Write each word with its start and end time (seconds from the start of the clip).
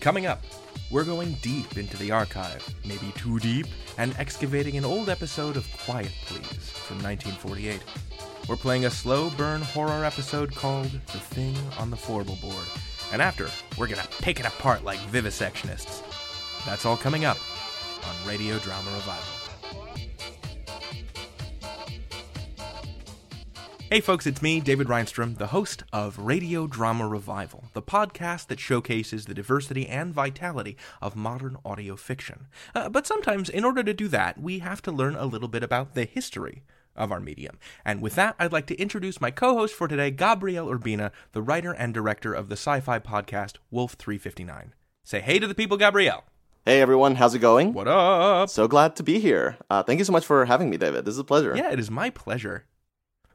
Coming 0.00 0.24
up, 0.24 0.42
we're 0.90 1.04
going 1.04 1.34
deep 1.42 1.76
into 1.76 1.98
the 1.98 2.10
archive, 2.10 2.66
maybe 2.86 3.12
too 3.16 3.38
deep, 3.38 3.66
and 3.98 4.16
excavating 4.18 4.78
an 4.78 4.84
old 4.86 5.10
episode 5.10 5.58
of 5.58 5.70
Quiet 5.84 6.10
Please 6.24 6.70
from 6.70 7.02
1948. 7.02 7.82
We're 8.48 8.56
playing 8.56 8.86
a 8.86 8.90
slow 8.90 9.28
burn 9.28 9.60
horror 9.60 10.06
episode 10.06 10.54
called 10.54 10.90
The 10.90 11.20
Thing 11.20 11.54
on 11.78 11.90
the 11.90 11.98
Fourble 11.98 12.40
Board. 12.40 12.66
And 13.12 13.20
after, 13.20 13.48
we're 13.76 13.88
gonna 13.88 14.08
pick 14.22 14.40
it 14.40 14.46
apart 14.46 14.84
like 14.84 14.98
vivisectionists. 15.00 16.02
That's 16.64 16.86
all 16.86 16.96
coming 16.96 17.26
up 17.26 17.38
on 18.08 18.28
Radio 18.28 18.56
Drama 18.58 18.90
Revival. 18.92 19.39
Hey 23.92 24.00
folks, 24.00 24.24
it's 24.24 24.40
me, 24.40 24.60
David 24.60 24.86
Rheinstrom, 24.86 25.38
the 25.38 25.48
host 25.48 25.82
of 25.92 26.16
Radio 26.16 26.68
Drama 26.68 27.08
Revival, 27.08 27.64
the 27.72 27.82
podcast 27.82 28.46
that 28.46 28.60
showcases 28.60 29.26
the 29.26 29.34
diversity 29.34 29.88
and 29.88 30.14
vitality 30.14 30.76
of 31.02 31.16
modern 31.16 31.56
audio 31.64 31.96
fiction. 31.96 32.46
Uh, 32.72 32.88
but 32.88 33.04
sometimes, 33.04 33.48
in 33.48 33.64
order 33.64 33.82
to 33.82 33.92
do 33.92 34.06
that, 34.06 34.40
we 34.40 34.60
have 34.60 34.80
to 34.82 34.92
learn 34.92 35.16
a 35.16 35.26
little 35.26 35.48
bit 35.48 35.64
about 35.64 35.96
the 35.96 36.04
history 36.04 36.62
of 36.94 37.10
our 37.10 37.18
medium. 37.18 37.58
And 37.84 38.00
with 38.00 38.14
that, 38.14 38.36
I'd 38.38 38.52
like 38.52 38.66
to 38.66 38.80
introduce 38.80 39.20
my 39.20 39.32
co 39.32 39.54
host 39.54 39.74
for 39.74 39.88
today, 39.88 40.12
Gabriel 40.12 40.68
Urbina, 40.68 41.10
the 41.32 41.42
writer 41.42 41.72
and 41.72 41.92
director 41.92 42.32
of 42.32 42.48
the 42.48 42.56
sci 42.56 42.78
fi 42.78 43.00
podcast 43.00 43.56
Wolf 43.72 43.94
359. 43.94 44.72
Say 45.02 45.20
hey 45.20 45.40
to 45.40 45.48
the 45.48 45.54
people, 45.56 45.76
Gabrielle. 45.76 46.22
Hey 46.64 46.80
everyone, 46.80 47.16
how's 47.16 47.34
it 47.34 47.40
going? 47.40 47.72
What 47.72 47.88
up? 47.88 48.50
So 48.50 48.68
glad 48.68 48.94
to 48.96 49.02
be 49.02 49.18
here. 49.18 49.56
Uh, 49.68 49.82
thank 49.82 49.98
you 49.98 50.04
so 50.04 50.12
much 50.12 50.26
for 50.26 50.44
having 50.44 50.70
me, 50.70 50.76
David. 50.76 51.06
This 51.06 51.14
is 51.14 51.18
a 51.18 51.24
pleasure. 51.24 51.56
Yeah, 51.56 51.72
it 51.72 51.80
is 51.80 51.90
my 51.90 52.10
pleasure. 52.10 52.66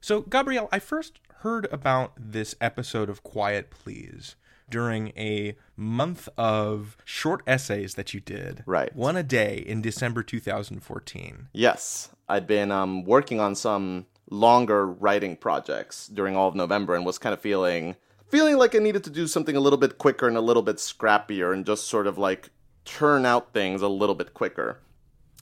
So, 0.06 0.22
Gabriel, 0.22 0.70
I 0.72 0.78
first 0.78 1.18
heard 1.38 1.68
about 1.72 2.12
this 2.16 2.54
episode 2.62 3.10
of 3.10 3.24
Quiet 3.24 3.72
Please 3.72 4.36
during 4.70 5.08
a 5.18 5.58
month 5.76 6.30
of 6.38 6.96
short 7.04 7.42
essays 7.48 7.96
that 7.96 8.14
you 8.14 8.20
did. 8.20 8.62
Right. 8.68 8.96
One 8.96 9.18
a 9.18 9.24
day 9.24 9.58
in 9.58 9.82
December 9.82 10.22
2014. 10.22 11.48
Yes, 11.54 12.10
I'd 12.30 12.46
been 12.46 12.72
um, 12.72 13.04
working 13.04 13.40
on 13.40 13.56
some 13.56 14.06
longer 14.30 14.86
writing 14.86 15.38
projects 15.38 16.06
during 16.06 16.36
all 16.36 16.50
of 16.50 16.54
November 16.54 16.94
and 16.94 17.04
was 17.04 17.18
kind 17.18 17.34
of 17.34 17.42
feeling 17.42 17.96
feeling 18.28 18.58
like 18.58 18.76
I 18.76 18.78
needed 18.78 19.04
to 19.06 19.10
do 19.10 19.26
something 19.26 19.56
a 19.56 19.60
little 19.60 19.80
bit 19.80 19.98
quicker 19.98 20.28
and 20.28 20.38
a 20.38 20.42
little 20.42 20.62
bit 20.62 20.76
scrappier 20.76 21.52
and 21.52 21.66
just 21.66 21.88
sort 21.88 22.06
of 22.06 22.20
like 22.20 22.52
turn 22.84 23.26
out 23.26 23.54
things 23.54 23.82
a 23.82 23.88
little 23.88 24.14
bit 24.14 24.36
quicker. 24.36 24.82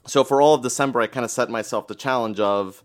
So 0.08 0.24
for 0.24 0.42
all 0.42 0.54
of 0.54 0.64
December, 0.64 1.02
I 1.02 1.08
kind 1.08 1.26
of 1.26 1.32
set 1.32 1.50
myself 1.50 1.88
the 1.88 1.96
challenge 1.96 2.40
of 2.40 2.82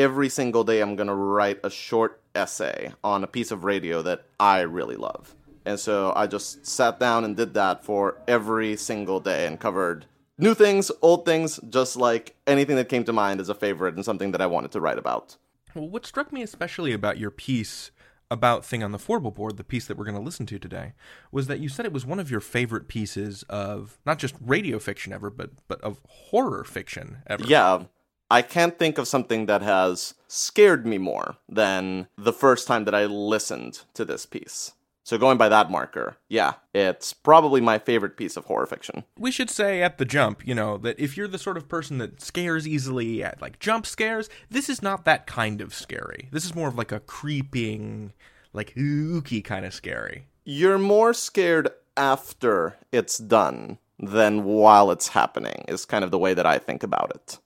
every 0.00 0.30
single 0.30 0.64
day 0.64 0.80
I'm 0.80 0.96
going 0.96 1.08
to 1.08 1.14
write 1.14 1.60
a 1.62 1.68
short 1.68 2.22
essay 2.34 2.92
on 3.04 3.22
a 3.22 3.26
piece 3.26 3.50
of 3.50 3.64
radio 3.64 4.00
that 4.00 4.24
I 4.40 4.60
really 4.60 4.96
love. 4.96 5.34
And 5.66 5.78
so 5.78 6.14
I 6.16 6.26
just 6.26 6.66
sat 6.66 6.98
down 6.98 7.22
and 7.22 7.36
did 7.36 7.52
that 7.52 7.84
for 7.84 8.16
every 8.26 8.76
single 8.76 9.20
day 9.20 9.46
and 9.46 9.60
covered 9.60 10.06
new 10.38 10.54
things, 10.54 10.90
old 11.02 11.26
things, 11.26 11.60
just 11.68 11.96
like 11.96 12.34
anything 12.46 12.76
that 12.76 12.88
came 12.88 13.04
to 13.04 13.12
mind 13.12 13.40
as 13.40 13.50
a 13.50 13.54
favorite 13.54 13.94
and 13.94 14.02
something 14.02 14.32
that 14.32 14.40
I 14.40 14.46
wanted 14.46 14.72
to 14.72 14.80
write 14.80 14.96
about. 14.96 15.36
Well, 15.74 15.86
what 15.86 16.06
struck 16.06 16.32
me 16.32 16.42
especially 16.42 16.94
about 16.94 17.18
your 17.18 17.30
piece 17.30 17.90
about 18.30 18.64
Thing 18.64 18.82
on 18.82 18.92
the 18.92 18.98
Fourble 18.98 19.32
Board, 19.32 19.58
the 19.58 19.64
piece 19.64 19.86
that 19.86 19.98
we're 19.98 20.04
going 20.04 20.16
to 20.16 20.22
listen 20.22 20.46
to 20.46 20.58
today, 20.58 20.94
was 21.30 21.46
that 21.48 21.58
you 21.60 21.68
said 21.68 21.84
it 21.84 21.92
was 21.92 22.06
one 22.06 22.20
of 22.20 22.30
your 22.30 22.40
favorite 22.40 22.88
pieces 22.88 23.42
of 23.50 23.98
not 24.06 24.18
just 24.18 24.34
radio 24.40 24.78
fiction 24.78 25.12
ever, 25.12 25.28
but 25.28 25.50
but 25.68 25.80
of 25.82 26.00
horror 26.08 26.64
fiction 26.64 27.18
ever. 27.26 27.44
Yeah. 27.44 27.84
I 28.30 28.42
can't 28.42 28.78
think 28.78 28.96
of 28.96 29.08
something 29.08 29.46
that 29.46 29.62
has 29.62 30.14
scared 30.28 30.86
me 30.86 30.98
more 30.98 31.36
than 31.48 32.06
the 32.16 32.32
first 32.32 32.68
time 32.68 32.84
that 32.84 32.94
I 32.94 33.06
listened 33.06 33.80
to 33.94 34.04
this 34.04 34.24
piece. 34.24 34.72
So 35.02 35.18
going 35.18 35.38
by 35.38 35.48
that 35.48 35.72
marker, 35.72 36.18
yeah, 36.28 36.54
it's 36.72 37.12
probably 37.12 37.60
my 37.60 37.80
favorite 37.80 38.16
piece 38.16 38.36
of 38.36 38.44
horror 38.44 38.66
fiction. 38.66 39.02
We 39.18 39.32
should 39.32 39.50
say 39.50 39.82
at 39.82 39.98
the 39.98 40.04
jump, 40.04 40.46
you 40.46 40.54
know, 40.54 40.76
that 40.78 41.00
if 41.00 41.16
you're 41.16 41.26
the 41.26 41.38
sort 41.38 41.56
of 41.56 41.68
person 41.68 41.98
that 41.98 42.20
scares 42.20 42.68
easily 42.68 43.24
at 43.24 43.42
like 43.42 43.58
jump 43.58 43.86
scares, 43.86 44.28
this 44.48 44.68
is 44.68 44.82
not 44.82 45.04
that 45.06 45.26
kind 45.26 45.60
of 45.60 45.74
scary. 45.74 46.28
This 46.30 46.44
is 46.44 46.54
more 46.54 46.68
of 46.68 46.78
like 46.78 46.92
a 46.92 47.00
creeping, 47.00 48.12
like 48.52 48.72
ooky 48.76 49.42
kind 49.42 49.64
of 49.64 49.74
scary. 49.74 50.26
You're 50.44 50.78
more 50.78 51.12
scared 51.12 51.70
after 51.96 52.76
it's 52.92 53.18
done 53.18 53.78
than 53.98 54.44
while 54.44 54.92
it's 54.92 55.08
happening, 55.08 55.64
is 55.66 55.84
kind 55.84 56.04
of 56.04 56.12
the 56.12 56.18
way 56.18 56.34
that 56.34 56.46
I 56.46 56.58
think 56.58 56.84
about 56.84 57.10
it. 57.16 57.38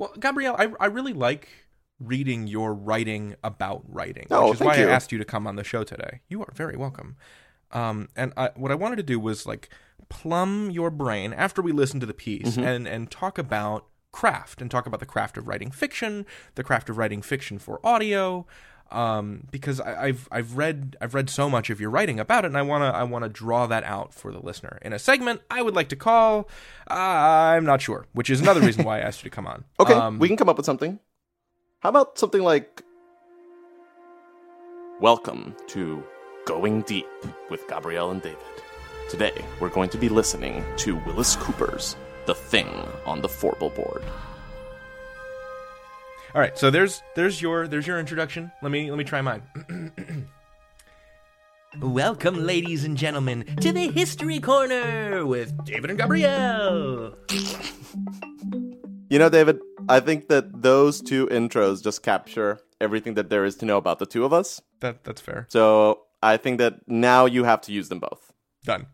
Well, 0.00 0.12
Gabriel, 0.18 0.56
I, 0.58 0.68
I 0.80 0.86
really 0.86 1.12
like 1.12 1.48
reading 1.98 2.46
your 2.46 2.72
writing 2.72 3.34
about 3.44 3.82
writing, 3.86 4.26
Oh, 4.30 4.46
which 4.50 4.60
is 4.60 4.66
why 4.66 4.76
you. 4.76 4.88
I 4.88 4.90
asked 4.90 5.12
you 5.12 5.18
to 5.18 5.24
come 5.24 5.46
on 5.46 5.56
the 5.56 5.64
show 5.64 5.84
today. 5.84 6.22
You 6.28 6.40
are 6.42 6.52
very 6.54 6.76
welcome. 6.76 7.16
Um, 7.72 8.08
and 8.16 8.32
I, 8.36 8.50
what 8.56 8.72
I 8.72 8.74
wanted 8.74 8.96
to 8.96 9.02
do 9.02 9.20
was 9.20 9.46
like 9.46 9.68
plumb 10.08 10.70
your 10.70 10.90
brain 10.90 11.32
after 11.32 11.62
we 11.62 11.70
listen 11.72 12.00
to 12.00 12.06
the 12.06 12.14
piece 12.14 12.52
Mm-hmm. 12.56 12.64
and 12.64 12.88
and 12.88 13.10
talk 13.10 13.38
about 13.38 13.86
craft 14.12 14.60
and 14.60 14.70
talk 14.70 14.86
about 14.86 14.98
the 15.00 15.06
craft 15.06 15.36
of 15.36 15.46
writing 15.46 15.70
fiction, 15.70 16.26
the 16.56 16.64
craft 16.64 16.88
of 16.90 16.96
writing 16.98 17.22
fiction 17.22 17.58
for 17.58 17.78
audio. 17.86 18.46
Um, 18.92 19.46
because 19.50 19.80
I, 19.80 20.06
I've 20.06 20.28
I've 20.32 20.56
read 20.56 20.96
I've 21.00 21.14
read 21.14 21.30
so 21.30 21.48
much 21.48 21.70
of 21.70 21.80
your 21.80 21.90
writing 21.90 22.18
about 22.18 22.44
it, 22.44 22.48
and 22.48 22.58
I 22.58 22.62
wanna 22.62 22.90
I 22.90 23.04
wanna 23.04 23.28
draw 23.28 23.66
that 23.66 23.84
out 23.84 24.12
for 24.12 24.32
the 24.32 24.40
listener 24.40 24.78
in 24.82 24.92
a 24.92 24.98
segment 24.98 25.42
I 25.50 25.62
would 25.62 25.74
like 25.76 25.88
to 25.90 25.96
call 25.96 26.48
uh, 26.90 26.94
I'm 26.94 27.64
not 27.64 27.80
sure, 27.80 28.06
which 28.12 28.30
is 28.30 28.40
another 28.40 28.60
reason 28.60 28.84
why 28.84 28.98
I 28.98 29.00
asked 29.02 29.22
you 29.22 29.30
to 29.30 29.34
come 29.34 29.46
on. 29.46 29.64
Okay, 29.80 29.94
Um, 29.94 30.18
we 30.18 30.26
can 30.26 30.36
come 30.36 30.48
up 30.48 30.56
with 30.56 30.66
something. 30.66 30.98
How 31.80 31.88
about 31.88 32.18
something 32.18 32.42
like 32.42 32.82
Welcome 35.00 35.54
to 35.68 36.02
Going 36.44 36.82
Deep 36.82 37.06
with 37.48 37.66
Gabriel 37.68 38.10
and 38.10 38.20
David. 38.20 38.38
Today, 39.08 39.32
we're 39.60 39.70
going 39.70 39.88
to 39.90 39.98
be 39.98 40.08
listening 40.08 40.64
to 40.78 40.96
Willis 41.06 41.36
Cooper's 41.36 41.96
The 42.26 42.34
Thing 42.34 42.68
on 43.06 43.22
the 43.22 43.28
Fourble 43.28 43.70
Board. 43.70 44.02
All 46.32 46.40
right, 46.40 46.56
so 46.56 46.70
there's 46.70 47.02
there's 47.16 47.42
your 47.42 47.66
there's 47.66 47.88
your 47.88 47.98
introduction. 47.98 48.52
Let 48.62 48.70
me 48.70 48.88
let 48.88 48.96
me 48.96 49.02
try 49.02 49.20
mine. 49.20 49.42
Welcome, 51.80 52.46
ladies 52.46 52.84
and 52.84 52.96
gentlemen, 52.96 53.44
to 53.60 53.72
the 53.72 53.90
History 53.90 54.38
Corner 54.38 55.26
with 55.26 55.52
David 55.64 55.90
and 55.90 55.98
Gabriel. 55.98 57.16
You 59.08 59.18
know, 59.18 59.28
David, 59.28 59.58
I 59.88 59.98
think 59.98 60.28
that 60.28 60.62
those 60.62 61.00
two 61.00 61.26
intros 61.26 61.82
just 61.82 62.04
capture 62.04 62.60
everything 62.80 63.14
that 63.14 63.28
there 63.28 63.44
is 63.44 63.56
to 63.56 63.64
know 63.64 63.76
about 63.76 63.98
the 63.98 64.06
two 64.06 64.24
of 64.24 64.32
us. 64.32 64.62
That 64.78 65.02
that's 65.02 65.20
fair. 65.20 65.48
So 65.50 66.02
I 66.22 66.36
think 66.36 66.58
that 66.58 66.86
now 66.86 67.26
you 67.26 67.42
have 67.42 67.60
to 67.62 67.72
use 67.72 67.88
them 67.88 67.98
both. 67.98 68.32
Done. 68.64 68.86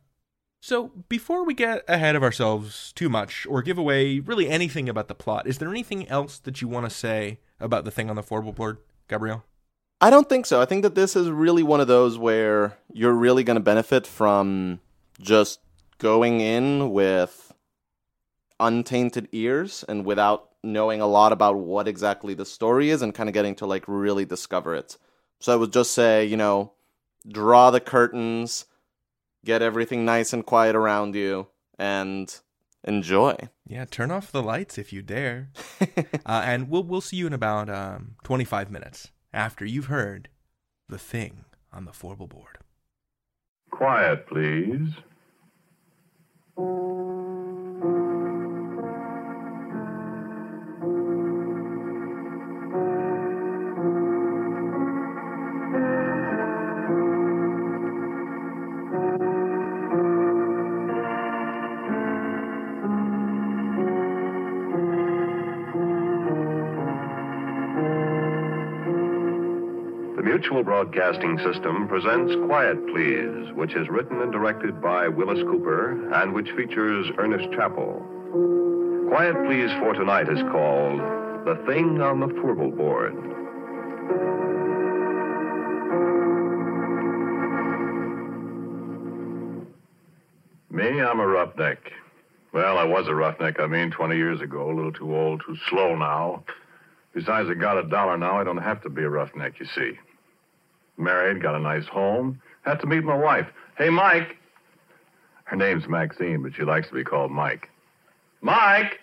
So, 0.60 0.88
before 1.08 1.44
we 1.44 1.54
get 1.54 1.84
ahead 1.86 2.16
of 2.16 2.22
ourselves 2.22 2.92
too 2.94 3.08
much 3.08 3.46
or 3.48 3.62
give 3.62 3.78
away 3.78 4.18
really 4.18 4.48
anything 4.48 4.88
about 4.88 5.08
the 5.08 5.14
plot, 5.14 5.46
is 5.46 5.58
there 5.58 5.70
anything 5.70 6.08
else 6.08 6.38
that 6.38 6.60
you 6.60 6.66
want 6.66 6.86
to 6.86 6.90
say 6.90 7.38
about 7.60 7.84
the 7.84 7.90
thing 7.90 8.10
on 8.10 8.16
the 8.16 8.22
fourble 8.22 8.52
board, 8.52 8.78
Gabriel? 9.08 9.44
I 10.00 10.10
don't 10.10 10.28
think 10.28 10.44
so. 10.44 10.60
I 10.60 10.66
think 10.66 10.82
that 10.82 10.94
this 10.94 11.16
is 11.16 11.30
really 11.30 11.62
one 11.62 11.80
of 11.80 11.88
those 11.88 12.18
where 12.18 12.76
you're 12.92 13.12
really 13.12 13.44
going 13.44 13.56
to 13.56 13.62
benefit 13.62 14.06
from 14.06 14.80
just 15.20 15.60
going 15.98 16.40
in 16.40 16.90
with 16.90 17.52
untainted 18.60 19.28
ears 19.32 19.84
and 19.88 20.04
without 20.04 20.50
knowing 20.62 21.00
a 21.00 21.06
lot 21.06 21.32
about 21.32 21.56
what 21.56 21.88
exactly 21.88 22.34
the 22.34 22.44
story 22.44 22.90
is 22.90 23.02
and 23.02 23.14
kind 23.14 23.28
of 23.28 23.34
getting 23.34 23.54
to 23.54 23.66
like 23.66 23.84
really 23.86 24.24
discover 24.24 24.74
it. 24.74 24.98
So 25.40 25.52
I 25.52 25.56
would 25.56 25.72
just 25.72 25.92
say, 25.92 26.24
you 26.24 26.36
know, 26.36 26.72
draw 27.26 27.70
the 27.70 27.80
curtains, 27.80 28.66
get 29.46 29.62
everything 29.62 30.04
nice 30.04 30.34
and 30.34 30.44
quiet 30.44 30.76
around 30.76 31.14
you, 31.14 31.46
and 31.78 32.38
enjoy. 32.84 33.36
Yeah, 33.66 33.86
turn 33.86 34.10
off 34.10 34.30
the 34.30 34.42
lights 34.42 34.76
if 34.76 34.92
you 34.92 35.00
dare. 35.00 35.50
uh, 35.80 36.42
and 36.44 36.68
we'll 36.68 36.84
we'll 36.84 37.00
see 37.00 37.16
you 37.16 37.26
in 37.26 37.32
about 37.32 37.70
um, 37.70 38.16
25 38.24 38.70
minutes 38.70 39.12
after 39.32 39.64
you've 39.64 39.86
heard 39.86 40.28
the 40.88 40.98
thing 40.98 41.44
on 41.72 41.84
the 41.84 41.92
fourble 41.92 42.26
board. 42.26 42.58
Quiet, 43.70 44.26
please. 44.26 44.90
Mutual 70.36 70.64
Broadcasting 70.64 71.38
System 71.38 71.88
presents 71.88 72.34
Quiet 72.44 72.76
Please, 72.88 73.54
which 73.54 73.74
is 73.74 73.88
written 73.88 74.20
and 74.20 74.30
directed 74.30 74.82
by 74.82 75.08
Willis 75.08 75.42
Cooper 75.44 76.12
and 76.12 76.34
which 76.34 76.50
features 76.50 77.06
Ernest 77.16 77.50
Chappell. 77.54 78.04
Quiet 79.08 79.34
Please 79.46 79.70
for 79.80 79.94
tonight 79.94 80.28
is 80.28 80.42
called 80.52 81.00
The 81.46 81.58
Thing 81.66 82.02
on 82.02 82.20
the 82.20 82.28
Fourble 82.38 82.70
Board. 82.70 83.14
Me, 90.70 91.00
I'm 91.00 91.18
a 91.18 91.26
roughneck. 91.26 91.78
Well, 92.52 92.76
I 92.76 92.84
was 92.84 93.08
a 93.08 93.14
roughneck, 93.14 93.58
I 93.58 93.66
mean, 93.66 93.90
20 93.90 94.14
years 94.18 94.42
ago. 94.42 94.70
A 94.70 94.74
little 94.74 94.92
too 94.92 95.16
old, 95.16 95.42
too 95.46 95.56
slow 95.70 95.96
now. 95.96 96.44
Besides, 97.14 97.48
I 97.48 97.54
got 97.54 97.78
a 97.78 97.88
dollar 97.88 98.18
now. 98.18 98.38
I 98.38 98.44
don't 98.44 98.58
have 98.58 98.82
to 98.82 98.90
be 98.90 99.02
a 99.02 99.08
roughneck, 99.08 99.58
you 99.58 99.64
see. 99.74 99.98
Married, 100.96 101.42
got 101.42 101.54
a 101.54 101.58
nice 101.58 101.86
home. 101.86 102.40
Have 102.62 102.80
to 102.80 102.86
meet 102.86 103.04
my 103.04 103.16
wife. 103.16 103.46
Hey, 103.76 103.90
Mike. 103.90 104.36
Her 105.44 105.56
name's 105.56 105.86
Maxine, 105.86 106.42
but 106.42 106.54
she 106.54 106.62
likes 106.62 106.88
to 106.88 106.94
be 106.94 107.04
called 107.04 107.30
Mike. 107.30 107.68
Mike! 108.40 109.00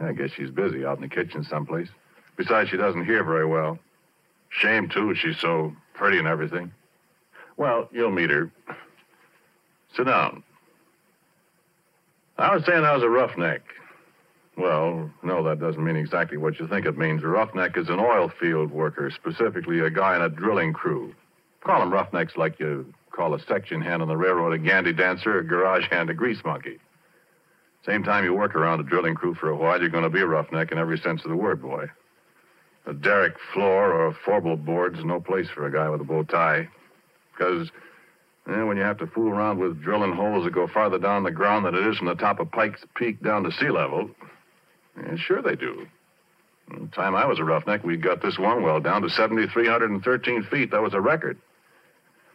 I 0.00 0.12
guess 0.12 0.30
she's 0.32 0.50
busy 0.50 0.84
out 0.84 0.96
in 0.96 1.02
the 1.02 1.08
kitchen 1.08 1.44
someplace. 1.44 1.88
Besides, 2.36 2.70
she 2.70 2.76
doesn't 2.76 3.04
hear 3.06 3.24
very 3.24 3.46
well. 3.46 3.78
Shame, 4.50 4.88
too, 4.88 5.14
she's 5.14 5.38
so 5.38 5.74
pretty 5.94 6.18
and 6.18 6.26
everything. 6.26 6.72
Well, 7.56 7.88
you'll 7.92 8.10
meet 8.10 8.30
her. 8.30 8.50
Sit 9.96 10.04
down. 10.04 10.42
I 12.36 12.54
was 12.54 12.64
saying 12.64 12.84
I 12.84 12.94
was 12.94 13.02
a 13.02 13.08
roughneck. 13.08 13.62
Well, 14.56 15.10
no, 15.22 15.42
that 15.44 15.60
doesn't 15.60 15.82
mean 15.82 15.96
exactly 15.96 16.36
what 16.36 16.58
you 16.60 16.68
think 16.68 16.84
it 16.84 16.98
means. 16.98 17.22
A 17.22 17.26
roughneck 17.26 17.76
is 17.76 17.88
an 17.88 17.98
oil 17.98 18.30
field 18.40 18.70
worker, 18.70 19.10
specifically 19.10 19.80
a 19.80 19.90
guy 19.90 20.16
in 20.16 20.22
a 20.22 20.28
drilling 20.28 20.72
crew. 20.72 21.14
Call 21.64 21.80
them 21.80 21.92
roughnecks 21.92 22.36
like 22.36 22.60
you 22.60 22.92
call 23.12 23.34
a 23.34 23.40
section 23.46 23.80
hand 23.80 24.02
on 24.02 24.08
the 24.08 24.16
railroad 24.16 24.52
a 24.52 24.58
gandy 24.58 24.92
dancer, 24.92 25.38
a 25.38 25.44
garage 25.44 25.88
hand 25.90 26.10
a 26.10 26.14
grease 26.14 26.42
monkey. 26.44 26.78
Same 27.86 28.02
time 28.02 28.24
you 28.24 28.34
work 28.34 28.54
around 28.54 28.80
a 28.80 28.84
drilling 28.84 29.14
crew 29.14 29.34
for 29.34 29.48
a 29.48 29.56
while, 29.56 29.80
you're 29.80 29.88
going 29.88 30.04
to 30.04 30.10
be 30.10 30.20
a 30.20 30.26
roughneck 30.26 30.70
in 30.70 30.78
every 30.78 30.98
sense 30.98 31.24
of 31.24 31.30
the 31.30 31.36
word, 31.36 31.60
boy. 31.60 31.86
A 32.86 32.92
derrick 32.92 33.34
floor 33.52 33.92
or 33.92 34.08
a 34.08 34.14
fourble 34.24 34.56
board's 34.56 35.04
no 35.04 35.20
place 35.20 35.48
for 35.54 35.66
a 35.66 35.72
guy 35.72 35.88
with 35.88 36.00
a 36.00 36.04
bow 36.04 36.24
tie. 36.24 36.68
Because 37.32 37.70
eh, 38.48 38.62
when 38.62 38.76
you 38.76 38.82
have 38.82 38.98
to 38.98 39.06
fool 39.06 39.30
around 39.30 39.58
with 39.58 39.82
drilling 39.82 40.12
holes 40.12 40.44
that 40.44 40.52
go 40.52 40.66
farther 40.66 40.98
down 40.98 41.22
the 41.22 41.30
ground 41.30 41.64
than 41.64 41.74
it 41.74 41.86
is 41.86 41.96
from 41.96 42.08
the 42.08 42.14
top 42.14 42.38
of 42.38 42.50
Pike's 42.50 42.84
Peak 42.94 43.22
down 43.22 43.44
to 43.44 43.52
sea 43.52 43.70
level, 43.70 44.10
yeah, 44.96 45.16
sure 45.16 45.42
they 45.42 45.56
do. 45.56 45.86
The 46.70 46.86
time 46.94 47.14
I 47.14 47.26
was 47.26 47.38
a 47.38 47.44
roughneck, 47.44 47.84
we 47.84 47.96
got 47.96 48.22
this 48.22 48.38
one 48.38 48.62
well 48.62 48.80
down 48.80 49.02
to 49.02 49.10
7,313 49.10 50.44
feet. 50.44 50.70
That 50.70 50.82
was 50.82 50.94
a 50.94 51.00
record. 51.00 51.38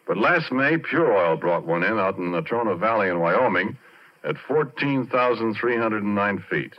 But 0.07 0.17
last 0.17 0.51
May, 0.51 0.77
Pure 0.77 1.11
Oil 1.11 1.37
brought 1.37 1.65
one 1.65 1.83
in 1.83 1.97
out 1.99 2.17
in 2.17 2.31
the 2.31 2.41
Trona 2.41 2.77
Valley 2.79 3.09
in 3.09 3.19
Wyoming 3.19 3.77
at 4.23 4.37
14,309 4.47 6.43
feet. 6.49 6.73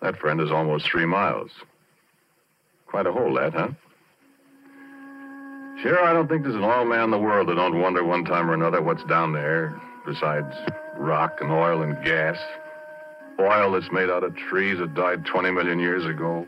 That, 0.00 0.18
friend, 0.18 0.40
is 0.40 0.50
almost 0.50 0.86
three 0.90 1.06
miles. 1.06 1.50
Quite 2.86 3.06
a 3.06 3.12
hole, 3.12 3.34
that, 3.34 3.54
huh? 3.54 3.68
Sure, 5.82 6.04
I 6.04 6.12
don't 6.12 6.28
think 6.28 6.42
there's 6.42 6.54
an 6.54 6.64
oil 6.64 6.84
man 6.84 7.04
in 7.04 7.10
the 7.10 7.18
world 7.18 7.48
that 7.48 7.54
don't 7.54 7.80
wonder 7.80 8.04
one 8.04 8.24
time 8.24 8.50
or 8.50 8.54
another 8.54 8.82
what's 8.82 9.04
down 9.04 9.32
there, 9.32 9.80
besides 10.04 10.54
rock 10.96 11.38
and 11.40 11.50
oil 11.50 11.82
and 11.82 12.04
gas. 12.04 12.36
Oil 13.46 13.72
that's 13.72 13.90
made 13.92 14.10
out 14.10 14.24
of 14.24 14.36
trees 14.36 14.78
that 14.78 14.94
died 14.94 15.26
20 15.26 15.50
million 15.50 15.78
years 15.78 16.04
ago. 16.06 16.46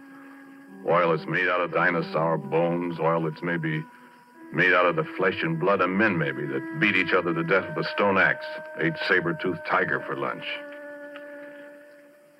Oil 0.87 1.17
that's 1.17 1.29
made 1.29 1.49
out 1.49 1.61
of 1.61 1.73
dinosaur 1.73 2.38
bones. 2.38 2.99
Oil 3.00 3.23
that's 3.23 3.43
maybe 3.43 3.82
made 4.52 4.73
out 4.73 4.87
of 4.87 4.96
the 4.96 5.05
flesh 5.17 5.43
and 5.43 5.58
blood 5.58 5.81
of 5.81 5.91
men, 5.91 6.17
maybe, 6.17 6.46
that 6.46 6.79
beat 6.81 6.94
each 6.94 7.12
other 7.12 7.35
to 7.35 7.43
death 7.43 7.64
with 7.75 7.85
a 7.85 7.91
stone 7.91 8.19
axe, 8.19 8.46
ate 8.79 8.94
saber-toothed 9.08 9.61
tiger 9.69 10.02
for 10.06 10.17
lunch. 10.17 10.44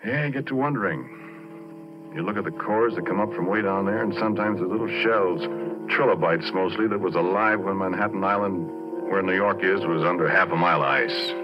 Yeah, 0.07 0.27
you 0.27 0.33
get 0.33 0.47
to 0.47 0.55
wondering. 0.55 2.13
You 2.15 2.23
look 2.23 2.37
at 2.37 2.45
the 2.45 2.53
cores 2.53 2.95
that 2.95 3.07
come 3.07 3.21
up 3.21 3.33
from 3.35 3.47
way 3.47 3.63
down 3.63 3.87
there, 3.87 4.03
and 4.03 4.15
sometimes 4.15 4.61
the 4.61 4.67
little 4.67 4.89
shells, 5.03 5.43
trilobites 5.91 6.53
mostly, 6.55 6.87
that 6.87 7.01
was 7.01 7.17
alive 7.17 7.61
when 7.61 7.79
Manhattan 7.79 8.23
Island, 8.23 8.71
where 9.11 9.23
New 9.23 9.35
York 9.35 9.65
is, 9.65 9.81
was 9.85 10.05
under 10.05 10.29
half 10.29 10.51
a 10.51 10.57
mile 10.57 10.83
of 10.83 10.89
ice. 10.89 11.44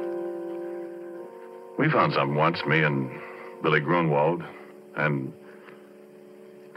We 1.80 1.88
found 1.88 2.12
something 2.12 2.34
once, 2.34 2.62
me 2.66 2.82
and 2.82 3.10
Billy 3.62 3.80
Grunwald, 3.80 4.42
and 4.96 5.32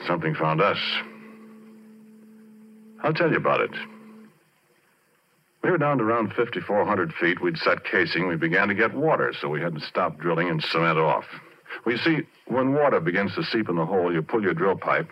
something 0.08 0.34
found 0.34 0.62
us. 0.62 0.78
I'll 3.04 3.14
tell 3.14 3.30
you 3.30 3.36
about 3.36 3.60
it. 3.60 3.72
We 5.62 5.72
were 5.72 5.78
down 5.78 5.98
to 5.98 6.06
around 6.06 6.32
5,400 6.38 7.14
feet. 7.16 7.42
We'd 7.42 7.58
set 7.58 7.84
casing. 7.84 8.30
We 8.30 8.38
began 8.38 8.70
to 8.70 8.74
get 8.74 8.94
water, 8.94 9.34
so 9.42 9.50
we 9.50 9.60
had 9.60 9.76
to 9.76 9.82
stop 9.82 10.20
drilling 10.20 10.48
and 10.48 10.64
cement 10.64 10.98
off. 10.98 11.26
You 11.86 11.98
see, 11.98 12.20
when 12.48 12.72
water 12.72 13.02
begins 13.02 13.36
to 13.36 13.44
seep 13.44 13.68
in 13.68 13.76
the 13.76 13.86
hole, 13.86 14.14
you 14.14 14.22
pull 14.22 14.42
your 14.42 14.54
drill 14.54 14.78
pipe, 14.78 15.10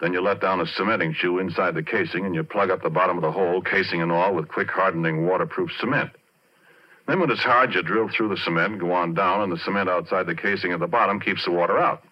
then 0.00 0.14
you 0.14 0.22
let 0.22 0.40
down 0.40 0.62
a 0.62 0.66
cementing 0.66 1.12
shoe 1.12 1.38
inside 1.38 1.74
the 1.74 1.82
casing, 1.82 2.24
and 2.24 2.34
you 2.34 2.44
plug 2.44 2.70
up 2.70 2.82
the 2.82 2.88
bottom 2.88 3.18
of 3.18 3.22
the 3.22 3.32
hole, 3.32 3.60
casing 3.60 4.00
and 4.00 4.10
all, 4.10 4.34
with 4.34 4.48
quick 4.48 4.70
hardening 4.70 5.26
waterproof 5.26 5.70
cement. 5.78 6.12
Then 7.06 7.20
when 7.20 7.30
it's 7.30 7.42
hard, 7.42 7.74
you 7.74 7.82
drill 7.82 8.08
through 8.08 8.30
the 8.30 8.36
cement 8.36 8.72
and 8.72 8.80
go 8.80 8.92
on 8.92 9.14
down, 9.14 9.42
and 9.42 9.52
the 9.52 9.58
cement 9.58 9.88
outside 9.88 10.26
the 10.26 10.34
casing 10.34 10.72
at 10.72 10.80
the 10.80 10.86
bottom 10.86 11.20
keeps 11.20 11.44
the 11.44 11.50
water 11.50 11.78
out. 11.78 12.02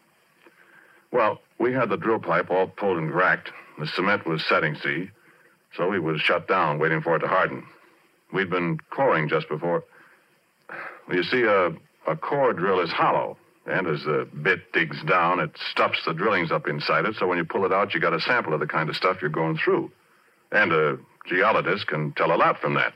Well, 1.10 1.40
we 1.58 1.72
had 1.72 1.88
the 1.88 1.96
drill 1.96 2.18
pipe 2.18 2.50
all 2.50 2.66
pulled 2.66 2.98
and 2.98 3.10
cracked. 3.10 3.50
The 3.78 3.86
cement 3.86 4.26
was 4.26 4.44
setting, 4.48 4.74
see? 4.76 5.10
So 5.76 5.88
we 5.88 5.98
was 5.98 6.20
shut 6.20 6.46
down, 6.46 6.78
waiting 6.78 7.00
for 7.00 7.16
it 7.16 7.20
to 7.20 7.28
harden. 7.28 7.64
We'd 8.32 8.50
been 8.50 8.78
coring 8.90 9.28
just 9.28 9.48
before. 9.48 9.84
Well, 11.08 11.16
you 11.16 11.22
see, 11.22 11.42
a, 11.42 11.68
a 12.10 12.16
core 12.16 12.52
drill 12.52 12.80
is 12.80 12.90
hollow, 12.90 13.38
and 13.66 13.86
as 13.86 14.02
the 14.04 14.28
bit 14.42 14.72
digs 14.72 15.02
down, 15.04 15.40
it 15.40 15.50
stuffs 15.70 16.02
the 16.06 16.12
drillings 16.12 16.52
up 16.52 16.68
inside 16.68 17.06
it, 17.06 17.14
so 17.18 17.26
when 17.26 17.38
you 17.38 17.44
pull 17.44 17.64
it 17.64 17.72
out, 17.72 17.94
you 17.94 18.00
got 18.00 18.14
a 18.14 18.20
sample 18.20 18.52
of 18.52 18.60
the 18.60 18.66
kind 18.66 18.88
of 18.90 18.96
stuff 18.96 19.18
you're 19.20 19.30
going 19.30 19.58
through. 19.62 19.90
And 20.50 20.72
a 20.72 20.98
geologist 21.26 21.86
can 21.86 22.12
tell 22.12 22.32
a 22.32 22.36
lot 22.36 22.58
from 22.60 22.74
that. 22.74 22.92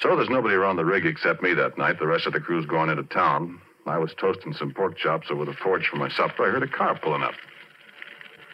So 0.00 0.14
there's 0.14 0.28
nobody 0.28 0.54
around 0.54 0.76
the 0.76 0.84
rig 0.84 1.06
except 1.06 1.42
me 1.42 1.54
that 1.54 1.76
night. 1.76 1.98
The 1.98 2.06
rest 2.06 2.26
of 2.26 2.32
the 2.32 2.40
crew's 2.40 2.66
gone 2.66 2.88
into 2.88 3.02
town. 3.04 3.60
I 3.86 3.98
was 3.98 4.12
toasting 4.20 4.52
some 4.52 4.72
pork 4.72 4.96
chops 4.96 5.28
over 5.30 5.44
the 5.44 5.54
forge 5.54 5.88
for 5.88 5.96
my 5.96 6.08
supper. 6.10 6.46
I 6.46 6.50
heard 6.50 6.62
a 6.62 6.68
car 6.68 6.98
pulling 7.02 7.22
up. 7.22 7.34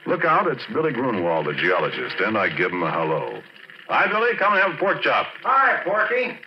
Look 0.06 0.24
out, 0.24 0.46
it's 0.46 0.64
Billy 0.72 0.92
Grunwald, 0.92 1.46
the 1.46 1.54
geologist, 1.54 2.16
and 2.20 2.36
I 2.36 2.48
give 2.48 2.70
him 2.70 2.82
a 2.82 2.90
hello. 2.90 3.40
Hi, 3.88 4.06
Billy. 4.06 4.36
Come 4.38 4.54
and 4.54 4.62
have 4.62 4.72
a 4.72 4.76
pork 4.76 5.02
chop. 5.02 5.26
Hi, 5.42 5.82
Porky. 5.84 6.38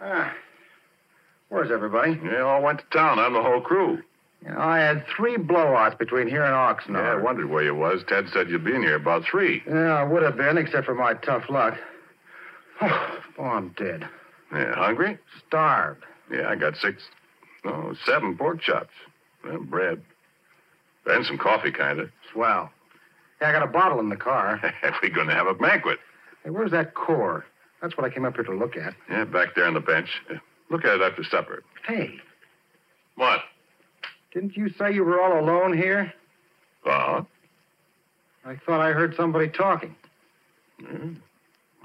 Ah, 0.00 0.32
where's 1.48 1.70
everybody? 1.70 2.14
They 2.14 2.38
all 2.38 2.62
went 2.62 2.80
to 2.80 2.84
town. 2.96 3.18
I'm 3.18 3.32
the 3.32 3.42
whole 3.42 3.60
crew. 3.60 4.02
You 4.44 4.50
know, 4.52 4.58
I 4.58 4.78
had 4.78 5.04
three 5.16 5.36
blowouts 5.36 5.98
between 5.98 6.28
here 6.28 6.44
and 6.44 6.54
Oxnard. 6.54 7.02
Yeah, 7.02 7.12
I 7.12 7.22
wondered 7.22 7.48
where 7.48 7.64
you 7.64 7.74
was. 7.74 8.02
Ted 8.06 8.26
said 8.32 8.48
you'd 8.50 8.64
be 8.64 8.74
in 8.74 8.82
here 8.82 8.96
about 8.96 9.24
three. 9.24 9.62
Yeah, 9.66 9.94
I 9.94 10.04
would 10.04 10.22
have 10.22 10.36
been, 10.36 10.58
except 10.58 10.86
for 10.86 10.94
my 10.94 11.14
tough 11.14 11.48
luck. 11.48 11.76
Oh, 13.38 13.42
I'm 13.44 13.68
dead. 13.76 14.08
Yeah, 14.50 14.74
hungry? 14.74 15.18
Starved. 15.46 16.02
Yeah, 16.32 16.48
I 16.48 16.56
got 16.56 16.74
six, 16.78 17.02
no, 17.66 17.94
seven 18.06 18.34
pork 18.34 18.62
chops. 18.62 18.94
Well, 19.44 19.58
bread. 19.60 20.00
And 21.04 21.26
some 21.26 21.36
coffee, 21.36 21.70
kind 21.70 22.00
of. 22.00 22.08
Swell. 22.32 22.70
Yeah, 23.42 23.50
I 23.50 23.52
got 23.52 23.62
a 23.62 23.66
bottle 23.66 24.00
in 24.00 24.08
the 24.08 24.16
car. 24.16 24.58
We're 25.02 25.10
going 25.10 25.26
to 25.28 25.34
have 25.34 25.46
a 25.48 25.52
banquet. 25.54 25.98
Hey, 26.44 26.48
where's 26.50 26.70
that 26.70 26.94
core? 26.94 27.44
That's 27.82 27.94
what 27.98 28.06
I 28.10 28.14
came 28.14 28.24
up 28.24 28.36
here 28.36 28.44
to 28.44 28.54
look 28.54 28.74
at. 28.78 28.94
Yeah, 29.10 29.24
back 29.24 29.54
there 29.54 29.66
on 29.66 29.74
the 29.74 29.80
bench. 29.80 30.08
Look 30.70 30.86
at 30.86 30.94
it 30.94 31.02
after 31.02 31.22
supper. 31.22 31.62
Hey, 31.86 32.14
What? 33.16 33.40
didn't 34.32 34.56
you 34.56 34.70
say 34.78 34.94
you 34.94 35.04
were 35.04 35.20
all 35.20 35.38
alone 35.38 35.76
here? 35.76 36.10
Uh, 36.86 37.22
I 38.46 38.56
thought 38.64 38.80
I 38.80 38.92
heard 38.92 39.14
somebody 39.14 39.48
talking. 39.48 39.94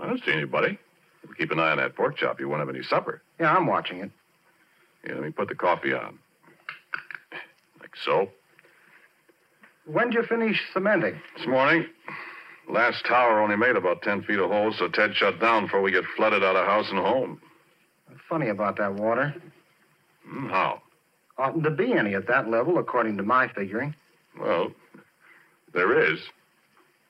I 0.02 0.08
don't 0.08 0.24
see 0.26 0.32
anybody. 0.32 0.78
Keep 1.38 1.52
an 1.52 1.60
eye 1.60 1.72
on 1.72 1.78
that 1.78 1.96
pork 1.96 2.18
chop. 2.18 2.40
You 2.40 2.50
won't 2.50 2.60
have 2.60 2.70
any 2.70 2.84
supper. 2.84 3.22
Yeah, 3.40 3.56
I'm 3.56 3.68
watching 3.68 4.00
it. 4.00 4.12
Yeah, 5.06 5.14
let 5.14 5.24
me 5.24 5.32
put 5.32 5.48
the 5.48 5.56
coffee 5.56 5.94
on. 5.94 6.18
Like 7.80 7.96
so. 8.04 8.30
When'd 9.86 10.14
you 10.14 10.24
finish 10.24 10.60
cementing? 10.74 11.20
This 11.38 11.48
morning, 11.48 11.86
last 12.70 13.06
tower 13.06 13.42
only 13.42 13.56
made 13.56 13.76
about 13.76 14.02
10 14.02 14.24
feet 14.24 14.40
of 14.40 14.50
hole, 14.50 14.74
so 14.78 14.88
Ted 14.88 15.16
shut 15.16 15.40
down 15.40 15.66
before 15.66 15.82
we 15.82 15.92
get 15.92 16.04
flooded 16.16 16.44
out 16.44 16.56
of 16.56 16.66
house 16.66 16.90
and 16.90 17.00
home. 17.00 17.42
Funny 18.30 18.50
about 18.50 18.78
that 18.78 18.94
water. 18.96 19.36
Hmm, 20.26 20.50
how? 20.50 20.82
Oughtn't 21.38 21.64
to 21.64 21.72
be 21.72 21.94
any 21.94 22.16
at 22.16 22.28
that 22.28 22.50
level, 22.50 22.78
according 22.78 23.18
to 23.18 23.24
my 23.24 23.48
figuring. 23.48 23.96
Well, 24.40 24.72
there 25.74 26.12
is. 26.12 26.20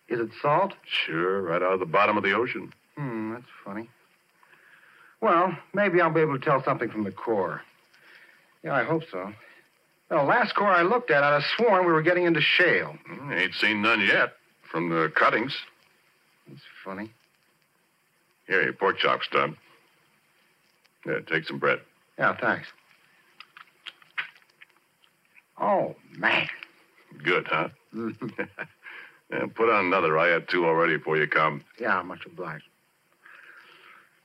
Is 0.07 0.19
it 0.19 0.29
salt? 0.41 0.73
Sure, 1.05 1.41
right 1.41 1.61
out 1.61 1.73
of 1.73 1.79
the 1.79 1.85
bottom 1.85 2.17
of 2.17 2.23
the 2.23 2.33
ocean. 2.33 2.73
Hmm, 3.01 3.33
that's 3.33 3.45
funny. 3.65 3.89
Well, 5.21 5.57
maybe 5.73 6.01
I'll 6.01 6.13
be 6.13 6.21
able 6.21 6.37
to 6.37 6.43
tell 6.45 6.63
something 6.63 6.89
from 6.89 7.03
the 7.03 7.11
core. 7.11 7.61
Yeah, 8.63 8.73
I 8.75 8.83
hope 8.83 9.03
so. 9.11 9.33
Well, 10.09 10.25
last 10.25 10.53
core 10.55 10.69
I 10.71 10.81
looked 10.83 11.09
at, 11.09 11.23
I'd 11.23 11.33
have 11.41 11.43
sworn 11.57 11.85
we 11.85 11.91
were 11.91 12.01
getting 12.01 12.25
into 12.25 12.41
shale. 12.41 12.95
Hmm, 13.07 13.31
Ain't 13.33 13.53
seen 13.55 13.81
none 13.81 14.01
yet. 14.01 14.33
from 14.71 14.89
the 14.89 15.11
cuttings. 15.15 15.55
That's 16.47 16.61
funny. 16.85 17.11
Here, 18.47 18.61
your 18.63 18.73
pork 18.73 18.97
chop 18.99 19.23
stub. 19.23 19.55
Yeah, 21.05 21.19
take 21.27 21.45
some 21.45 21.57
bread. 21.59 21.79
Yeah, 22.19 22.35
thanks. 22.39 22.67
Oh, 25.59 25.95
man. 26.17 26.47
Good, 27.23 27.47
huh? 27.47 27.69
yeah, 27.93 29.45
put 29.55 29.69
on 29.69 29.85
another. 29.87 30.17
I 30.17 30.27
had 30.27 30.47
two 30.49 30.65
already 30.65 30.97
before 30.97 31.17
you 31.17 31.27
come. 31.27 31.63
Yeah, 31.79 32.01
much 32.01 32.25
obliged. 32.25 32.63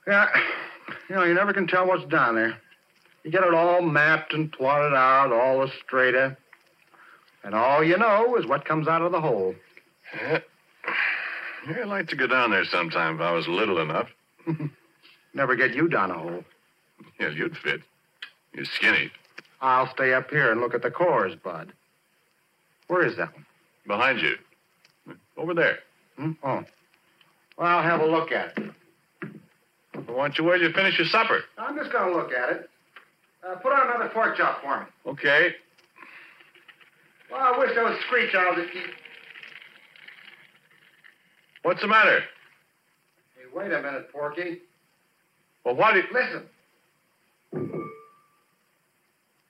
Yeah, 0.06 0.28
you 1.08 1.16
know, 1.16 1.24
you 1.24 1.34
never 1.34 1.52
can 1.52 1.66
tell 1.66 1.86
what's 1.86 2.04
down 2.04 2.36
there. 2.36 2.56
You 3.24 3.30
get 3.30 3.42
it 3.42 3.54
all 3.54 3.82
mapped 3.82 4.32
and 4.32 4.52
plotted 4.52 4.94
out, 4.94 5.32
all 5.32 5.60
the 5.60 5.72
straighter. 5.84 6.36
And 7.42 7.54
all 7.54 7.82
you 7.82 7.96
know 7.96 8.36
is 8.36 8.46
what 8.46 8.64
comes 8.64 8.86
out 8.86 9.02
of 9.02 9.12
the 9.12 9.20
hole. 9.20 9.54
Yeah. 10.14 10.38
yeah, 11.68 11.80
I'd 11.82 11.88
like 11.88 12.08
to 12.08 12.16
go 12.16 12.26
down 12.26 12.50
there 12.50 12.64
sometime 12.64 13.16
if 13.16 13.20
I 13.20 13.32
was 13.32 13.48
little 13.48 13.80
enough. 13.80 14.08
Never 15.34 15.56
get 15.56 15.74
you 15.74 15.88
down 15.88 16.10
a 16.10 16.18
hole. 16.18 16.44
Yeah, 17.18 17.30
you'd 17.30 17.56
fit. 17.56 17.82
You're 18.52 18.64
skinny. 18.64 19.10
I'll 19.60 19.88
stay 19.90 20.14
up 20.14 20.30
here 20.30 20.52
and 20.52 20.60
look 20.60 20.74
at 20.74 20.82
the 20.82 20.90
cores, 20.90 21.34
Bud. 21.34 21.72
Where 22.86 23.04
is 23.04 23.16
that 23.16 23.34
one? 23.34 23.46
Behind 23.86 24.20
you. 24.20 24.36
Over 25.36 25.54
there. 25.54 25.78
Hmm? 26.16 26.32
Oh. 26.42 26.64
Well, 27.58 27.66
I'll 27.66 27.82
have 27.82 28.00
a 28.00 28.06
look 28.06 28.32
at 28.32 28.56
it. 28.56 28.70
Well, 29.96 30.16
why 30.16 30.28
don't 30.28 30.38
you 30.38 30.44
wait 30.44 30.58
till 30.58 30.68
you 30.68 30.74
finish 30.74 30.98
your 30.98 31.08
supper? 31.08 31.40
I'm 31.58 31.76
just 31.76 31.90
going 31.92 32.12
to 32.12 32.16
look 32.16 32.32
at 32.32 32.50
it. 32.50 32.70
Uh, 33.46 33.54
put 33.56 33.72
on 33.72 33.86
another 33.88 34.10
pork 34.12 34.36
chop 34.36 34.62
for 34.62 34.80
me. 34.80 34.86
Okay. 35.12 35.54
Well, 37.30 37.40
I 37.40 37.58
wish 37.58 37.74
those 37.74 37.98
screech 38.06 38.34
owls 38.34 38.56
would 38.56 38.70
keep. 38.72 38.90
What's 41.62 41.80
the 41.80 41.88
matter? 41.88 42.20
Hey, 43.36 43.44
wait 43.54 43.72
a 43.72 43.82
minute, 43.82 44.12
Porky. 44.12 44.58
Well, 45.64 45.74
what 45.74 45.94
did... 45.94 46.04
Listen. 46.12 46.44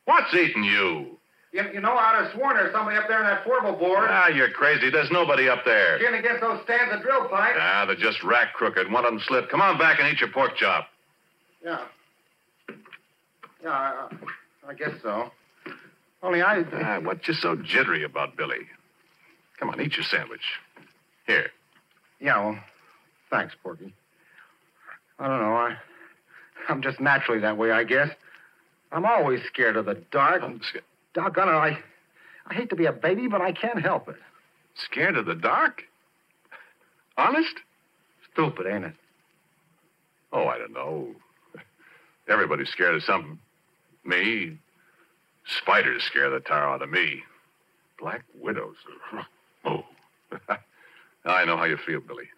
What's 0.06 0.32
eating 0.34 0.64
you? 0.64 1.15
You, 1.56 1.62
you 1.72 1.80
know, 1.80 1.94
I'd 1.96 2.22
have 2.22 2.34
sworn 2.34 2.54
there's 2.56 2.70
somebody 2.72 2.98
up 2.98 3.08
there 3.08 3.18
in 3.20 3.24
that 3.24 3.42
fourble 3.42 3.72
board. 3.72 4.08
Ah, 4.10 4.28
you're 4.28 4.50
crazy. 4.50 4.90
There's 4.90 5.10
nobody 5.10 5.48
up 5.48 5.64
there. 5.64 5.98
Getting 5.98 6.20
against 6.20 6.42
those 6.42 6.62
stands 6.64 6.94
of 6.94 7.00
drill 7.00 7.28
pipe. 7.28 7.54
Ah, 7.58 7.84
they're 7.86 7.96
just 7.96 8.22
rack 8.22 8.52
crooked. 8.52 8.92
One 8.92 9.06
of 9.06 9.10
them 9.10 9.20
slipped. 9.26 9.48
Come 9.50 9.62
on 9.62 9.78
back 9.78 9.98
and 9.98 10.12
eat 10.12 10.20
your 10.20 10.28
pork 10.30 10.56
chop. 10.56 10.88
Yeah. 11.64 11.80
Yeah, 13.62 13.70
I, 13.70 14.08
I 14.68 14.74
guess 14.74 14.90
so. 15.02 15.30
Only 16.22 16.42
I. 16.42 16.62
Ah, 16.74 17.00
what's 17.00 17.26
you 17.26 17.32
so 17.32 17.56
jittery 17.56 18.04
about, 18.04 18.36
Billy? 18.36 18.66
Come 19.58 19.70
on, 19.70 19.80
eat 19.80 19.96
your 19.96 20.04
sandwich. 20.04 20.42
Here. 21.26 21.46
Yeah, 22.20 22.38
well, 22.44 22.58
thanks, 23.30 23.54
Porky. 23.62 23.94
I 25.18 25.26
don't 25.26 25.40
know. 25.40 25.54
I, 25.54 25.76
I'm 26.68 26.82
just 26.82 27.00
naturally 27.00 27.40
that 27.40 27.56
way, 27.56 27.70
I 27.70 27.84
guess. 27.84 28.10
I'm 28.92 29.06
always 29.06 29.40
scared 29.46 29.76
of 29.76 29.86
the 29.86 29.94
dark. 30.10 30.42
I'm 30.42 30.60
sca- 30.62 30.80
Doggone 31.16 31.48
it, 31.48 31.52
I, 31.52 31.78
I 32.46 32.54
hate 32.54 32.68
to 32.68 32.76
be 32.76 32.84
a 32.84 32.92
baby, 32.92 33.26
but 33.26 33.40
I 33.40 33.50
can't 33.50 33.80
help 33.80 34.06
it. 34.10 34.16
scared 34.74 35.16
of 35.16 35.24
the 35.24 35.34
dark? 35.34 35.82
Honest? 37.16 37.54
Stupid, 38.32 38.66
ain't 38.66 38.84
it? 38.84 38.92
Oh, 40.30 40.46
I 40.46 40.58
don't 40.58 40.74
know. 40.74 41.14
Everybody's 42.28 42.68
scared 42.68 42.94
of 42.94 43.02
something. 43.02 43.38
Me. 44.04 44.58
Spiders 45.62 46.02
scare 46.04 46.28
the 46.28 46.40
tar 46.40 46.68
out 46.68 46.82
of 46.82 46.90
me. 46.90 47.22
Black 47.98 48.22
widows. 48.38 48.76
Oh. 49.68 49.82
I 51.24 51.44
know 51.44 51.56
how 51.56 51.64
you 51.64 51.76
feel, 51.76 51.98
Billy. 51.98 52.28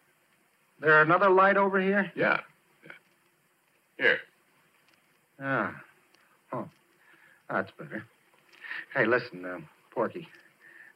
There 0.80 1.02
another 1.02 1.28
light 1.28 1.58
over 1.58 1.78
here? 1.78 2.10
Yeah. 2.16 2.40
yeah. 2.82 2.92
Here. 3.98 4.18
Ah. 5.38 5.74
Oh, 6.54 6.66
that's 7.50 7.70
better. 7.72 8.02
Hey, 8.94 9.06
listen, 9.06 9.44
uh, 9.44 9.58
Porky. 9.90 10.28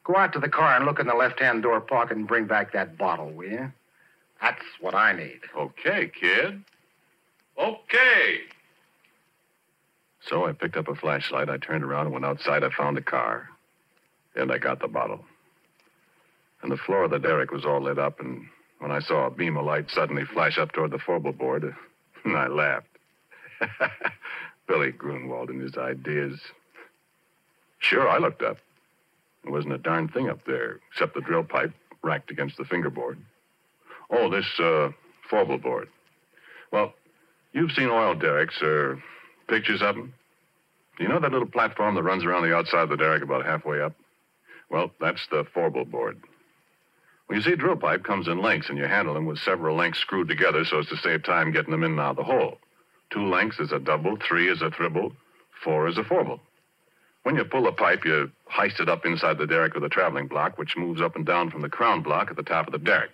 Go 0.04 0.16
out 0.16 0.32
to 0.32 0.40
the 0.40 0.48
car 0.48 0.76
and 0.76 0.84
look 0.84 0.98
in 0.98 1.06
the 1.06 1.14
left-hand 1.14 1.62
door 1.62 1.80
pocket 1.80 2.16
and 2.16 2.26
bring 2.26 2.46
back 2.46 2.72
that 2.72 2.98
bottle, 2.98 3.30
will 3.30 3.48
you? 3.48 3.72
That's 4.40 4.64
what 4.80 4.94
I 4.94 5.12
need. 5.12 5.40
Okay, 5.56 6.10
kid. 6.18 6.64
Okay. 7.58 8.38
So 10.26 10.46
I 10.46 10.52
picked 10.52 10.76
up 10.76 10.88
a 10.88 10.94
flashlight. 10.94 11.48
I 11.48 11.58
turned 11.58 11.84
around 11.84 12.06
and 12.06 12.12
went 12.12 12.24
outside. 12.24 12.64
I 12.64 12.70
found 12.70 12.96
the 12.96 13.02
car. 13.02 13.48
And 14.34 14.50
I 14.50 14.58
got 14.58 14.80
the 14.80 14.88
bottle. 14.88 15.24
And 16.62 16.70
the 16.72 16.76
floor 16.76 17.04
of 17.04 17.10
the 17.10 17.18
derrick 17.18 17.50
was 17.50 17.64
all 17.64 17.82
lit 17.82 17.98
up, 17.98 18.20
and 18.20 18.46
when 18.78 18.90
I 18.90 19.00
saw 19.00 19.26
a 19.26 19.30
beam 19.30 19.56
of 19.56 19.64
light 19.66 19.90
suddenly 19.90 20.24
flash 20.24 20.58
up 20.58 20.72
toward 20.72 20.92
the 20.92 20.98
fourble 20.98 21.32
board, 21.32 21.74
I 22.24 22.46
laughed. 22.46 22.86
Billy 24.68 24.92
Grunwald 24.92 25.50
and 25.50 25.60
his 25.60 25.76
ideas. 25.76 26.40
Sure, 27.82 28.08
I 28.08 28.18
looked 28.18 28.42
up. 28.42 28.58
There 29.42 29.52
wasn't 29.52 29.74
a 29.74 29.78
darn 29.78 30.08
thing 30.08 30.30
up 30.30 30.44
there 30.46 30.78
except 30.90 31.14
the 31.14 31.20
drill 31.20 31.42
pipe 31.42 31.72
racked 32.02 32.30
against 32.30 32.56
the 32.56 32.64
fingerboard. 32.64 33.18
Oh, 34.08 34.30
this 34.30 34.46
uh, 34.60 34.90
fourble 35.28 35.58
board. 35.58 35.88
Well, 36.70 36.94
you've 37.52 37.72
seen 37.72 37.88
oil 37.88 38.14
derricks 38.14 38.62
or 38.62 39.02
pictures 39.48 39.82
of 39.82 39.96
them. 39.96 40.14
Do 40.96 41.02
you 41.02 41.08
know 41.08 41.18
that 41.18 41.32
little 41.32 41.48
platform 41.48 41.96
that 41.96 42.04
runs 42.04 42.24
around 42.24 42.44
the 42.44 42.54
outside 42.54 42.84
of 42.84 42.88
the 42.88 42.96
derrick 42.96 43.22
about 43.22 43.44
halfway 43.44 43.80
up? 43.80 43.94
Well, 44.70 44.92
that's 45.00 45.26
the 45.30 45.44
fourble 45.52 45.84
board. 45.84 46.20
Well, 47.28 47.36
you 47.36 47.42
see, 47.42 47.56
drill 47.56 47.76
pipe 47.76 48.04
comes 48.04 48.28
in 48.28 48.40
lengths, 48.40 48.68
and 48.68 48.78
you 48.78 48.84
handle 48.84 49.14
them 49.14 49.26
with 49.26 49.38
several 49.38 49.76
lengths 49.76 50.00
screwed 50.00 50.28
together 50.28 50.64
so 50.64 50.78
as 50.78 50.86
to 50.86 50.96
save 50.98 51.24
time 51.24 51.50
getting 51.50 51.72
them 51.72 51.82
in 51.82 51.92
and 51.92 52.00
out 52.00 52.10
of 52.10 52.16
the 52.16 52.24
hole. 52.24 52.58
Two 53.10 53.26
lengths 53.26 53.58
is 53.58 53.72
a 53.72 53.80
double, 53.80 54.16
three 54.16 54.48
is 54.48 54.62
a 54.62 54.70
triple, 54.70 55.12
four 55.64 55.88
is 55.88 55.98
a 55.98 56.04
fourble. 56.04 56.40
When 57.22 57.36
you 57.36 57.44
pull 57.44 57.64
the 57.64 57.72
pipe, 57.72 58.04
you 58.04 58.30
heist 58.50 58.80
it 58.80 58.88
up 58.88 59.06
inside 59.06 59.38
the 59.38 59.46
derrick 59.46 59.74
with 59.74 59.84
a 59.84 59.88
traveling 59.88 60.26
block, 60.26 60.58
which 60.58 60.76
moves 60.76 61.00
up 61.00 61.14
and 61.14 61.24
down 61.24 61.50
from 61.50 61.62
the 61.62 61.68
crown 61.68 62.02
block 62.02 62.30
at 62.30 62.36
the 62.36 62.42
top 62.42 62.66
of 62.66 62.72
the 62.72 62.78
derrick. 62.78 63.12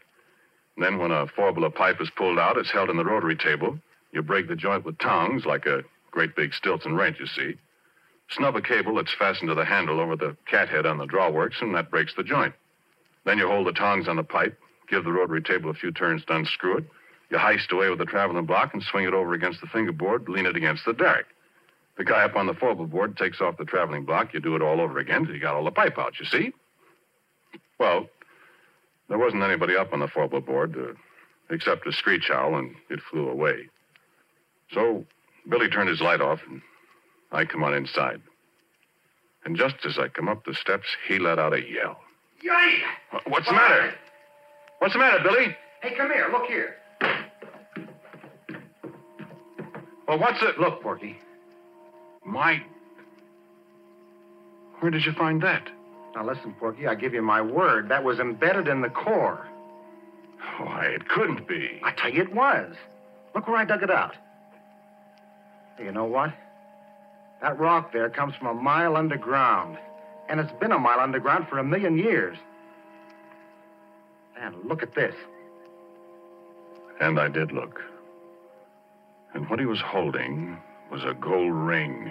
And 0.76 0.84
then, 0.84 0.98
when 0.98 1.10
a 1.10 1.26
fourble 1.26 1.64
of 1.64 1.74
pipe 1.74 2.00
is 2.00 2.10
pulled 2.16 2.38
out, 2.38 2.56
it's 2.56 2.70
held 2.70 2.88
in 2.88 2.96
the 2.96 3.04
rotary 3.04 3.36
table. 3.36 3.78
You 4.12 4.22
break 4.22 4.48
the 4.48 4.56
joint 4.56 4.84
with 4.84 4.98
tongs, 4.98 5.44
like 5.44 5.66
a 5.66 5.82
great 6.10 6.34
big 6.36 6.54
Stillson 6.54 6.94
wrench, 6.94 7.18
you 7.20 7.26
see. 7.26 7.58
Snub 8.30 8.56
a 8.56 8.62
cable 8.62 8.94
that's 8.94 9.14
fastened 9.18 9.48
to 9.48 9.54
the 9.54 9.64
handle 9.64 10.00
over 10.00 10.16
the 10.16 10.36
cathead 10.46 10.86
on 10.86 10.98
the 10.98 11.06
drawworks, 11.06 11.60
and 11.60 11.74
that 11.74 11.90
breaks 11.90 12.14
the 12.14 12.22
joint. 12.22 12.54
Then 13.24 13.38
you 13.38 13.46
hold 13.46 13.66
the 13.66 13.72
tongs 13.72 14.08
on 14.08 14.16
the 14.16 14.22
pipe, 14.22 14.58
give 14.88 15.04
the 15.04 15.12
rotary 15.12 15.42
table 15.42 15.70
a 15.70 15.74
few 15.74 15.92
turns 15.92 16.24
to 16.26 16.36
unscrew 16.36 16.78
it. 16.78 16.84
You 17.30 17.36
heist 17.36 17.72
away 17.72 17.90
with 17.90 17.98
the 17.98 18.06
traveling 18.06 18.46
block 18.46 18.72
and 18.72 18.82
swing 18.82 19.04
it 19.04 19.12
over 19.12 19.34
against 19.34 19.60
the 19.60 19.66
fingerboard, 19.66 20.28
lean 20.28 20.46
it 20.46 20.56
against 20.56 20.84
the 20.86 20.94
derrick. 20.94 21.26
The 21.98 22.04
guy 22.04 22.22
up 22.22 22.36
on 22.36 22.46
the 22.46 22.54
fourble 22.54 22.86
board 22.86 23.16
takes 23.16 23.40
off 23.40 23.56
the 23.58 23.64
traveling 23.64 24.04
block. 24.04 24.32
You 24.32 24.38
do 24.38 24.54
it 24.54 24.62
all 24.62 24.80
over 24.80 25.00
again 25.00 25.26
till 25.26 25.34
you 25.34 25.40
got 25.40 25.56
all 25.56 25.64
the 25.64 25.72
pipe 25.72 25.98
out, 25.98 26.18
you 26.20 26.26
see? 26.26 26.52
Well, 27.78 28.06
there 29.08 29.18
wasn't 29.18 29.42
anybody 29.42 29.76
up 29.76 29.92
on 29.92 29.98
the 29.98 30.06
fourble 30.06 30.40
board 30.40 30.76
uh, 30.76 30.94
except 31.50 31.88
a 31.88 31.92
screech 31.92 32.30
owl, 32.30 32.54
and 32.54 32.76
it 32.88 33.00
flew 33.10 33.28
away. 33.28 33.68
So 34.70 35.04
Billy 35.48 35.68
turned 35.68 35.88
his 35.88 36.00
light 36.00 36.20
off, 36.20 36.40
and 36.48 36.62
I 37.32 37.44
come 37.44 37.64
on 37.64 37.74
inside. 37.74 38.22
And 39.44 39.56
just 39.56 39.76
as 39.84 39.98
I 39.98 40.08
come 40.08 40.28
up 40.28 40.44
the 40.44 40.54
steps, 40.54 40.86
he 41.08 41.18
let 41.18 41.40
out 41.40 41.52
a 41.52 41.60
yell. 41.60 41.98
Yay! 42.42 42.78
What's 43.26 43.46
the 43.46 43.54
matter? 43.54 43.94
What's 44.78 44.94
the 44.94 45.00
matter, 45.00 45.18
Billy? 45.24 45.56
Hey, 45.82 45.96
come 45.96 46.12
here. 46.12 46.28
Look 46.30 46.46
here. 46.46 46.76
Well, 50.06 50.18
what's 50.20 50.40
it? 50.42 50.60
Look, 50.60 50.80
Porky. 50.80 51.18
My. 52.28 52.62
Where 54.80 54.90
did 54.90 55.04
you 55.04 55.12
find 55.12 55.42
that? 55.42 55.68
Now, 56.14 56.24
listen, 56.26 56.54
Porky. 56.60 56.86
I 56.86 56.94
give 56.94 57.14
you 57.14 57.22
my 57.22 57.40
word. 57.40 57.88
That 57.88 58.04
was 58.04 58.18
embedded 58.18 58.68
in 58.68 58.82
the 58.82 58.90
core. 58.90 59.46
Why, 60.58 60.86
it 60.86 61.08
couldn't 61.08 61.48
be. 61.48 61.80
I 61.82 61.92
tell 61.92 62.10
you, 62.10 62.22
it 62.22 62.34
was. 62.34 62.74
Look 63.34 63.48
where 63.48 63.56
I 63.56 63.64
dug 63.64 63.82
it 63.82 63.90
out. 63.90 64.14
Hey, 65.76 65.84
You 65.86 65.92
know 65.92 66.04
what? 66.04 66.34
That 67.40 67.58
rock 67.58 67.92
there 67.92 68.10
comes 68.10 68.34
from 68.36 68.48
a 68.48 68.54
mile 68.54 68.96
underground. 68.96 69.78
And 70.28 70.38
it's 70.38 70.52
been 70.60 70.72
a 70.72 70.78
mile 70.78 71.00
underground 71.00 71.48
for 71.48 71.58
a 71.58 71.64
million 71.64 71.96
years. 71.96 72.36
And 74.40 74.54
look 74.64 74.82
at 74.82 74.94
this. 74.94 75.14
And 77.00 77.18
I 77.18 77.28
did 77.28 77.52
look. 77.52 77.80
And 79.34 79.48
what 79.48 79.58
he 79.60 79.66
was 79.66 79.80
holding 79.80 80.58
was 80.90 81.04
a 81.04 81.14
gold 81.14 81.52
ring. 81.52 82.10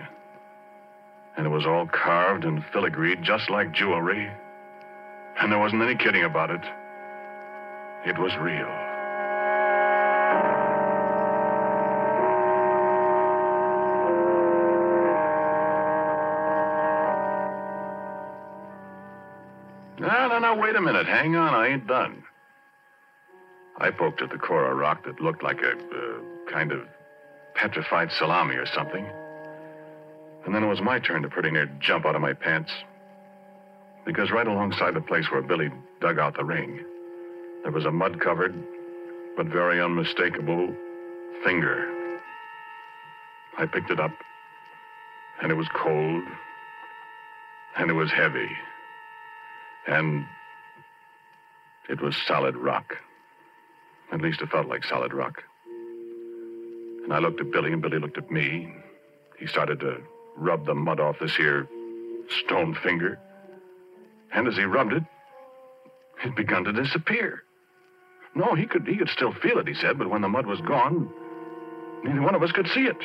And 1.36 1.46
it 1.46 1.50
was 1.50 1.65
all 1.65 1.88
carved 1.88 2.46
and 2.46 2.63
filigreed 2.74 3.22
just 3.22 3.50
like 3.50 3.72
jewelry. 3.72 4.29
And 5.39 5.51
there 5.51 5.60
wasn't 5.60 5.84
any 5.84 5.96
kidding 5.96 6.24
about 6.24 6.50
it. 6.50 6.62
It 8.05 8.17
was 8.17 8.31
real. 8.38 8.88
No, 20.00 20.27
no, 20.27 20.39
no, 20.39 20.55
wait 20.55 20.75
a 20.75 20.81
minute. 20.81 21.07
Hang 21.07 21.36
on, 21.36 21.53
I 21.53 21.67
ain't 21.69 21.88
done. 21.88 22.24
I 23.79 23.91
poked 23.91 24.22
at 24.22 24.29
the 24.29 24.38
core 24.38 24.72
of 24.72 24.77
rock 24.77 25.05
that 25.05 25.19
looked 25.19 25.43
like 25.43 25.62
a 25.62 25.72
uh, 25.72 26.51
kind 26.51 26.72
of 26.72 26.88
petrified 27.57 28.11
salami 28.11 28.55
or 28.55 28.65
something. 28.67 29.05
And 30.45 30.55
then 30.55 30.63
it 30.63 30.67
was 30.67 30.79
my 30.81 30.99
turn 30.99 31.23
to 31.23 31.29
pretty 31.29 31.51
near 31.51 31.65
jump 31.79 32.05
out 32.05 32.15
of 32.15 32.21
my 32.21 32.33
pants. 32.33 32.71
Because 34.05 34.31
right 34.31 34.47
alongside 34.47 34.93
the 34.93 35.01
place 35.01 35.29
where 35.29 35.41
Billy 35.41 35.69
dug 35.99 36.19
out 36.19 36.37
the 36.37 36.45
ring, 36.45 36.79
there 37.63 37.71
was 37.71 37.85
a 37.85 37.91
mud 37.91 38.21
covered, 38.21 38.55
but 39.35 39.47
very 39.47 39.81
unmistakable 39.81 40.73
finger. 41.43 42.19
I 43.57 43.65
picked 43.65 43.89
it 43.89 43.99
up, 43.99 44.13
and 45.41 45.51
it 45.51 45.55
was 45.55 45.67
cold, 45.73 46.23
and 47.75 47.89
it 47.89 47.93
was 47.93 48.11
heavy, 48.11 48.49
and 49.87 50.25
it 51.89 52.01
was 52.01 52.15
solid 52.27 52.55
rock. 52.55 52.95
At 54.11 54.21
least 54.21 54.41
it 54.41 54.49
felt 54.49 54.67
like 54.67 54.83
solid 54.85 55.13
rock. 55.13 55.43
And 57.07 57.13
I 57.13 57.19
looked 57.19 57.39
at 57.39 57.51
Billy, 57.51 57.71
and 57.71 57.81
Billy 57.81 57.99
looked 57.99 58.17
at 58.17 58.29
me. 58.29 58.67
He 59.39 59.47
started 59.47 59.79
to 59.79 60.01
rub 60.35 60.65
the 60.65 60.75
mud 60.75 60.99
off 60.99 61.15
this 61.21 61.33
here 61.37 61.69
stone 62.43 62.75
finger. 62.83 63.17
And 64.33 64.45
as 64.45 64.57
he 64.57 64.63
rubbed 64.63 64.91
it, 64.91 65.03
it 66.25 66.35
begun 66.35 66.65
to 66.65 66.73
disappear. 66.73 67.43
No, 68.35 68.55
he 68.55 68.65
could 68.65 68.85
he 68.85 68.97
could 68.97 69.07
still 69.07 69.31
feel 69.31 69.57
it, 69.57 69.69
he 69.69 69.73
said, 69.73 69.97
but 69.97 70.09
when 70.09 70.21
the 70.21 70.27
mud 70.27 70.45
was 70.45 70.59
gone, 70.59 71.09
neither 72.03 72.21
one 72.21 72.35
of 72.35 72.43
us 72.43 72.51
could 72.51 72.67
see 72.67 72.81
it. 72.81 72.97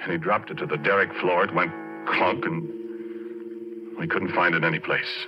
And 0.00 0.12
he 0.12 0.18
dropped 0.18 0.50
it 0.50 0.58
to 0.58 0.66
the 0.66 0.76
derrick 0.76 1.12
floor. 1.20 1.42
It 1.42 1.52
went 1.52 1.72
clunk, 2.06 2.44
and 2.44 3.98
we 3.98 4.06
couldn't 4.06 4.32
find 4.32 4.54
it 4.54 4.62
any 4.62 4.78
place. 4.78 5.26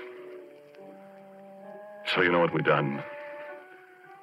So 2.15 2.23
you 2.23 2.31
know 2.31 2.39
what 2.39 2.55
we 2.55 2.63
done? 2.63 3.03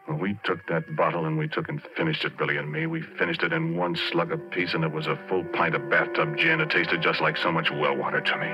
Well, 0.08 0.18
we 0.18 0.40
took 0.46 0.66
that 0.68 0.96
bottle 0.96 1.26
and 1.26 1.38
we 1.38 1.50
took 1.50 1.68
and 1.68 1.82
finished 1.98 2.24
it, 2.24 2.38
Billy 2.38 2.56
and 2.58 2.72
me. 2.72 2.86
We 2.86 3.02
finished 3.02 3.44
it 3.44 3.52
in 3.52 3.76
one 3.76 3.96
slug 3.96 4.32
apiece, 4.32 4.74
and 4.74 4.84
it 4.84 4.92
was 4.92 5.08
a 5.08 5.20
full 5.28 5.44
pint 5.44 5.76
of 5.76 5.90
bathtub 5.90 6.38
gin. 6.38 6.62
It 6.62 6.70
tasted 6.70 7.02
just 7.02 7.20
like 7.20 7.36
so 7.36 7.52
much 7.52 7.70
well 7.72 7.96
water 7.96 8.22
to 8.22 8.38
me. 8.38 8.48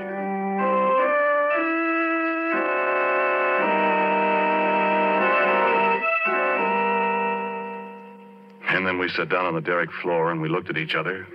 And 8.70 8.88
then 8.88 8.98
we 8.98 9.08
sat 9.10 9.30
down 9.30 9.46
on 9.46 9.54
the 9.54 9.62
derrick 9.62 9.92
floor 10.02 10.32
and 10.32 10.42
we 10.42 10.50
looked 10.50 10.72
at 10.72 10.78
each 10.78 10.96
other. 10.96 11.28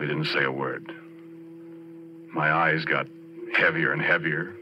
We 0.00 0.06
didn't 0.06 0.24
say 0.24 0.42
a 0.42 0.50
word. 0.50 0.92
My 2.34 2.50
eyes 2.50 2.84
got 2.84 3.06
heavier 3.54 3.92
and 3.92 4.02
heavier. 4.02 4.56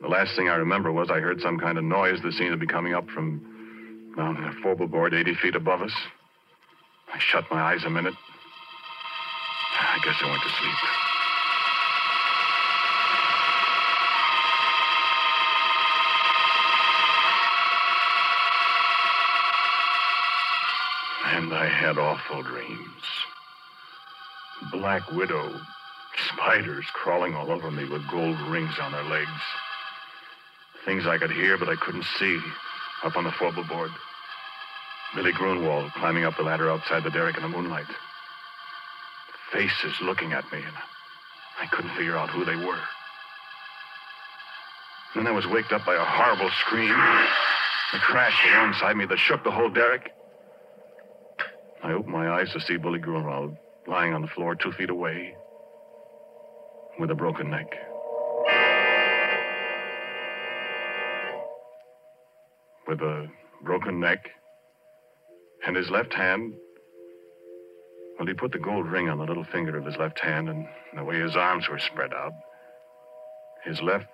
The 0.00 0.08
last 0.08 0.34
thing 0.34 0.48
I 0.48 0.54
remember 0.54 0.90
was 0.90 1.10
I 1.10 1.20
heard 1.20 1.42
some 1.42 1.58
kind 1.58 1.76
of 1.76 1.84
noise 1.84 2.22
that 2.22 2.32
seemed 2.32 2.52
to 2.52 2.56
be 2.56 2.66
coming 2.66 2.94
up 2.94 3.08
from 3.10 3.55
down 4.16 4.42
the 4.42 4.50
fourble 4.62 4.86
board 4.86 5.12
80 5.12 5.34
feet 5.34 5.54
above 5.54 5.82
us. 5.82 5.92
I 7.12 7.18
shut 7.18 7.44
my 7.50 7.60
eyes 7.60 7.84
a 7.84 7.90
minute. 7.90 8.14
I 9.78 9.98
guess 10.02 10.16
I 10.22 10.30
went 10.30 10.42
to 10.42 10.48
sleep. 10.48 10.74
And 21.34 21.52
I 21.52 21.66
had 21.66 21.98
awful 21.98 22.42
dreams. 22.42 22.80
Black 24.72 25.10
widow, 25.12 25.52
spiders 26.32 26.86
crawling 26.94 27.34
all 27.34 27.50
over 27.50 27.70
me 27.70 27.84
with 27.84 28.08
gold 28.10 28.40
rings 28.48 28.78
on 28.80 28.92
their 28.92 29.04
legs. 29.04 29.28
Things 30.86 31.06
I 31.06 31.18
could 31.18 31.30
hear, 31.30 31.58
but 31.58 31.68
I 31.68 31.76
couldn't 31.76 32.06
see 32.18 32.40
up 33.04 33.16
on 33.16 33.24
the 33.24 33.32
fourble 33.32 33.64
board. 33.64 33.90
Billy 35.14 35.32
Grunwald 35.32 35.92
climbing 35.94 36.24
up 36.24 36.36
the 36.36 36.42
ladder 36.42 36.70
outside 36.70 37.04
the 37.04 37.10
derrick 37.10 37.36
in 37.36 37.42
the 37.42 37.48
moonlight. 37.48 37.86
Faces 39.52 40.00
looking 40.02 40.32
at 40.32 40.44
me, 40.52 40.58
and 40.58 40.76
I 41.60 41.66
couldn't 41.66 41.94
figure 41.96 42.16
out 42.16 42.30
who 42.30 42.44
they 42.44 42.56
were. 42.56 42.80
Then 45.14 45.26
I 45.26 45.30
was 45.30 45.46
waked 45.46 45.72
up 45.72 45.86
by 45.86 45.94
a 45.94 46.04
horrible 46.04 46.50
scream. 46.60 46.90
A 46.90 47.98
crash 48.00 48.36
alongside 48.52 48.96
me 48.96 49.06
that 49.06 49.18
shook 49.18 49.44
the 49.44 49.50
whole 49.50 49.70
derrick. 49.70 50.10
I 51.82 51.92
opened 51.92 52.12
my 52.12 52.28
eyes 52.28 52.52
to 52.52 52.60
see 52.60 52.76
Billy 52.76 52.98
Grunwald 52.98 53.56
lying 53.86 54.12
on 54.12 54.20
the 54.20 54.28
floor 54.28 54.54
two 54.56 54.72
feet 54.72 54.90
away 54.90 55.34
with 56.98 57.10
a 57.10 57.14
broken 57.14 57.50
neck. 57.50 57.72
With 62.88 63.00
a 63.00 63.28
broken 63.62 64.00
neck 64.00 64.28
and 65.66 65.76
his 65.76 65.90
left 65.90 66.14
hand. 66.14 66.54
Well, 68.18 68.26
he 68.26 68.34
put 68.34 68.52
the 68.52 68.58
gold 68.58 68.86
ring 68.86 69.08
on 69.08 69.18
the 69.18 69.24
little 69.24 69.44
finger 69.44 69.76
of 69.76 69.84
his 69.84 69.96
left 69.96 70.20
hand, 70.20 70.48
and 70.48 70.66
the 70.96 71.04
way 71.04 71.20
his 71.20 71.36
arms 71.36 71.68
were 71.68 71.78
spread 71.78 72.14
out, 72.14 72.32
his 73.64 73.82
left 73.82 74.06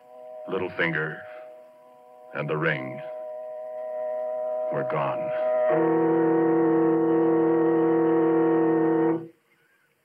little 0.49 0.71
finger 0.71 1.19
and 2.35 2.49
the 2.49 2.57
ring 2.57 3.01
were 4.73 4.89
gone. 4.91 5.21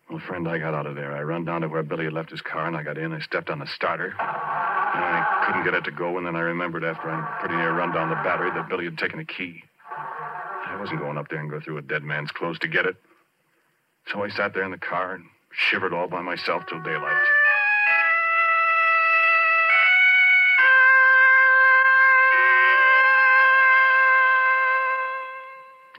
Well, 0.10 0.20
friend, 0.28 0.48
I 0.48 0.58
got 0.58 0.74
out 0.74 0.86
of 0.86 0.96
there. 0.96 1.14
I 1.14 1.22
run 1.22 1.46
down 1.46 1.62
to 1.62 1.70
where 1.70 1.84
Billy 1.84 2.06
had 2.06 2.14
left 2.14 2.32
his 2.32 2.42
car, 2.42 2.68
and 2.68 2.76
I 2.76 2.84
got 2.84 2.98
in. 2.98 3.14
I 3.14 3.20
stepped 3.20 3.50
on 3.50 3.60
the 3.60 3.68
starter. 3.68 4.08
And 4.08 4.18
I 4.20 5.44
couldn't 5.46 5.64
get 5.64 5.74
it 5.74 5.86
to 5.86 5.92
go, 5.92 6.18
and 6.18 6.26
then 6.26 6.36
I 6.36 6.42
remembered 6.42 6.84
after 6.84 7.10
I 7.10 7.40
pretty 7.40 7.56
near 7.56 7.74
run 7.74 7.94
down 7.94 8.10
the 8.10 8.16
battery 8.16 8.50
that 8.52 8.68
Billy 8.68 8.86
had 8.86 8.98
taken 8.98 9.20
the 9.20 9.26
key. 9.26 9.64
I 10.70 10.76
wasn't 10.80 11.00
going 11.00 11.18
up 11.18 11.30
there 11.30 11.40
and 11.40 11.50
go 11.50 11.60
through 11.60 11.78
a 11.78 11.82
dead 11.82 12.04
man's 12.04 12.32
clothes 12.32 12.60
to 12.60 12.68
get 12.68 12.86
it. 12.86 12.96
So 14.12 14.24
I 14.24 14.30
sat 14.30 14.54
there 14.54 14.64
in 14.64 14.72
the 14.72 14.78
car 14.78 15.14
and 15.14 15.26
shivered 15.52 15.94
all 15.94 16.08
by 16.08 16.22
myself 16.22 16.64
till 16.68 16.82
daylight. 16.82 17.24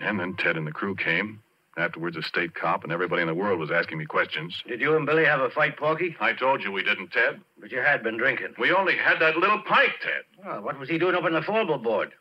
And 0.00 0.20
then 0.20 0.34
Ted 0.34 0.56
and 0.56 0.66
the 0.66 0.72
crew 0.72 0.94
came. 0.94 1.42
Afterwards, 1.76 2.16
a 2.16 2.22
state 2.22 2.54
cop, 2.54 2.82
and 2.82 2.92
everybody 2.92 3.22
in 3.22 3.28
the 3.28 3.34
world 3.34 3.60
was 3.60 3.70
asking 3.70 3.98
me 3.98 4.04
questions. 4.04 4.62
Did 4.66 4.80
you 4.80 4.96
and 4.96 5.06
Billy 5.06 5.24
have 5.24 5.40
a 5.40 5.50
fight, 5.50 5.76
Porky? 5.76 6.16
I 6.18 6.32
told 6.32 6.62
you 6.62 6.72
we 6.72 6.82
didn't, 6.82 7.12
Ted. 7.12 7.40
But 7.60 7.70
you 7.70 7.78
had 7.78 8.02
been 8.02 8.16
drinking. 8.16 8.54
We 8.58 8.72
only 8.72 8.96
had 8.96 9.20
that 9.20 9.36
little 9.36 9.60
pint, 9.62 9.92
Ted. 10.02 10.22
Well, 10.44 10.62
what 10.62 10.78
was 10.78 10.88
he 10.88 10.98
doing 10.98 11.14
up 11.14 11.22
on 11.22 11.32
the 11.32 11.42
fourble 11.42 11.78
board? 11.78 12.12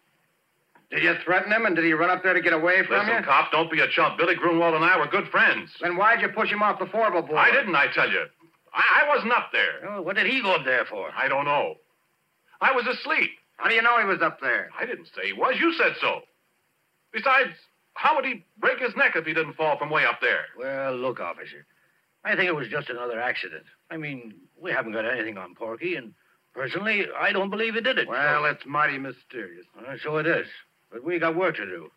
Did 0.89 1.03
you 1.03 1.15
threaten 1.25 1.51
him, 1.51 1.65
and 1.65 1.75
did 1.75 1.83
he 1.83 1.91
run 1.93 2.09
up 2.09 2.23
there 2.23 2.33
to 2.33 2.41
get 2.41 2.53
away 2.53 2.83
from 2.85 2.95
you? 2.95 3.01
Listen, 3.01 3.17
you? 3.17 3.23
cop, 3.23 3.51
don't 3.51 3.69
be 3.69 3.81
a 3.81 3.89
chump. 3.89 4.17
Billy 4.17 4.35
Grunwald 4.35 4.73
and 4.73 4.85
I 4.85 4.97
were 4.97 5.07
good 5.07 5.27
friends. 5.27 5.69
Then 5.81 5.97
why'd 5.97 6.21
you 6.21 6.29
push 6.29 6.49
him 6.49 6.63
off 6.63 6.79
the 6.79 6.85
fourble 6.85 7.21
board? 7.23 7.37
I 7.37 7.51
didn't, 7.51 7.75
I 7.75 7.87
tell 7.93 8.09
you. 8.09 8.23
I, 8.73 9.03
I 9.03 9.09
wasn't 9.09 9.33
up 9.33 9.49
there. 9.51 9.89
Oh, 9.89 10.01
what 10.01 10.15
did 10.15 10.27
he 10.27 10.41
go 10.41 10.55
up 10.55 10.63
there 10.65 10.85
for? 10.85 11.09
I 11.15 11.27
don't 11.27 11.45
know. 11.45 11.75
I 12.61 12.71
was 12.71 12.87
asleep. 12.87 13.31
How 13.57 13.67
do 13.67 13.75
you 13.75 13.81
know 13.81 13.99
he 13.99 14.05
was 14.05 14.21
up 14.21 14.39
there? 14.39 14.69
I 14.79 14.85
didn't 14.85 15.07
say 15.07 15.27
he 15.27 15.33
was. 15.33 15.55
You 15.59 15.73
said 15.73 15.93
so. 15.99 16.21
Besides, 17.11 17.51
how 17.95 18.15
would 18.15 18.25
he 18.25 18.45
break 18.59 18.79
his 18.79 18.95
neck 18.95 19.13
if 19.15 19.25
he 19.25 19.33
didn't 19.33 19.53
fall 19.55 19.77
from 19.77 19.89
way 19.89 20.05
up 20.05 20.21
there? 20.21 20.45
Well, 20.57 20.95
look, 20.95 21.19
officer. 21.19 21.65
I 22.23 22.35
think 22.35 22.47
it 22.47 22.55
was 22.55 22.67
just 22.67 22.89
another 22.89 23.19
accident. 23.19 23.63
I 23.89 23.97
mean, 23.97 24.35
we 24.59 24.71
haven't 24.71 24.93
got 24.93 25.05
anything 25.05 25.37
on 25.37 25.55
Porky, 25.55 25.95
and 25.95 26.13
personally, 26.53 27.05
I 27.17 27.31
don't 27.31 27.49
believe 27.49 27.73
he 27.75 27.81
did 27.81 27.97
it. 27.97 28.07
Well, 28.07 28.45
it's 28.45 28.65
mighty 28.65 28.97
mysterious. 28.97 29.65
Uh, 29.77 29.95
so 30.03 30.17
it 30.17 30.27
is. 30.27 30.47
But 30.91 31.03
we 31.03 31.19
got 31.19 31.35
work 31.35 31.55
to 31.57 31.65
do. 31.65 31.91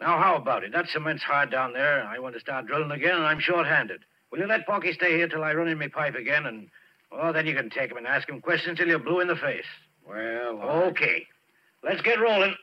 Now, 0.00 0.18
how 0.18 0.36
about 0.36 0.62
it? 0.64 0.72
That 0.72 0.88
cement's 0.88 1.22
hard 1.24 1.50
down 1.50 1.72
there. 1.72 2.04
I 2.04 2.18
want 2.20 2.34
to 2.34 2.40
start 2.40 2.66
drilling 2.66 2.90
again, 2.92 3.16
and 3.16 3.26
I'm 3.26 3.40
short-handed. 3.40 4.00
Will 4.30 4.38
you 4.38 4.46
let 4.46 4.66
Porky 4.66 4.92
stay 4.92 5.16
here 5.16 5.28
till 5.28 5.42
I 5.42 5.54
run 5.54 5.68
in 5.68 5.78
my 5.78 5.88
pipe 5.88 6.14
again, 6.14 6.46
and 6.46 6.68
well, 7.10 7.32
then 7.32 7.46
you 7.46 7.54
can 7.54 7.70
take 7.70 7.90
him 7.90 7.96
and 7.96 8.06
ask 8.06 8.28
him 8.28 8.40
questions 8.40 8.78
till 8.78 8.86
you're 8.86 8.98
blue 8.98 9.20
in 9.20 9.28
the 9.28 9.36
face. 9.36 9.64
Well, 10.06 10.60
I- 10.62 10.84
Okay. 10.88 11.26
Let's 11.82 12.02
get 12.02 12.20
rolling. 12.20 12.54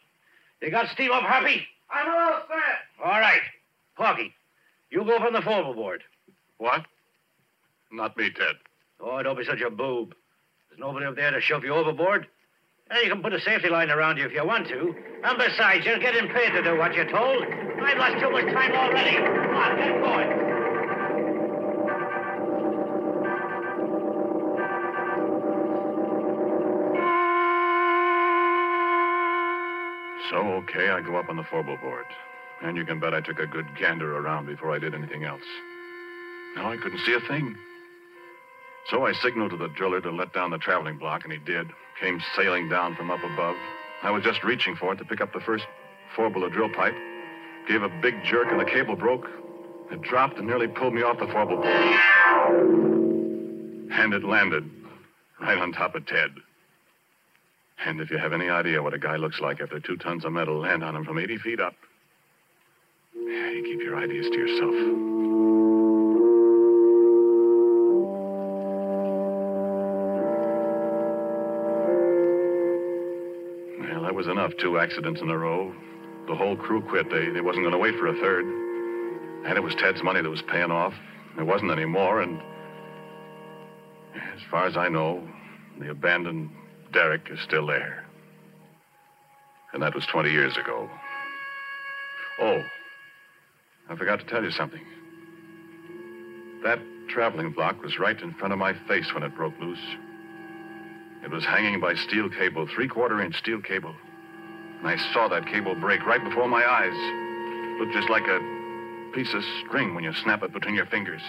You 0.62 0.72
got 0.72 0.88
steam 0.90 1.12
up, 1.12 1.24
Happy? 1.24 1.66
I'm 1.90 2.08
all 2.10 2.42
set. 2.48 3.04
All 3.06 3.20
right. 3.20 3.42
Porky, 3.96 4.34
you 4.90 5.04
go 5.06 5.20
from 5.20 5.34
the 5.34 5.42
fourble 5.42 5.74
board. 5.74 6.04
What? 6.58 6.86
Not 7.92 8.18
me, 8.18 8.30
Ted. 8.32 8.56
Oh, 9.00 9.22
don't 9.24 9.38
be 9.38 9.46
such 9.46 9.62
a 9.62 9.70
boob. 9.70 10.16
There's 10.70 10.80
nobody 10.80 11.06
up 11.06 11.16
there 11.16 11.32
to 11.32 11.40
shove 11.42 11.64
you 11.64 11.74
overboard. 11.74 12.28
And 12.88 13.00
you 13.04 13.12
can 13.12 13.24
put 13.24 13.34
a 13.34 13.40
safety 13.42 13.68
line 13.68 13.90
around 13.90 14.18
you 14.18 14.26
if 14.26 14.32
you 14.32 14.46
want 14.46 14.68
to. 14.68 14.96
And 15.24 15.38
besides, 15.40 15.86
you're 15.86 15.98
getting 15.98 16.30
paid 16.30 16.52
to 16.52 16.62
do 16.62 16.78
what 16.78 16.94
you're 16.94 17.10
told. 17.10 17.44
I've 17.44 17.98
lost 17.98 18.20
too 18.22 18.30
much 18.30 18.46
time 18.54 18.74
already. 18.74 19.18
Come 19.18 19.56
on, 19.56 19.78
get 19.78 20.02
going. 20.02 20.46
So, 30.30 30.38
okay, 30.62 30.90
I 30.90 31.02
go 31.02 31.16
up 31.16 31.30
on 31.30 31.38
the 31.38 31.44
fourble 31.44 31.78
board. 31.78 32.06
And 32.62 32.78
you 32.78 32.86
can 32.86 33.00
bet 33.00 33.16
I 33.16 33.22
took 33.22 33.40
a 33.40 33.48
good 33.48 33.66
gander 33.76 34.16
around 34.16 34.46
before 34.46 34.72
I 34.76 34.78
did 34.78 34.94
anything 34.94 35.24
else. 35.24 35.44
Now 36.56 36.72
I 36.72 36.78
couldn't 36.78 37.00
see 37.00 37.14
a 37.14 37.20
thing. 37.22 37.58
So 38.90 39.06
I 39.06 39.14
signaled 39.14 39.52
to 39.52 39.58
the 39.58 39.70
driller 39.70 40.02
to 40.02 40.12
let 40.12 40.34
down 40.34 40.52
the 40.52 40.58
traveling 40.58 40.98
block, 40.98 41.24
and 41.24 41.34
he 41.34 41.40
did. 41.40 41.68
Came 42.00 42.22
sailing 42.36 42.70
down 42.70 42.96
from 42.96 43.10
up 43.10 43.24
above, 43.24 43.56
I 44.06 44.12
was 44.12 44.24
just 44.24 44.44
reaching 44.44 44.76
for 44.76 44.94
it 44.94 44.98
to 44.98 45.06
pick 45.06 45.20
up 45.20 45.34
the 45.34 45.40
first 45.40 45.66
four 46.16 46.30
bullet 46.30 46.54
drill 46.54 46.70
pipe, 46.70 46.94
gave 47.68 47.82
a 47.82 47.90
big 47.90 48.14
jerk, 48.24 48.52
and 48.52 48.60
the 48.60 48.66
cable 48.66 48.96
broke. 48.96 49.28
It 49.92 50.02
dropped 50.04 50.38
and 50.38 50.46
nearly 50.46 50.68
pulled 50.68 50.94
me 50.94 51.02
off 51.02 51.18
the 51.18 51.26
fourble 51.26 51.58
board. 51.58 52.00
And 53.92 54.14
it 54.14 54.24
landed 54.24 54.70
right 55.42 55.58
on 55.58 55.72
top 55.72 55.96
of 55.96 56.06
Ted. 56.06 56.32
And 57.84 58.00
if 58.00 58.12
you 58.12 58.20
have 58.20 58.32
any 58.32 58.50
idea 58.50 58.84
what 58.84 58.94
a 58.94 59.00
guy 59.00 59.16
looks 59.16 59.40
like 59.40 59.60
after 59.60 59.80
two 59.80 59.98
tons 59.98 60.24
of 60.24 60.32
metal 60.32 60.60
land 60.60 60.84
on 60.84 60.96
him 60.96 61.04
from 61.04 61.18
80 61.18 61.40
feet 61.40 61.60
up, 61.60 61.74
you 63.16 63.64
keep 63.64 63.82
your 63.82 63.98
ideas 63.98 64.28
to 64.28 64.38
yourself. 64.38 65.15
Enough. 74.46 74.58
Two 74.60 74.78
accidents 74.78 75.22
in 75.22 75.30
a 75.30 75.38
row. 75.38 75.74
The 76.28 76.36
whole 76.36 76.56
crew 76.56 76.82
quit. 76.82 77.10
They, 77.10 77.30
they 77.30 77.42
wasn't 77.42 77.64
going 77.64 77.74
to 77.74 77.78
wait 77.78 77.96
for 77.96 78.08
a 78.08 78.14
third. 78.14 78.46
And 79.46 79.58
it 79.58 79.62
was 79.62 79.76
Ted's 79.76 80.04
money 80.04 80.22
that 80.22 80.30
was 80.30 80.42
paying 80.44 80.72
off. 80.72 80.94
There 81.36 81.46
wasn't 81.46 81.72
any 81.72 81.86
more, 81.86 82.22
and 82.22 82.40
as 84.16 84.42
far 84.50 84.66
as 84.66 84.78
I 84.78 84.88
know, 84.88 85.28
the 85.80 85.92
abandoned 85.92 86.50
derrick 86.94 87.28
is 87.30 87.40
still 87.42 87.68
there. 87.68 88.06
And 89.74 89.84
that 89.84 89.94
was 89.94 90.06
20 90.06 90.32
years 90.32 90.56
ago. 90.58 90.90
Oh, 92.40 92.62
I 93.90 93.96
forgot 93.96 94.20
to 94.20 94.26
tell 94.26 94.44
you 94.44 94.52
something. 94.52 94.82
That 96.64 96.80
traveling 97.10 97.52
block 97.52 97.84
was 97.84 98.00
right 98.00 98.20
in 98.20 98.34
front 98.34 98.54
of 98.54 98.60
my 98.60 98.74
face 98.88 99.14
when 99.14 99.24
it 99.24 99.36
broke 99.36 99.60
loose. 99.60 99.78
It 101.24 101.32
was 101.32 101.44
hanging 101.44 101.80
by 101.80 101.96
steel 101.96 102.30
cable, 102.30 102.68
three 102.74 102.88
quarter 102.88 103.22
inch 103.22 103.36
steel 103.36 103.62
cable. 103.62 103.94
And 104.80 104.88
I 104.88 104.98
saw 105.14 105.28
that 105.30 105.46
cable 105.48 105.76
break 105.76 106.06
right 106.06 106.24
before 106.24 106.48
my 106.48 106.64
eyes. 106.66 107.80
Looked 107.80 107.94
just 107.94 108.10
like 108.10 108.28
a 108.28 108.40
piece 109.14 109.34
of 109.34 109.44
string 109.66 109.96
when 109.96 110.04
you 110.04 110.14
snap 110.14 110.44
it 110.44 110.54
between 110.54 110.76
your 110.76 110.86
fingers. 110.86 111.22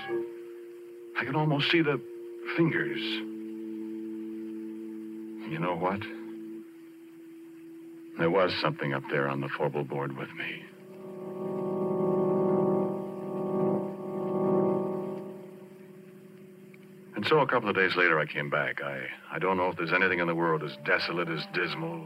I 1.18 1.24
could 1.24 1.36
almost 1.36 1.70
see 1.70 1.82
the 1.82 2.00
fingers. 2.56 3.00
You 5.50 5.58
know 5.60 5.76
what? 5.76 6.00
There 8.18 8.30
was 8.30 8.52
something 8.60 8.92
up 8.92 9.02
there 9.10 9.28
on 9.28 9.40
the 9.40 9.48
fourble 9.48 9.84
board 9.84 10.16
with 10.16 10.28
me. 10.34 10.62
And 17.14 17.26
so 17.26 17.40
a 17.40 17.46
couple 17.46 17.68
of 17.68 17.76
days 17.76 17.96
later, 17.96 18.18
I 18.18 18.26
came 18.26 18.50
back. 18.50 18.82
I, 18.82 19.06
I 19.32 19.38
don't 19.38 19.56
know 19.56 19.68
if 19.68 19.76
there's 19.76 19.92
anything 19.92 20.18
in 20.18 20.26
the 20.26 20.34
world 20.34 20.62
as 20.62 20.76
desolate, 20.84 21.28
as 21.28 21.44
dismal, 21.54 22.04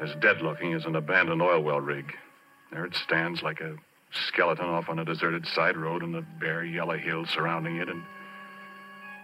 as 0.00 0.10
dead 0.20 0.42
looking 0.42 0.74
as 0.74 0.84
an 0.84 0.96
abandoned 0.96 1.42
oil 1.42 1.62
well 1.62 1.80
rig. 1.80 2.12
There 2.72 2.84
it 2.84 2.94
stands 2.94 3.42
like 3.42 3.60
a 3.60 3.76
skeleton 4.28 4.66
off 4.66 4.88
on 4.88 4.98
a 4.98 5.04
deserted 5.04 5.46
side 5.46 5.76
road 5.76 6.02
and 6.02 6.14
the 6.14 6.24
bare 6.40 6.64
yellow 6.64 6.96
hills 6.96 7.28
surrounding 7.30 7.76
it, 7.76 7.88
and 7.88 8.02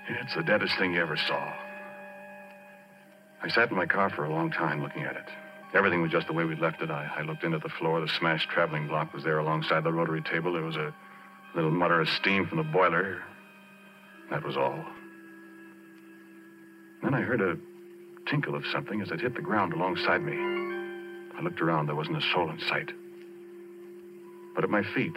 it's 0.09 0.35
the 0.35 0.43
deadest 0.43 0.77
thing 0.79 0.95
you 0.95 1.01
ever 1.01 1.17
saw. 1.17 1.53
I 3.43 3.49
sat 3.49 3.71
in 3.71 3.77
my 3.77 3.87
car 3.87 4.11
for 4.11 4.25
a 4.25 4.31
long 4.31 4.51
time 4.51 4.83
looking 4.83 5.03
at 5.03 5.17
it. 5.17 5.25
Everything 5.73 6.03
was 6.03 6.11
just 6.11 6.27
the 6.27 6.33
way 6.33 6.45
we'd 6.45 6.59
left 6.59 6.83
it. 6.83 6.91
I, 6.91 7.11
I 7.19 7.23
looked 7.23 7.45
into 7.45 7.59
the 7.59 7.69
floor. 7.69 8.01
The 8.01 8.09
smashed 8.09 8.49
traveling 8.51 8.89
block 8.89 9.15
was 9.15 9.25
there 9.25 9.39
alongside 9.39 9.85
the 9.85 9.93
rotary 9.93 10.21
table. 10.21 10.53
There 10.53 10.63
was 10.63 10.77
a 10.77 10.93
little 11.55 11.71
mutter 11.71 12.01
of 12.01 12.09
steam 12.09 12.47
from 12.47 12.59
the 12.59 12.65
boiler. 12.65 13.23
That 14.31 14.45
was 14.45 14.57
all. 14.57 14.85
Then 17.03 17.15
I 17.15 17.21
heard 17.21 17.41
a 17.41 17.57
tinkle 18.29 18.55
of 18.55 18.65
something 18.73 19.01
as 19.01 19.11
it 19.11 19.21
hit 19.21 19.35
the 19.35 19.43
ground 19.43 19.73
alongside 19.73 20.23
me. 20.23 20.60
I 21.41 21.43
looked 21.43 21.63
around. 21.63 21.87
There 21.87 21.95
wasn't 21.95 22.19
a 22.19 22.33
soul 22.35 22.51
in 22.51 22.61
sight. 22.69 22.91
But 24.55 24.63
at 24.63 24.69
my 24.69 24.83
feet 24.83 25.17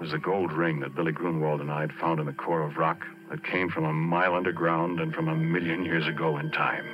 was 0.00 0.10
the 0.10 0.18
gold 0.18 0.54
ring 0.54 0.80
that 0.80 0.94
Billy 0.94 1.12
Grunwald 1.12 1.60
and 1.60 1.70
I 1.70 1.82
had 1.82 1.92
found 1.92 2.18
in 2.18 2.24
the 2.24 2.32
core 2.32 2.62
of 2.62 2.78
rock 2.78 3.04
that 3.28 3.44
came 3.44 3.68
from 3.68 3.84
a 3.84 3.92
mile 3.92 4.34
underground 4.34 5.00
and 5.00 5.14
from 5.14 5.28
a 5.28 5.36
million 5.36 5.84
years 5.84 6.06
ago 6.06 6.38
in 6.38 6.50
time. 6.50 6.86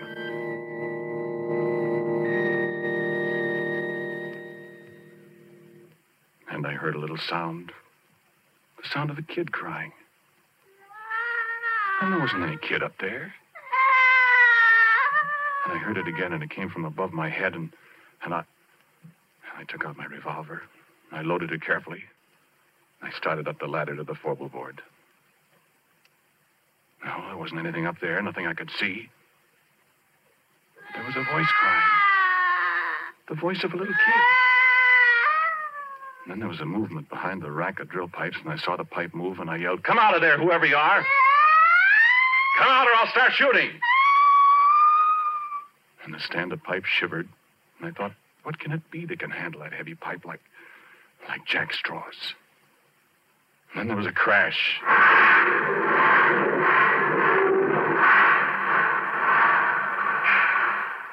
And 6.51 6.67
I 6.67 6.73
heard 6.73 6.97
a 6.97 6.99
little 6.99 7.19
sound 7.19 7.71
the 8.83 8.89
sound 8.89 9.11
of 9.11 9.19
a 9.19 9.23
kid 9.23 9.53
crying. 9.53 9.93
And 12.01 12.13
there 12.13 12.19
wasn't 12.19 12.43
any 12.43 12.57
kid 12.57 12.83
up 12.83 12.95
there. 12.99 13.33
And 15.65 15.73
I 15.73 15.77
heard 15.79 15.99
it 15.99 16.09
again, 16.09 16.33
and 16.33 16.43
it 16.43 16.51
came 16.51 16.69
from 16.69 16.85
above 16.85 17.13
my 17.13 17.29
head, 17.29 17.55
and, 17.55 17.73
and 18.25 18.35
I, 18.35 18.45
I 19.57 19.65
took 19.65 19.85
out 19.85 19.97
my 19.97 20.07
revolver. 20.07 20.63
I 21.11 21.23
loaded 21.23 21.53
it 21.53 21.63
carefully. 21.63 22.05
I 23.03 23.11
started 23.11 23.49
up 23.49 23.59
the 23.59 23.67
ladder 23.67 23.97
to 23.97 24.05
the 24.05 24.15
fourble 24.15 24.49
board. 24.49 24.81
No, 27.05 27.25
there 27.27 27.37
wasn't 27.37 27.61
anything 27.61 27.87
up 27.87 27.97
there, 28.01 28.23
nothing 28.23 28.47
I 28.47 28.55
could 28.55 28.71
see. 28.79 29.09
There 30.95 31.05
was 31.05 31.17
a 31.17 31.25
voice 31.33 31.51
crying. 31.61 31.91
The 33.29 33.35
voice 33.35 33.65
of 33.65 33.73
a 33.73 33.77
little 33.77 33.93
kid. 33.93 34.23
And 36.25 36.33
then 36.33 36.39
there 36.39 36.49
was 36.49 36.61
a 36.61 36.65
movement 36.65 37.09
behind 37.09 37.43
the 37.43 37.51
rack 37.51 37.81
of 37.81 37.89
drill 37.89 38.09
pipes, 38.09 38.37
and 38.43 38.53
I 38.53 38.57
saw 38.57 38.77
the 38.77 38.85
pipe 38.85 39.13
move, 39.15 39.41
and 39.41 39.51
I 39.51 39.57
yelled, 39.57 39.83
Come 39.83 39.99
out 39.99 40.15
of 40.15 40.21
there, 40.21 40.39
whoever 40.39 40.65
you 40.65 40.77
are! 40.77 41.05
Come 42.59 42.69
out, 42.69 42.87
or 42.87 42.95
I'll 42.97 43.11
start 43.11 43.33
shooting! 43.33 43.71
And 46.05 46.15
the 46.15 46.21
stand 46.21 46.53
of 46.53 46.63
pipes 46.63 46.89
shivered, 46.89 47.29
and 47.83 47.91
I 47.91 47.99
thought, 47.99 48.13
what 48.45 48.59
can 48.59 48.73
it 48.73 48.91
be 48.91 49.05
that 49.07 49.19
can 49.19 49.31
handle 49.31 49.61
that 49.61 49.73
heavy 49.73 49.95
pipe 49.95 50.25
like, 50.25 50.41
like 51.29 51.45
jack 51.47 51.75
straws? 51.75 52.35
And 53.73 53.81
then 53.81 53.89
there 53.89 53.97
was 53.97 54.07
a 54.07 54.13
crash. 54.13 54.81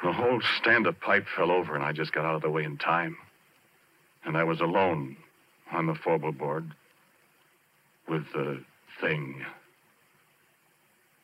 The 0.04 0.14
whole 0.14 0.42
stand 0.58 0.88
of 0.88 1.00
pipe 1.00 1.26
fell 1.36 1.52
over, 1.52 1.76
and 1.76 1.84
I 1.84 1.92
just 1.92 2.14
got 2.14 2.26
out 2.26 2.36
of 2.36 2.42
the 2.42 2.50
way 2.50 2.64
in 2.64 2.78
time. 2.78 3.18
And 4.24 4.38
I 4.38 4.44
was 4.44 4.60
alone 4.60 5.18
on 5.72 5.88
the 5.88 5.96
fourble 5.96 6.32
board 6.32 6.72
with 8.08 8.24
the 8.34 8.64
thing. 9.02 9.46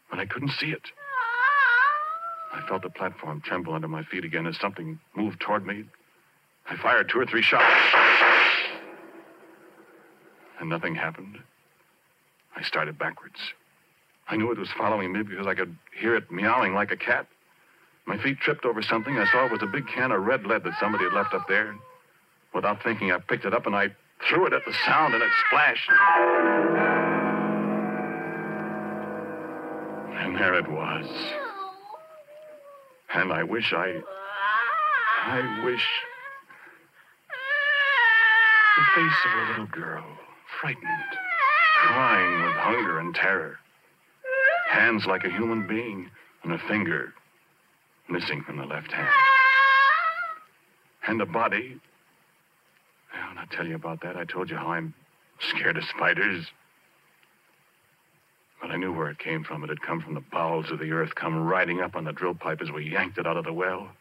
But 0.09 0.19
I 0.19 0.25
couldn't 0.25 0.51
see 0.51 0.71
it. 0.71 0.83
I 2.55 2.65
felt 2.67 2.83
the 2.83 2.89
platform 2.89 3.41
tremble 3.41 3.73
under 3.73 3.89
my 3.89 4.03
feet 4.03 4.23
again 4.23 4.47
as 4.47 4.57
something 4.57 4.97
moved 5.13 5.41
toward 5.41 5.65
me. 5.65 5.83
I 6.69 6.77
fired 6.77 7.09
two 7.09 7.19
or 7.19 7.25
three 7.25 7.41
shots. 7.41 7.65
And 10.59 10.69
nothing 10.69 10.95
happened. 10.95 11.37
I 12.55 12.61
started 12.63 12.97
backwards. 12.97 13.39
I 14.29 14.37
knew 14.37 14.51
it 14.51 14.57
was 14.57 14.69
following 14.77 15.11
me 15.11 15.23
because 15.23 15.45
I 15.45 15.53
could 15.53 15.75
hear 15.99 16.15
it 16.15 16.31
meowing 16.31 16.73
like 16.73 16.91
a 16.91 16.97
cat. 16.97 17.27
My 18.05 18.17
feet 18.17 18.39
tripped 18.39 18.65
over 18.65 18.81
something. 18.81 19.17
I 19.17 19.29
saw 19.31 19.45
it 19.45 19.51
was 19.51 19.61
a 19.61 19.67
big 19.67 19.87
can 19.87 20.11
of 20.11 20.23
red 20.23 20.45
lead 20.45 20.63
that 20.63 20.79
somebody 20.79 21.03
had 21.03 21.13
left 21.13 21.33
up 21.33 21.47
there. 21.47 21.75
Without 22.53 22.81
thinking, 22.81 23.11
I 23.11 23.17
picked 23.17 23.45
it 23.45 23.53
up 23.53 23.65
and 23.65 23.75
I 23.75 23.89
threw 24.29 24.47
it 24.47 24.53
at 24.53 24.63
the 24.65 24.73
sound, 24.85 25.13
and 25.13 25.21
it 25.21 25.29
splashed. 25.47 25.89
And 30.23 30.35
there 30.37 30.53
it 30.53 30.71
was. 30.71 31.44
And 33.15 33.31
I 33.31 33.43
wish 33.43 33.71
I. 33.71 34.01
I 35.23 35.63
wish. 35.63 35.87
The 38.77 38.83
face 38.93 39.25
of 39.25 39.31
a 39.31 39.49
little 39.51 39.67
girl, 39.67 40.03
frightened, 40.59 40.83
crying 41.85 42.43
with 42.43 42.55
hunger 42.55 42.99
and 42.99 43.15
terror. 43.15 43.57
Hands 44.69 45.05
like 45.05 45.23
a 45.23 45.29
human 45.29 45.65
being, 45.65 46.11
and 46.43 46.51
a 46.51 46.59
finger 46.67 47.13
missing 48.09 48.43
from 48.43 48.57
the 48.57 48.65
left 48.65 48.91
hand. 48.91 49.07
And 51.07 51.21
a 51.21 51.25
body. 51.25 51.79
I'll 53.13 53.35
not 53.35 53.49
tell 53.49 53.65
you 53.65 53.75
about 53.75 54.01
that. 54.01 54.17
I 54.17 54.25
told 54.25 54.49
you 54.49 54.57
how 54.57 54.71
I'm 54.71 54.93
scared 55.39 55.77
of 55.77 55.85
spiders. 55.85 56.45
But 58.65 58.73
I 58.73 58.77
knew 58.77 58.91
where 58.91 59.11
it 59.11 59.19
came 59.19 59.43
from. 59.43 59.63
It 59.63 59.69
had 59.69 59.83
come 59.83 60.01
from 60.01 60.15
the 60.15 60.23
bowels 60.31 60.71
of 60.71 60.79
the 60.79 60.91
earth, 60.91 61.13
come 61.13 61.45
riding 61.45 61.81
up 61.81 61.95
on 61.95 62.03
the 62.03 62.11
drill 62.11 62.33
pipe 62.33 62.63
as 62.63 62.71
we 62.71 62.89
yanked 62.89 63.19
it 63.19 63.27
out 63.27 63.37
of 63.37 63.45
the 63.45 63.53
well. 63.53 63.91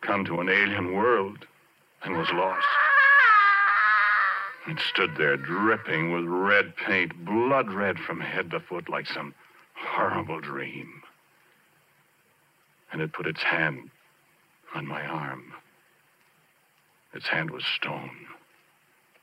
Come 0.00 0.24
to 0.24 0.40
an 0.40 0.48
alien 0.48 0.94
world 0.94 1.46
and 2.02 2.16
was 2.16 2.30
lost. 2.32 2.66
It 4.68 4.80
stood 4.80 5.16
there 5.18 5.36
dripping 5.36 6.12
with 6.12 6.24
red 6.24 6.76
paint, 6.76 7.26
blood 7.26 7.70
red 7.70 7.98
from 7.98 8.20
head 8.20 8.52
to 8.52 8.60
foot, 8.60 8.88
like 8.88 9.06
some 9.06 9.34
horrible 9.74 10.40
dream. 10.40 11.02
And 12.90 13.02
it 13.02 13.12
put 13.12 13.26
its 13.26 13.42
hand 13.42 13.90
on 14.74 14.86
my 14.86 15.04
arm. 15.04 15.52
Its 17.12 17.28
hand 17.28 17.50
was 17.50 17.66
stone, 17.66 18.16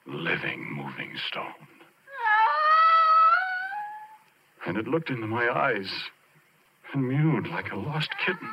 living, 0.06 0.72
moving 0.72 1.14
stone. 1.28 1.75
And 4.66 4.78
it 4.78 4.88
looked 4.88 5.12
into 5.12 5.28
my 5.28 5.48
eyes 5.48 5.92
and 6.92 7.08
mewed 7.08 7.48
like 7.48 7.72
a 7.72 7.76
lost 7.76 8.10
kitten. 8.26 8.50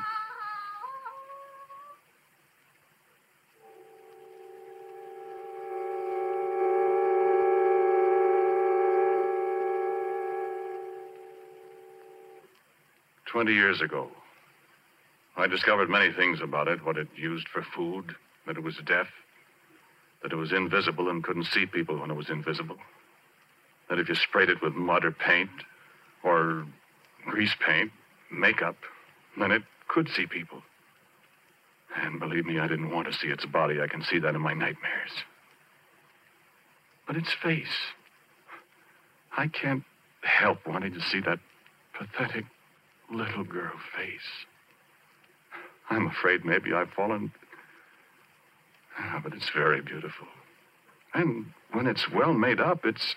Twenty 13.26 13.54
years 13.54 13.80
ago, 13.80 14.08
I 15.38 15.46
discovered 15.46 15.88
many 15.88 16.12
things 16.12 16.42
about 16.42 16.68
it 16.68 16.84
what 16.84 16.98
it 16.98 17.08
used 17.16 17.48
for 17.48 17.62
food, 17.62 18.14
that 18.46 18.58
it 18.58 18.62
was 18.62 18.76
deaf, 18.84 19.08
that 20.22 20.32
it 20.32 20.36
was 20.36 20.52
invisible 20.52 21.08
and 21.08 21.24
couldn't 21.24 21.46
see 21.46 21.64
people 21.64 21.98
when 21.98 22.10
it 22.10 22.14
was 22.14 22.28
invisible, 22.28 22.76
that 23.88 23.98
if 23.98 24.10
you 24.10 24.14
sprayed 24.14 24.50
it 24.50 24.62
with 24.62 24.74
mud 24.74 25.06
or 25.06 25.12
paint, 25.12 25.48
or 26.22 26.66
grease 27.26 27.54
paint, 27.66 27.90
makeup, 28.30 28.76
then 29.38 29.50
it 29.50 29.62
could 29.88 30.08
see 30.08 30.26
people. 30.26 30.62
And 31.96 32.18
believe 32.18 32.46
me, 32.46 32.58
I 32.58 32.68
didn't 32.68 32.90
want 32.90 33.10
to 33.10 33.18
see 33.18 33.28
its 33.28 33.44
body. 33.44 33.80
I 33.80 33.86
can 33.86 34.02
see 34.02 34.18
that 34.18 34.34
in 34.34 34.40
my 34.40 34.54
nightmares. 34.54 35.12
But 37.06 37.16
its 37.16 37.32
face. 37.32 37.92
I 39.36 39.48
can't 39.48 39.84
help 40.22 40.66
wanting 40.66 40.94
to 40.94 41.00
see 41.00 41.20
that 41.20 41.38
pathetic 41.98 42.44
little 43.10 43.44
girl 43.44 43.72
face. 43.96 44.46
I'm 45.90 46.06
afraid 46.06 46.44
maybe 46.44 46.72
I've 46.72 46.90
fallen. 46.90 47.32
Ah, 48.98 49.20
but 49.22 49.34
it's 49.34 49.50
very 49.50 49.82
beautiful. 49.82 50.26
And 51.14 51.46
when 51.72 51.86
it's 51.86 52.10
well 52.10 52.32
made 52.32 52.60
up, 52.60 52.84
it's. 52.84 53.14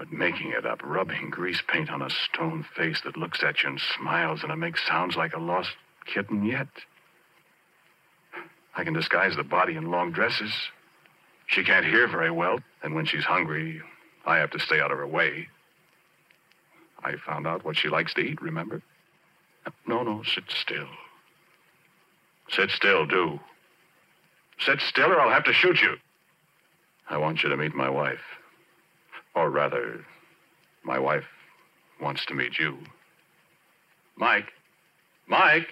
But 0.00 0.14
making 0.14 0.52
it 0.52 0.64
up, 0.64 0.80
rubbing 0.82 1.28
grease 1.28 1.60
paint 1.68 1.90
on 1.90 2.00
a 2.00 2.08
stone 2.08 2.64
face 2.74 3.02
that 3.04 3.18
looks 3.18 3.42
at 3.42 3.62
you 3.62 3.68
and 3.68 3.78
smiles, 3.98 4.42
and 4.42 4.50
it 4.50 4.56
makes 4.56 4.80
sounds 4.88 5.14
like 5.14 5.34
a 5.34 5.38
lost 5.38 5.76
kitten 6.06 6.42
yet. 6.42 6.68
I 8.74 8.82
can 8.82 8.94
disguise 8.94 9.36
the 9.36 9.44
body 9.44 9.76
in 9.76 9.90
long 9.90 10.10
dresses. 10.10 10.54
She 11.48 11.62
can't 11.62 11.84
hear 11.84 12.08
very 12.08 12.30
well, 12.30 12.60
and 12.82 12.94
when 12.94 13.04
she's 13.04 13.24
hungry, 13.24 13.82
I 14.24 14.38
have 14.38 14.50
to 14.52 14.58
stay 14.58 14.80
out 14.80 14.90
of 14.90 14.96
her 14.96 15.06
way. 15.06 15.48
I 17.04 17.16
found 17.16 17.46
out 17.46 17.66
what 17.66 17.76
she 17.76 17.90
likes 17.90 18.14
to 18.14 18.22
eat, 18.22 18.40
remember? 18.40 18.80
No, 19.86 20.02
no, 20.02 20.22
sit 20.22 20.44
still. 20.48 20.88
Sit 22.48 22.70
still, 22.70 23.04
do. 23.04 23.38
Sit 24.60 24.80
still, 24.80 25.12
or 25.12 25.20
I'll 25.20 25.30
have 25.30 25.44
to 25.44 25.52
shoot 25.52 25.82
you. 25.82 25.96
I 27.10 27.18
want 27.18 27.42
you 27.42 27.50
to 27.50 27.56
meet 27.58 27.74
my 27.74 27.90
wife. 27.90 28.39
Or 29.34 29.50
rather, 29.50 30.04
my 30.84 30.98
wife 30.98 31.24
wants 32.00 32.24
to 32.26 32.34
meet 32.34 32.58
you. 32.58 32.78
Mike. 34.16 34.52
Mike. 35.26 35.68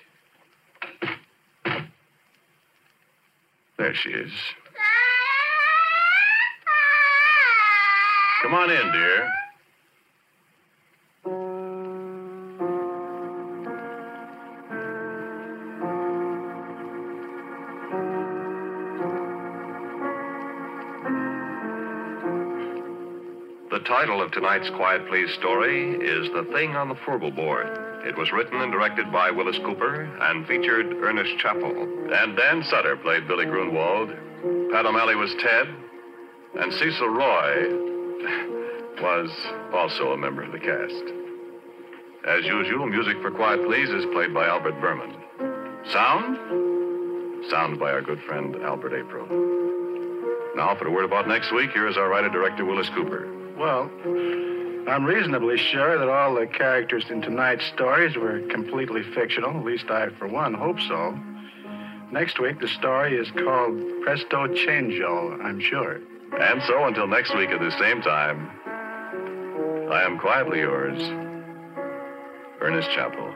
There 3.76 3.94
she 3.94 4.10
is. 4.10 4.32
Come 8.42 8.54
on 8.54 8.70
in, 8.70 8.92
dear. 8.92 9.30
Title 23.88 24.20
of 24.20 24.30
tonight's 24.32 24.68
Quiet 24.76 25.08
Please 25.08 25.32
story 25.40 25.94
is 25.94 26.28
The 26.34 26.46
Thing 26.52 26.76
on 26.76 26.90
the 26.90 26.94
Fourble 27.06 27.30
Board. 27.30 27.66
It 28.04 28.18
was 28.18 28.30
written 28.32 28.60
and 28.60 28.70
directed 28.70 29.10
by 29.10 29.30
Willis 29.30 29.56
Cooper 29.64 30.02
and 30.02 30.46
featured 30.46 30.92
Ernest 31.00 31.38
Chappell. 31.38 31.72
And 32.12 32.36
Dan 32.36 32.62
Sutter 32.64 32.98
played 32.98 33.26
Billy 33.26 33.46
Grunwald. 33.46 34.10
Pat 34.72 34.84
O'Malley 34.84 35.14
was 35.16 35.34
Ted. 35.40 35.68
And 36.60 36.70
Cecil 36.74 37.08
Roy 37.08 37.64
was 39.00 39.30
also 39.72 40.12
a 40.12 40.18
member 40.18 40.42
of 40.42 40.52
the 40.52 40.58
cast. 40.58 41.04
As 42.28 42.44
usual, 42.44 42.86
music 42.88 43.16
for 43.22 43.30
Quiet 43.30 43.64
Please 43.64 43.88
is 43.88 44.04
played 44.12 44.34
by 44.34 44.48
Albert 44.48 44.74
Buhrman. 44.82 45.16
Sound? 45.90 47.48
Sound 47.48 47.80
by 47.80 47.92
our 47.92 48.02
good 48.02 48.20
friend 48.28 48.54
Albert 48.56 48.92
April. 48.92 49.24
Now, 50.56 50.76
for 50.78 50.88
a 50.88 50.90
word 50.90 51.06
about 51.06 51.26
next 51.26 51.54
week, 51.54 51.70
here 51.70 51.88
is 51.88 51.96
our 51.96 52.10
writer 52.10 52.28
director, 52.28 52.66
Willis 52.66 52.90
Cooper. 52.90 53.37
Well, 53.58 53.90
I'm 54.88 55.04
reasonably 55.04 55.58
sure 55.58 55.98
that 55.98 56.08
all 56.08 56.36
the 56.36 56.46
characters 56.46 57.04
in 57.10 57.20
tonight's 57.20 57.66
stories 57.66 58.16
were 58.16 58.40
completely 58.48 59.02
fictional. 59.14 59.58
At 59.58 59.64
least 59.64 59.90
I, 59.90 60.10
for 60.10 60.28
one, 60.28 60.54
hope 60.54 60.78
so. 60.86 61.18
Next 62.12 62.38
week, 62.38 62.60
the 62.60 62.68
story 62.68 63.16
is 63.18 63.28
called 63.32 63.76
Presto 64.02 64.46
Changeo, 64.46 65.44
I'm 65.44 65.60
sure. 65.60 66.00
And 66.38 66.62
so, 66.68 66.84
until 66.84 67.08
next 67.08 67.34
week 67.36 67.50
at 67.50 67.58
the 67.58 67.76
same 67.78 68.00
time, 68.00 68.48
I 69.90 70.04
am 70.04 70.18
quietly 70.18 70.60
yours, 70.60 71.02
Ernest 72.60 72.90
Chappell. 72.92 73.34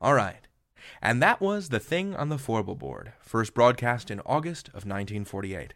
All 0.00 0.14
right. 0.14 0.43
And 1.04 1.22
that 1.22 1.38
was 1.38 1.68
The 1.68 1.78
Thing 1.78 2.16
on 2.16 2.30
the 2.30 2.38
Fourble 2.38 2.76
Board, 2.76 3.12
first 3.20 3.52
broadcast 3.52 4.10
in 4.10 4.20
August 4.20 4.68
of 4.68 4.86
1948. 4.86 5.74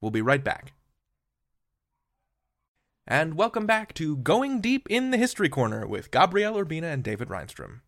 We'll 0.00 0.10
be 0.10 0.22
right 0.22 0.42
back. 0.42 0.72
And 3.06 3.34
welcome 3.34 3.66
back 3.66 3.92
to 3.94 4.16
Going 4.16 4.62
Deep 4.62 4.86
in 4.88 5.10
the 5.10 5.18
History 5.18 5.50
Corner 5.50 5.86
with 5.86 6.10
Gabriel 6.10 6.54
Urbina 6.54 6.90
and 6.90 7.04
David 7.04 7.28
Rheinstrom. 7.28 7.82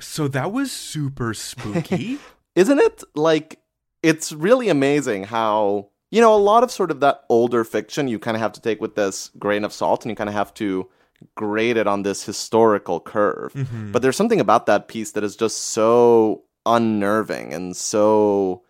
So 0.00 0.26
that 0.28 0.52
was 0.52 0.72
super 0.72 1.34
spooky. 1.34 2.18
Isn't 2.54 2.78
it? 2.78 3.04
Like, 3.14 3.60
it's 4.02 4.32
really 4.32 4.70
amazing 4.70 5.24
how, 5.24 5.90
you 6.10 6.22
know, 6.22 6.34
a 6.34 6.40
lot 6.40 6.62
of 6.62 6.70
sort 6.70 6.90
of 6.90 7.00
that 7.00 7.24
older 7.28 7.62
fiction 7.62 8.08
you 8.08 8.18
kind 8.18 8.38
of 8.38 8.40
have 8.40 8.52
to 8.52 8.62
take 8.62 8.80
with 8.80 8.94
this 8.94 9.30
grain 9.38 9.64
of 9.64 9.72
salt 9.74 10.06
and 10.06 10.10
you 10.10 10.16
kind 10.16 10.30
of 10.30 10.34
have 10.34 10.54
to 10.54 10.88
grade 11.36 11.76
it 11.76 11.86
on 11.86 12.02
this 12.02 12.24
historical 12.24 13.00
curve. 13.00 13.52
Mhm. 13.54 13.92
But 13.92 14.02
there's 14.02 14.16
something 14.16 14.40
about 14.40 14.66
that 14.66 14.88
piece 14.88 15.12
that 15.12 15.24
is 15.24 15.36
just 15.36 15.58
so 15.58 16.44
unnerving 16.66 17.52
and 17.52 17.76
so 17.76 18.62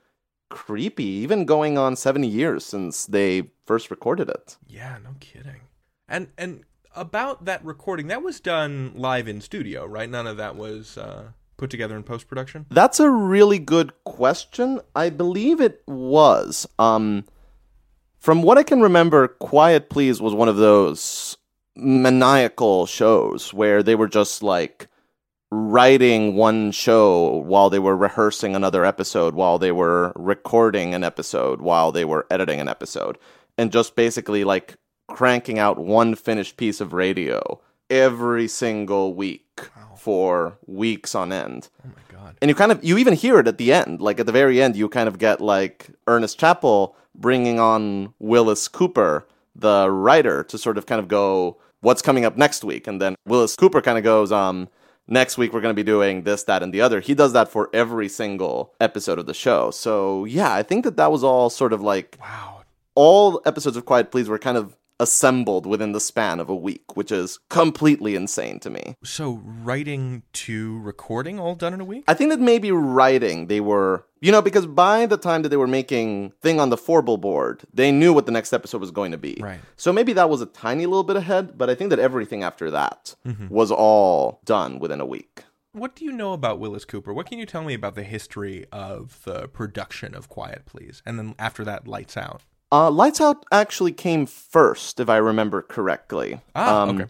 creepy, 0.49 1.05
even 1.05 1.45
going 1.45 1.79
on 1.79 1.95
70 1.97 2.27
years 2.27 2.65
since 2.65 3.07
they 3.07 3.51
first 3.67 3.91
recorded 3.91 4.29
it. 4.29 4.57
yeah, 4.67 4.97
no 5.05 5.11
kidding. 5.21 5.61
And 6.09 6.29
and 6.37 6.65
about 6.97 7.45
that 7.45 7.65
recording, 7.65 8.09
that 8.09 8.23
was 8.23 8.41
done 8.41 8.93
live 8.97 9.29
in 9.29 9.41
studio, 9.41 9.87
right? 9.87 10.11
None 10.11 10.27
of 10.27 10.37
that 10.39 10.57
was 10.57 10.99
uh, 10.99 11.29
put 11.57 11.71
together 11.71 11.95
in 11.97 12.03
post 12.03 12.27
production. 12.27 12.67
That's 12.71 12.99
a 12.99 13.09
really 13.09 13.61
good 13.61 13.93
question. 14.05 14.81
I 14.97 15.11
believe 15.11 15.61
it 15.61 15.83
was. 15.87 16.67
Um, 16.81 17.27
from 18.19 18.43
what 18.43 18.59
I 18.59 18.65
can 18.65 18.81
remember, 18.81 19.29
Quiet 19.29 19.89
Please 19.89 20.21
was 20.21 20.35
one 20.35 20.49
of 20.49 20.57
those 20.57 21.37
maniacal 21.81 22.87
shows 22.87 23.53
where 23.53 23.83
they 23.83 23.95
were 23.95 24.09
just 24.09 24.43
like 24.43 24.89
writing 25.51 26.37
one 26.37 26.71
show 26.71 27.39
while 27.39 27.71
they 27.71 27.79
were 27.79 27.97
rehearsing 27.97 28.55
another 28.55 28.85
episode, 28.85 29.35
while 29.35 29.59
they 29.59 29.73
were 29.73 30.13
recording 30.15 30.95
an 30.95 31.03
episode, 31.03 31.61
while 31.61 31.91
they 31.91 32.05
were 32.05 32.27
editing 32.31 32.61
an 32.61 32.69
episode, 32.69 33.19
and 33.59 33.73
just 33.73 33.97
basically 33.97 34.45
like 34.45 34.77
cranking 35.09 35.59
out 35.59 35.79
one 35.79 36.15
finished 36.15 36.57
piece 36.57 36.81
of 36.81 36.93
radio 36.93 37.61
every 37.89 38.47
single 38.47 39.13
week 39.15 39.69
for 39.97 40.57
weeks 40.67 41.15
on 41.15 41.33
end. 41.33 41.69
Oh 41.85 41.89
my 41.89 42.17
god. 42.17 42.37
and 42.41 42.49
you 42.49 42.55
kind 42.55 42.71
of 42.73 42.83
you 42.85 42.97
even 42.97 43.15
hear 43.15 43.39
it 43.41 43.49
at 43.49 43.59
the 43.59 43.73
end. 43.73 44.01
Like 44.01 44.21
at 44.21 44.27
the 44.27 44.33
very 44.33 44.63
end 44.63 44.77
you 44.77 44.89
kind 44.89 45.09
of 45.09 45.19
get 45.19 45.41
like 45.41 45.91
ernest 46.07 46.39
chappell 46.39 46.97
bringing 47.15 47.59
on 47.59 48.15
willis 48.21 48.69
cooper 48.69 49.27
the 49.55 49.91
writer 49.91 50.45
to 50.45 50.57
sort 50.57 50.79
of 50.79 50.87
kind 50.87 51.01
of 51.01 51.09
go 51.09 51.59
what's 51.81 52.03
coming 52.03 52.25
up 52.25 52.37
next 52.37 52.65
week. 52.65 52.87
And 52.87 53.01
then 53.01 53.15
willis 53.27 53.57
cooper 53.57 53.81
kind 53.81 53.99
of 53.99 54.05
goes 54.05 54.31
um 54.33 54.69
next 55.09 55.37
week 55.39 55.53
we're 55.53 55.61
going 55.61 55.75
to 55.75 55.83
be 55.83 55.87
doing 55.87 56.23
this 56.23 56.45
that 56.45 56.63
and 56.63 56.73
the 56.73 56.81
other. 56.81 57.01
He 57.01 57.15
does 57.15 57.33
that 57.33 57.49
for 57.51 57.69
every 57.73 58.09
single 58.09 58.75
episode 58.81 59.19
of 59.19 59.27
the 59.27 59.35
show. 59.35 59.71
So 59.71 60.25
yeah 60.25 60.53
i 60.55 60.63
think 60.63 60.85
that 60.85 60.97
that 60.97 61.11
was 61.13 61.25
all 61.25 61.51
sort 61.51 61.73
of 61.73 61.81
like 61.83 62.17
Wow. 62.21 62.63
all 62.95 63.41
episodes 63.47 63.77
of 63.77 63.85
quiet 63.85 64.11
please 64.11 64.29
were 64.29 64.39
kind 64.39 64.57
of 64.57 64.77
assembled 65.01 65.67
within 65.67 65.93
the 65.93 66.01
span 66.01 66.39
of 66.39 66.49
a 66.49 66.55
week 66.55 66.97
which 66.97 67.11
is 67.11 67.39
completely 67.49 68.15
insane 68.15 68.61
to 68.61 68.71
me 68.71 68.95
So 69.03 69.41
writing 69.45 70.23
to 70.45 70.79
recording 70.81 71.41
all 71.41 71.55
done 71.55 71.75
in 71.75 71.81
a 71.81 71.85
week? 71.85 72.05
I 72.07 72.15
think 72.15 72.31
that 72.31 72.41
maybe 72.41 72.71
writing 72.71 73.47
they 73.49 73.61
were, 73.61 74.05
you 74.21 74.31
know, 74.31 74.43
because 74.43 74.67
by 74.67 75.07
the 75.07 75.17
time 75.17 75.43
that 75.43 75.49
they 75.49 75.57
were 75.57 75.67
making 75.67 76.33
thing 76.43 76.61
on 76.61 76.71
the 76.71 76.77
Fourble 76.77 77.17
board, 77.19 77.63
they 77.73 77.91
knew 77.91 78.13
what 78.13 78.27
the 78.27 78.33
next 78.33 78.53
episode 78.53 78.81
was 78.81 78.91
going 78.91 79.13
to 79.13 79.19
be. 79.19 79.37
Right. 79.41 79.61
So 79.77 79.93
maybe 79.93 80.13
that 80.13 80.29
was 80.31 80.41
a 80.43 80.47
tiny 80.47 80.87
little 80.87 81.03
bit 81.05 81.17
ahead, 81.17 81.57
but 81.57 81.71
I 81.71 81.75
think 81.75 81.91
that 81.91 81.99
everything 81.99 82.43
after 82.43 82.71
that 82.71 83.15
Mm-hmm. 83.27 83.49
was 83.49 83.71
all 83.71 84.41
done 84.45 84.79
within 84.79 85.01
a 85.01 85.07
week. 85.07 85.45
What 85.73 85.95
do 85.95 86.05
you 86.05 86.13
know 86.13 86.33
about 86.33 86.59
Willis 86.59 86.85
Cooper? 86.85 87.13
What 87.15 87.27
can 87.29 87.39
you 87.39 87.47
tell 87.47 87.63
me 87.63 87.75
about 87.75 87.95
the 87.95 88.03
history 88.03 88.67
of 88.73 89.21
the 89.25 89.47
production 89.49 90.15
of 90.15 90.29
Quiet 90.29 90.67
Please? 90.67 91.01
And 91.07 91.19
then 91.19 91.35
after 91.39 91.65
that, 91.65 91.87
Lights 91.87 92.17
Out. 92.17 92.43
Uh, 92.73 92.91
Lights 92.91 93.21
Out 93.21 93.45
actually 93.51 93.93
came 93.93 94.27
first, 94.27 95.01
if 95.01 95.09
I 95.09 95.17
remember 95.17 95.63
correctly. 95.63 96.35
Um, 96.35 96.41
Ah, 96.55 96.87
okay. 96.89 97.07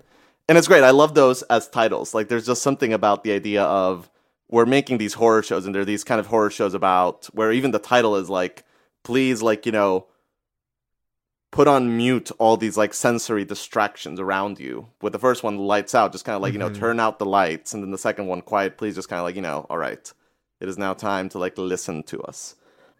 And 0.48 0.58
it's 0.58 0.66
great. 0.66 0.82
I 0.82 0.90
love 0.90 1.14
those 1.14 1.42
as 1.44 1.68
titles. 1.68 2.14
Like, 2.14 2.28
there's 2.28 2.46
just 2.46 2.62
something 2.62 2.92
about 2.92 3.22
the 3.24 3.32
idea 3.32 3.62
of 3.62 4.10
we're 4.48 4.66
making 4.66 4.98
these 4.98 5.14
horror 5.14 5.42
shows, 5.42 5.64
and 5.64 5.74
there 5.74 5.82
are 5.82 5.86
these 5.86 6.02
kind 6.02 6.18
of 6.18 6.26
horror 6.26 6.50
shows 6.50 6.74
about 6.74 7.26
where 7.26 7.52
even 7.52 7.70
the 7.70 7.78
title 7.78 8.16
is 8.16 8.28
like, 8.28 8.64
please, 9.04 9.42
like, 9.42 9.64
you 9.64 9.70
know, 9.70 10.06
put 11.52 11.68
on 11.68 11.96
mute 11.96 12.30
all 12.38 12.56
these 12.56 12.76
like 12.76 12.94
sensory 12.94 13.44
distractions 13.44 14.18
around 14.18 14.58
you. 14.58 14.88
With 15.02 15.12
the 15.12 15.18
first 15.18 15.42
one, 15.42 15.58
lights 15.58 15.94
out, 15.94 16.12
just 16.12 16.24
kind 16.24 16.36
of 16.36 16.42
like, 16.42 16.52
you 16.52 16.58
know, 16.58 16.70
turn 16.72 16.98
out 16.98 17.18
the 17.18 17.26
lights. 17.26 17.74
And 17.74 17.82
then 17.82 17.90
the 17.90 17.98
second 17.98 18.26
one, 18.26 18.40
quiet, 18.40 18.76
please, 18.78 18.94
just 18.94 19.08
kind 19.08 19.18
of 19.20 19.24
like, 19.24 19.36
you 19.36 19.42
know, 19.42 19.66
all 19.68 19.78
right, 19.78 20.12
it 20.60 20.68
is 20.68 20.78
now 20.78 20.94
time 20.94 21.28
to 21.30 21.38
like 21.38 21.58
listen 21.58 22.02
to 22.04 22.20
us. 22.22 22.56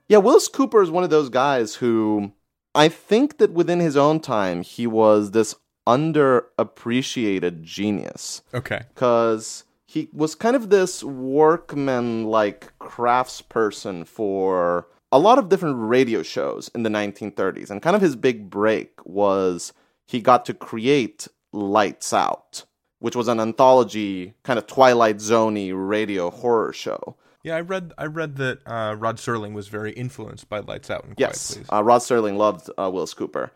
Yeah, 0.08 0.18
Willis 0.18 0.48
Cooper 0.48 0.82
is 0.82 0.90
one 0.90 1.04
of 1.04 1.10
those 1.10 1.28
guys 1.28 1.76
who 1.76 2.32
I 2.74 2.88
think 2.88 3.38
that 3.38 3.52
within 3.52 3.80
his 3.80 3.96
own 3.96 4.20
time, 4.20 4.62
he 4.62 4.86
was 4.86 5.32
this 5.32 5.54
underappreciated 5.86 7.62
genius 7.62 8.42
Okay. 8.54 8.82
because 8.94 9.64
he 9.86 10.08
was 10.12 10.34
kind 10.34 10.54
of 10.54 10.70
this 10.70 11.02
workman 11.02 12.24
like 12.26 12.72
craftsperson 12.78 14.06
for 14.06 14.86
a 15.10 15.18
lot 15.18 15.38
of 15.38 15.48
different 15.48 15.76
radio 15.78 16.22
shows 16.22 16.70
in 16.74 16.84
the 16.84 16.90
1930s. 16.90 17.70
And 17.70 17.82
kind 17.82 17.96
of 17.96 18.02
his 18.02 18.14
big 18.14 18.48
break 18.48 18.92
was 19.04 19.72
he 20.06 20.20
got 20.20 20.44
to 20.46 20.54
create 20.54 21.26
Lights 21.52 22.12
Out, 22.12 22.64
which 23.00 23.16
was 23.16 23.26
an 23.26 23.40
anthology, 23.40 24.34
kind 24.44 24.58
of 24.58 24.68
Twilight 24.68 25.16
Zoney 25.16 25.72
radio 25.74 26.30
horror 26.30 26.72
show. 26.72 27.16
Yeah, 27.42 27.56
I 27.56 27.60
read 27.60 27.92
I 27.96 28.06
read 28.06 28.36
that 28.36 28.58
uh, 28.66 28.94
Rod 28.98 29.16
Serling 29.16 29.52
was 29.54 29.68
very 29.68 29.92
influenced 29.92 30.48
by 30.48 30.58
Lights 30.60 30.90
Out 30.90 31.04
and 31.04 31.16
Quiet 31.16 31.30
Yes, 31.30 31.54
Please. 31.54 31.66
uh, 31.72 31.82
Rod 31.82 32.00
Serling 32.00 32.36
loved 32.36 32.70
uh, 32.78 32.90
Willis 32.92 33.14
Cooper. 33.14 33.50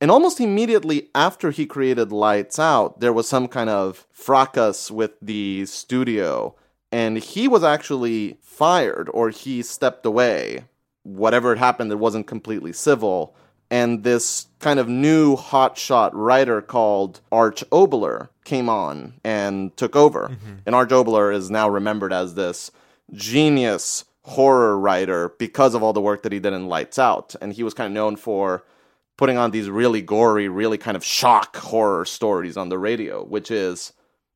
And 0.00 0.10
almost 0.10 0.40
immediately 0.40 1.10
after 1.14 1.50
he 1.50 1.66
created 1.66 2.10
Lights 2.10 2.58
Out, 2.58 3.00
there 3.00 3.12
was 3.12 3.28
some 3.28 3.48
kind 3.48 3.68
of 3.68 4.06
fracas 4.12 4.90
with 4.90 5.12
the 5.20 5.66
studio, 5.66 6.56
and 6.90 7.18
he 7.18 7.46
was 7.48 7.62
actually 7.62 8.38
fired 8.40 9.10
or 9.12 9.30
he 9.30 9.62
stepped 9.62 10.06
away. 10.06 10.64
Whatever 11.02 11.50
had 11.50 11.58
happened, 11.58 11.92
it 11.92 11.96
wasn't 11.98 12.26
completely 12.26 12.72
civil. 12.72 13.36
And 13.70 14.02
this 14.02 14.48
kind 14.58 14.80
of 14.80 14.88
new 14.88 15.36
hotshot 15.36 16.10
writer 16.14 16.60
called 16.60 17.20
Arch 17.30 17.62
Oboler 17.70 18.28
came 18.44 18.68
on 18.68 19.14
and 19.22 19.76
took 19.76 19.94
over. 19.94 20.36
And 20.66 20.74
Arch 20.74 20.90
Oboler 20.90 21.32
is 21.32 21.50
now 21.50 21.68
remembered 21.68 22.12
as 22.12 22.34
this 22.34 22.72
genius 23.12 24.04
horror 24.22 24.78
writer 24.78 25.34
because 25.38 25.74
of 25.74 25.82
all 25.82 25.92
the 25.92 26.00
work 26.00 26.22
that 26.22 26.32
he 26.32 26.38
did 26.38 26.52
in 26.52 26.68
Lights 26.68 26.98
Out. 26.98 27.34
And 27.40 27.52
he 27.52 27.62
was 27.62 27.74
kind 27.74 27.86
of 27.86 27.92
known 27.92 28.16
for 28.16 28.64
putting 29.16 29.36
on 29.36 29.50
these 29.50 29.68
really 29.68 30.02
gory, 30.02 30.48
really 30.48 30.78
kind 30.78 30.96
of 30.96 31.04
shock 31.04 31.56
horror 31.56 32.04
stories 32.04 32.56
on 32.56 32.68
the 32.68 32.78
radio, 32.78 33.24
which 33.24 33.50
is 33.50 33.92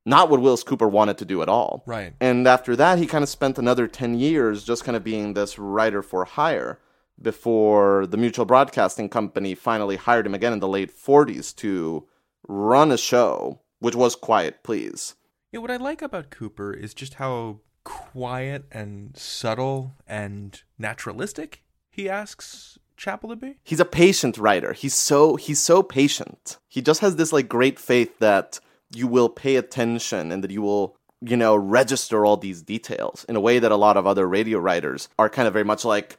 not 0.07 0.29
what 0.29 0.41
Willis 0.41 0.63
Cooper 0.63 0.89
wanted 0.89 1.19
to 1.19 1.25
do 1.25 1.43
at 1.43 1.49
all. 1.49 1.83
Right. 1.87 2.13
And 2.21 2.47
after 2.47 2.77
that, 2.77 2.99
he 2.99 3.07
kind 3.07 3.23
of 3.23 3.29
spent 3.29 3.59
another 3.59 3.87
10 3.87 4.15
years 4.15 4.65
just 4.65 4.85
kind 4.85 4.97
of 4.97 5.05
being 5.05 5.33
this 5.33 5.59
writer 5.59 6.03
for 6.03 6.25
hire 6.25 6.79
before 7.21 8.07
the 8.07 8.17
Mutual 8.17 8.45
Broadcasting 8.45 9.09
Company 9.09 9.55
finally 9.55 9.97
hired 9.97 10.27
him 10.27 10.35
again 10.35 10.53
in 10.53 10.59
the 10.59 10.69
late 10.69 10.95
40s 10.95 11.55
to 11.57 12.07
run 12.47 12.93
a 12.93 12.99
show, 12.99 13.61
which 13.79 13.95
was 13.95 14.17
Quiet 14.17 14.63
Please. 14.63 15.15
Yeah, 15.53 15.61
what 15.61 15.71
I 15.71 15.77
like 15.77 16.03
about 16.03 16.31
Cooper 16.31 16.75
is 16.75 16.93
just 16.93 17.15
how 17.15 17.61
quiet 17.85 18.65
and 18.73 19.17
subtle 19.17 19.95
and 20.07 20.63
naturalistic 20.79 21.63
he 21.95 22.09
asks 22.09 22.79
Chappell 22.97 23.31
to 23.31 23.37
be. 23.37 23.57
he's 23.63 23.81
a 23.81 23.85
patient 23.85 24.39
writer. 24.39 24.73
He's 24.73 24.95
so 24.95 25.37
he's 25.37 25.61
so 25.61 25.83
patient. 25.83 26.59
He 26.69 26.81
just 26.81 27.01
has 27.01 27.17
this 27.17 27.33
like 27.33 27.49
great 27.49 27.79
faith 27.79 28.19
that 28.19 28.59
you 28.95 29.07
will 29.07 29.29
pay 29.29 29.57
attention 29.57 30.33
and 30.33 30.43
that 30.43 30.51
you 30.51 30.63
will 30.63 30.97
you 31.21 31.37
know 31.37 31.57
register 31.57 32.25
all 32.25 32.37
these 32.37 32.63
details 32.63 33.25
in 33.29 33.37
a 33.37 33.41
way 33.41 33.59
that 33.59 33.73
a 33.73 33.77
lot 33.77 33.97
of 33.97 34.07
other 34.07 34.29
radio 34.29 34.59
writers 34.59 35.09
are 35.19 35.29
kind 35.29 35.47
of 35.47 35.53
very 35.53 35.65
much 35.65 35.85
like 35.85 36.19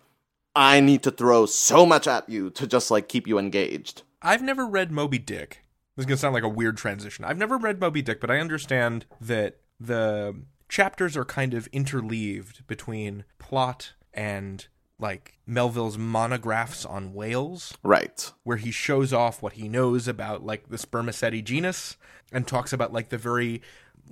I 0.56 0.80
need 0.80 1.04
to 1.04 1.12
throw 1.12 1.45
so 1.45 1.86
much 1.86 2.08
at 2.08 2.30
you 2.30 2.49
to 2.51 2.65
just 2.65 2.89
like 2.89 3.10
keep 3.10 3.28
you 3.28 3.38
engaged. 3.38 4.04
I've 4.21 4.41
never 4.41 4.65
read 4.65 4.91
Moby 4.91 5.19
Dick. 5.19 5.62
This 5.95 6.04
is 6.04 6.08
going 6.08 6.17
to 6.17 6.21
sound 6.21 6.34
like 6.34 6.43
a 6.43 6.49
weird 6.49 6.78
transition. 6.78 7.25
I've 7.25 7.38
never 7.38 7.58
read 7.58 7.80
Moby 7.80 8.01
Dick, 8.01 8.19
but 8.21 8.32
I 8.32 8.39
understand 8.39 9.06
that 9.19 9.58
the 9.80 10.41
chapters 10.76 11.16
are 11.16 11.24
kind 11.24 11.54
of 11.54 11.68
interleaved 11.72 12.68
between 12.68 13.24
plot 13.40 13.94
and 14.14 14.68
like 15.00 15.40
Melville's 15.48 15.98
monographs 15.98 16.86
on 16.86 17.14
whales, 17.14 17.78
Right. 17.82 18.30
where 18.44 18.58
he 18.58 18.72
shows 18.72 19.14
off 19.14 19.42
what 19.42 19.54
he 19.54 19.70
knows 19.70 20.06
about 20.06 20.46
like 20.46 20.68
the 20.68 20.78
spermaceti 20.78 21.42
genus 21.42 21.96
and 22.30 22.46
talks 22.46 22.74
about 22.74 22.92
like 22.92 23.08
the 23.08 23.18
very 23.18 23.62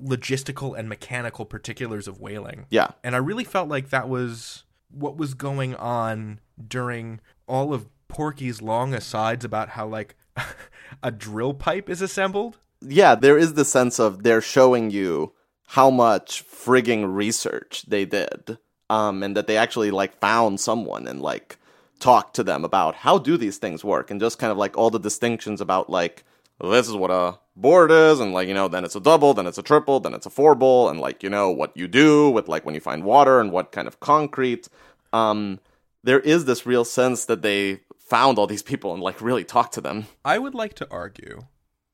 logistical 0.02 0.78
and 0.80 0.88
mechanical 0.88 1.44
particulars 1.44 2.08
of 2.08 2.22
whaling. 2.22 2.66
Yeah. 2.70 2.92
And 3.04 3.14
I 3.14 3.18
really 3.18 3.44
felt 3.44 3.68
like 3.68 3.90
that 3.90 4.08
was 4.08 4.64
what 4.90 5.18
was 5.18 5.34
going 5.34 5.76
on 5.76 6.40
during 6.66 7.20
all 7.46 7.74
of 7.74 7.90
Porky's 8.08 8.62
long 8.62 8.94
asides 8.94 9.44
about 9.44 9.70
how 9.70 9.86
like 9.86 10.16
a 11.04 11.12
drill 11.12 11.54
pipe 11.54 11.90
is 11.90 12.02
assembled. 12.02 12.60
Yeah, 12.80 13.16
there 13.16 13.38
is 13.38 13.56
the 13.56 13.66
sense 13.66 14.00
of 14.00 14.24
they're 14.24 14.40
showing 14.42 14.92
you 14.92 15.34
how 15.68 15.90
much 15.90 16.46
frigging 16.46 17.16
research 17.16 17.84
they 17.88 18.06
did. 18.06 18.58
Um, 18.90 19.24
and 19.24 19.36
that 19.36 19.48
they 19.48 19.58
actually 19.58 19.92
like 19.92 20.20
found 20.20 20.60
someone 20.60 21.08
and 21.08 21.22
like 21.22 21.58
talked 22.00 22.36
to 22.36 22.44
them 22.44 22.66
about 22.66 22.96
how 22.96 23.18
do 23.18 23.38
these 23.38 23.58
things 23.58 23.84
work 23.84 24.12
and 24.12 24.20
just 24.20 24.38
kind 24.38 24.52
of 24.52 24.58
like 24.58 24.78
all 24.78 24.90
the 24.90 25.00
distinctions 25.00 25.62
about 25.62 25.90
like 25.90 26.26
this 26.60 26.88
is 26.88 26.96
what 26.96 27.10
a 27.12 27.40
board 27.56 27.92
is 27.92 28.20
and 28.20 28.34
like 28.34 28.48
you 28.48 28.54
know 28.54 28.68
then 28.68 28.84
it's 28.84 28.96
a 28.96 29.00
double 29.00 29.34
then 29.34 29.48
it's 29.48 29.58
a 29.58 29.64
triple 29.64 30.00
then 30.00 30.14
it's 30.14 30.26
a 30.26 30.30
fourble 30.30 30.90
and 30.90 31.00
like 31.00 31.24
you 31.24 31.30
know 31.30 31.50
what 31.50 31.76
you 31.78 31.88
do 31.88 32.30
with 32.30 32.48
like 32.48 32.66
when 32.66 32.76
you 32.76 32.82
find 32.82 33.04
water 33.04 33.40
and 33.40 33.52
what 33.52 33.72
kind 33.72 33.88
of 33.88 34.00
concrete 34.00 34.68
um 35.14 35.60
there 36.04 36.20
is 36.20 36.46
this 36.46 36.66
real 36.66 36.84
sense 36.84 37.26
that 37.26 37.42
they 37.42 37.80
found 38.00 38.38
all 38.38 38.48
these 38.48 38.64
people 38.64 38.94
and 38.94 39.02
like 39.02 39.22
really 39.22 39.44
talked 39.44 39.74
to 39.74 39.82
them 39.82 40.08
I 40.26 40.40
would 40.40 40.56
like 40.56 40.74
to 40.76 40.88
argue 40.90 41.46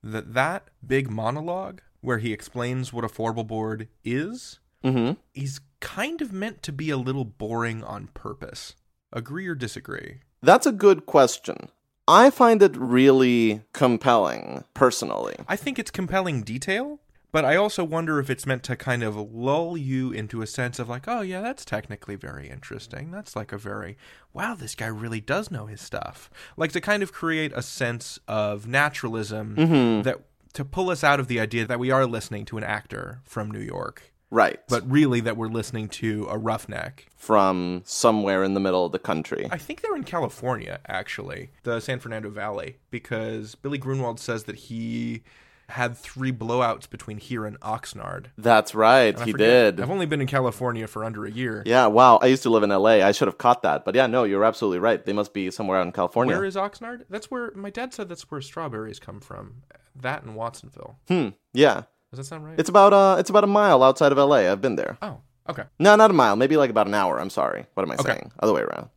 that 0.01 0.33
that 0.33 0.69
big 0.85 1.09
monologue 1.09 1.81
where 2.01 2.19
he 2.19 2.33
explains 2.33 2.93
what 2.93 3.03
a 3.03 3.09
fourble 3.09 3.43
board 3.43 3.87
is 4.03 4.59
mm-hmm 4.83 5.13
is 5.33 5.59
kind 5.79 6.21
of 6.21 6.33
meant 6.33 6.61
to 6.63 6.71
be 6.71 6.89
a 6.89 6.97
little 6.97 7.25
boring 7.25 7.83
on 7.83 8.07
purpose. 8.13 8.75
Agree 9.11 9.47
or 9.47 9.55
disagree? 9.55 10.19
That's 10.41 10.65
a 10.65 10.71
good 10.71 11.05
question. 11.05 11.69
I 12.07 12.29
find 12.29 12.61
it 12.61 12.75
really 12.75 13.61
compelling, 13.71 14.63
personally. 14.73 15.35
I 15.47 15.55
think 15.55 15.77
it's 15.77 15.91
compelling 15.91 16.41
detail, 16.41 16.99
but 17.31 17.45
I 17.45 17.55
also 17.55 17.83
wonder 17.83 18.19
if 18.19 18.29
it's 18.29 18.47
meant 18.47 18.63
to 18.63 18.75
kind 18.75 19.03
of 19.03 19.15
lull 19.15 19.77
you 19.77 20.11
into 20.11 20.41
a 20.41 20.47
sense 20.47 20.79
of 20.79 20.89
like, 20.89 21.07
oh 21.07 21.21
yeah, 21.21 21.41
that's 21.41 21.63
technically 21.63 22.15
very 22.15 22.49
interesting. 22.49 23.11
That's 23.11 23.35
like 23.35 23.51
a 23.51 23.57
very 23.57 23.95
wow, 24.33 24.55
this 24.55 24.75
guy 24.75 24.87
really 24.87 25.21
does 25.21 25.51
know 25.51 25.67
his 25.67 25.81
stuff. 25.81 26.29
Like 26.57 26.71
to 26.71 26.81
kind 26.81 27.03
of 27.03 27.13
create 27.13 27.51
a 27.55 27.61
sense 27.61 28.19
of 28.27 28.67
naturalism 28.67 29.55
that 30.03 30.21
to 30.53 30.65
pull 30.65 30.89
us 30.89 31.03
out 31.03 31.19
of 31.19 31.27
the 31.27 31.39
idea 31.39 31.65
that 31.65 31.79
we 31.79 31.91
are 31.91 32.05
listening 32.05 32.45
to 32.45 32.57
an 32.57 32.63
actor 32.63 33.21
from 33.23 33.51
New 33.51 33.59
York, 33.59 34.11
Right. 34.31 34.59
but 34.67 34.89
really 34.89 35.19
that 35.21 35.37
we're 35.37 35.47
listening 35.47 35.87
to 35.89 36.27
a 36.29 36.37
roughneck. 36.37 37.05
from 37.15 37.81
somewhere 37.85 38.43
in 38.43 38.53
the 38.53 38.59
middle 38.59 38.85
of 38.85 38.91
the 38.93 38.97
country. 38.99 39.47
I 39.51 39.57
think 39.57 39.81
they're 39.81 39.95
in 39.95 40.03
California, 40.05 40.79
actually, 40.87 41.51
the 41.63 41.79
San 41.81 41.99
Fernando 41.99 42.29
Valley, 42.29 42.77
because 42.91 43.55
Billy 43.55 43.77
Grunwald 43.77 44.19
says 44.19 44.45
that 44.45 44.55
he 44.55 45.21
had 45.67 45.95
three 45.95 46.31
blowouts 46.31 46.89
between 46.89 47.17
here 47.19 47.45
and 47.45 47.59
Oxnard. 47.59 48.27
That's 48.39 48.73
right, 48.73 49.19
he 49.19 49.33
forget- 49.33 49.75
did. 49.75 49.81
I've 49.81 49.91
only 49.91 50.07
been 50.07 50.21
in 50.21 50.25
California 50.27 50.87
for 50.87 51.03
under 51.03 51.25
a 51.25 51.29
year. 51.31 51.61
Yeah, 51.65 51.85
wow. 51.87 52.17
I 52.23 52.25
used 52.27 52.41
to 52.43 52.49
live 52.49 52.63
in 52.63 52.71
LA. 52.71 53.03
I 53.05 53.11
should 53.11 53.27
have 53.27 53.37
caught 53.37 53.61
that. 53.61 53.85
But 53.85 53.93
yeah, 53.93 54.07
no, 54.07 54.23
you're 54.23 54.43
absolutely 54.45 54.79
right. 54.79 55.05
They 55.05 55.13
must 55.13 55.31
be 55.33 55.51
somewhere 55.51 55.77
out 55.77 55.85
in 55.85 55.91
California. 55.91 56.33
Where 56.35 56.45
is 56.45 56.55
Oxnard? 56.55 57.03
That's 57.09 57.29
where 57.29 57.51
my 57.53 57.69
dad 57.69 57.93
said 57.93 58.09
that's 58.09 58.31
where 58.31 58.41
strawberries 58.41 58.97
come 58.99 59.19
from. 59.19 59.61
That 60.01 60.23
in 60.23 60.35
Watsonville. 60.35 60.97
hmm. 61.07 61.29
Yeah. 61.53 61.83
Does 62.11 62.17
that 62.17 62.23
sound 62.25 62.45
right? 62.45 62.59
It's 62.59 62.69
about 62.69 62.93
uh 62.93 63.17
it's 63.19 63.29
about 63.29 63.43
a 63.43 63.47
mile 63.47 63.83
outside 63.83 64.11
of 64.11 64.17
LA. 64.17 64.49
I've 64.51 64.61
been 64.61 64.75
there. 64.75 64.97
oh, 65.01 65.19
okay. 65.49 65.63
No, 65.77 65.95
not 65.95 66.09
a 66.09 66.13
mile, 66.13 66.35
maybe 66.35 66.57
like 66.57 66.69
about 66.69 66.87
an 66.87 66.93
hour. 66.93 67.19
I'm 67.19 67.29
sorry. 67.29 67.65
What 67.75 67.83
am 67.83 67.91
I 67.91 67.95
Okay. 67.95 68.03
saying? 68.13 68.31
Other 68.39 68.53
way 68.53 68.61
around. 68.61 68.89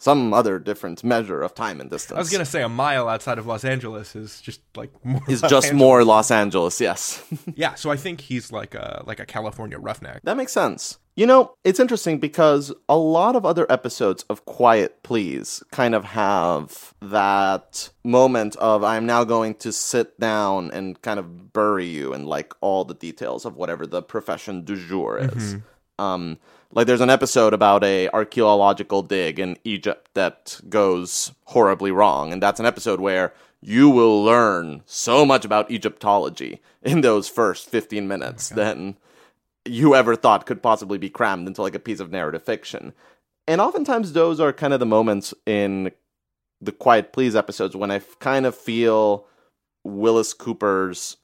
Some 0.00 0.32
other 0.32 0.60
different 0.60 1.02
measure 1.02 1.42
of 1.42 1.54
time 1.54 1.80
and 1.80 1.90
distance. 1.90 2.16
I 2.16 2.20
was 2.20 2.30
gonna 2.30 2.44
say 2.44 2.62
a 2.62 2.68
mile 2.68 3.08
outside 3.08 3.36
of 3.38 3.46
Los 3.46 3.64
Angeles 3.64 4.14
is 4.14 4.40
just 4.40 4.60
like 4.76 4.90
more. 5.04 5.20
is 5.28 5.42
Los 5.42 5.50
just 5.50 5.66
Angeles. 5.68 5.78
more 5.78 6.04
Los 6.04 6.30
Angeles, 6.30 6.80
yes. 6.80 7.22
Yeah, 7.56 7.74
so 7.74 7.90
I 7.90 7.96
think 7.96 8.20
he's 8.20 8.52
like 8.52 8.74
a 8.76 9.02
like 9.06 9.18
a 9.18 9.26
California 9.26 9.78
roughneck. 9.78 10.22
That 10.22 10.36
makes 10.36 10.52
sense. 10.52 10.98
You 11.16 11.26
know, 11.26 11.52
it's 11.64 11.80
interesting 11.80 12.18
because 12.20 12.72
a 12.88 12.96
lot 12.96 13.34
of 13.34 13.44
other 13.44 13.66
episodes 13.68 14.24
of 14.30 14.44
Quiet 14.44 15.02
Please 15.02 15.64
kind 15.72 15.96
of 15.96 16.04
have 16.04 16.94
that 17.02 17.90
moment 18.04 18.54
of 18.56 18.84
I'm 18.84 19.04
now 19.04 19.24
going 19.24 19.56
to 19.56 19.72
sit 19.72 20.20
down 20.20 20.70
and 20.70 21.02
kind 21.02 21.18
of 21.18 21.52
bury 21.52 21.86
you 21.86 22.14
in 22.14 22.26
like 22.26 22.52
all 22.60 22.84
the 22.84 22.94
details 22.94 23.44
of 23.44 23.56
whatever 23.56 23.84
the 23.84 24.00
profession 24.00 24.64
du 24.64 24.76
jour 24.76 25.18
is. 25.18 25.56
Um 25.98 26.38
like 26.72 26.86
there's 26.86 27.00
an 27.00 27.10
episode 27.10 27.54
about 27.54 27.82
a 27.84 28.08
archaeological 28.10 29.02
dig 29.02 29.38
in 29.38 29.56
Egypt 29.64 30.08
that 30.14 30.60
goes 30.68 31.32
horribly 31.44 31.90
wrong 31.90 32.32
and 32.32 32.42
that's 32.42 32.60
an 32.60 32.66
episode 32.66 33.00
where 33.00 33.32
you 33.60 33.90
will 33.90 34.22
learn 34.22 34.82
so 34.86 35.24
much 35.24 35.44
about 35.44 35.70
Egyptology 35.70 36.60
in 36.82 37.00
those 37.00 37.28
first 37.28 37.68
15 37.68 38.06
minutes 38.06 38.48
than 38.50 38.96
you 39.64 39.94
ever 39.94 40.16
thought 40.16 40.46
could 40.46 40.62
possibly 40.62 40.98
be 40.98 41.10
crammed 41.10 41.46
into 41.46 41.62
like 41.62 41.74
a 41.74 41.80
piece 41.80 42.00
of 42.00 42.10
narrative 42.10 42.42
fiction. 42.42 42.92
And 43.46 43.60
oftentimes 43.60 44.12
those 44.12 44.40
are 44.40 44.52
kind 44.52 44.72
of 44.72 44.80
the 44.80 44.86
moments 44.86 45.34
in 45.46 45.90
the 46.60 46.72
Quiet 46.72 47.12
Please 47.12 47.36
episodes 47.36 47.76
when 47.76 47.90
I 47.90 48.00
kind 48.18 48.46
of 48.46 48.54
feel 48.54 49.26
Willis 49.84 50.34
Cooper's 50.34 51.17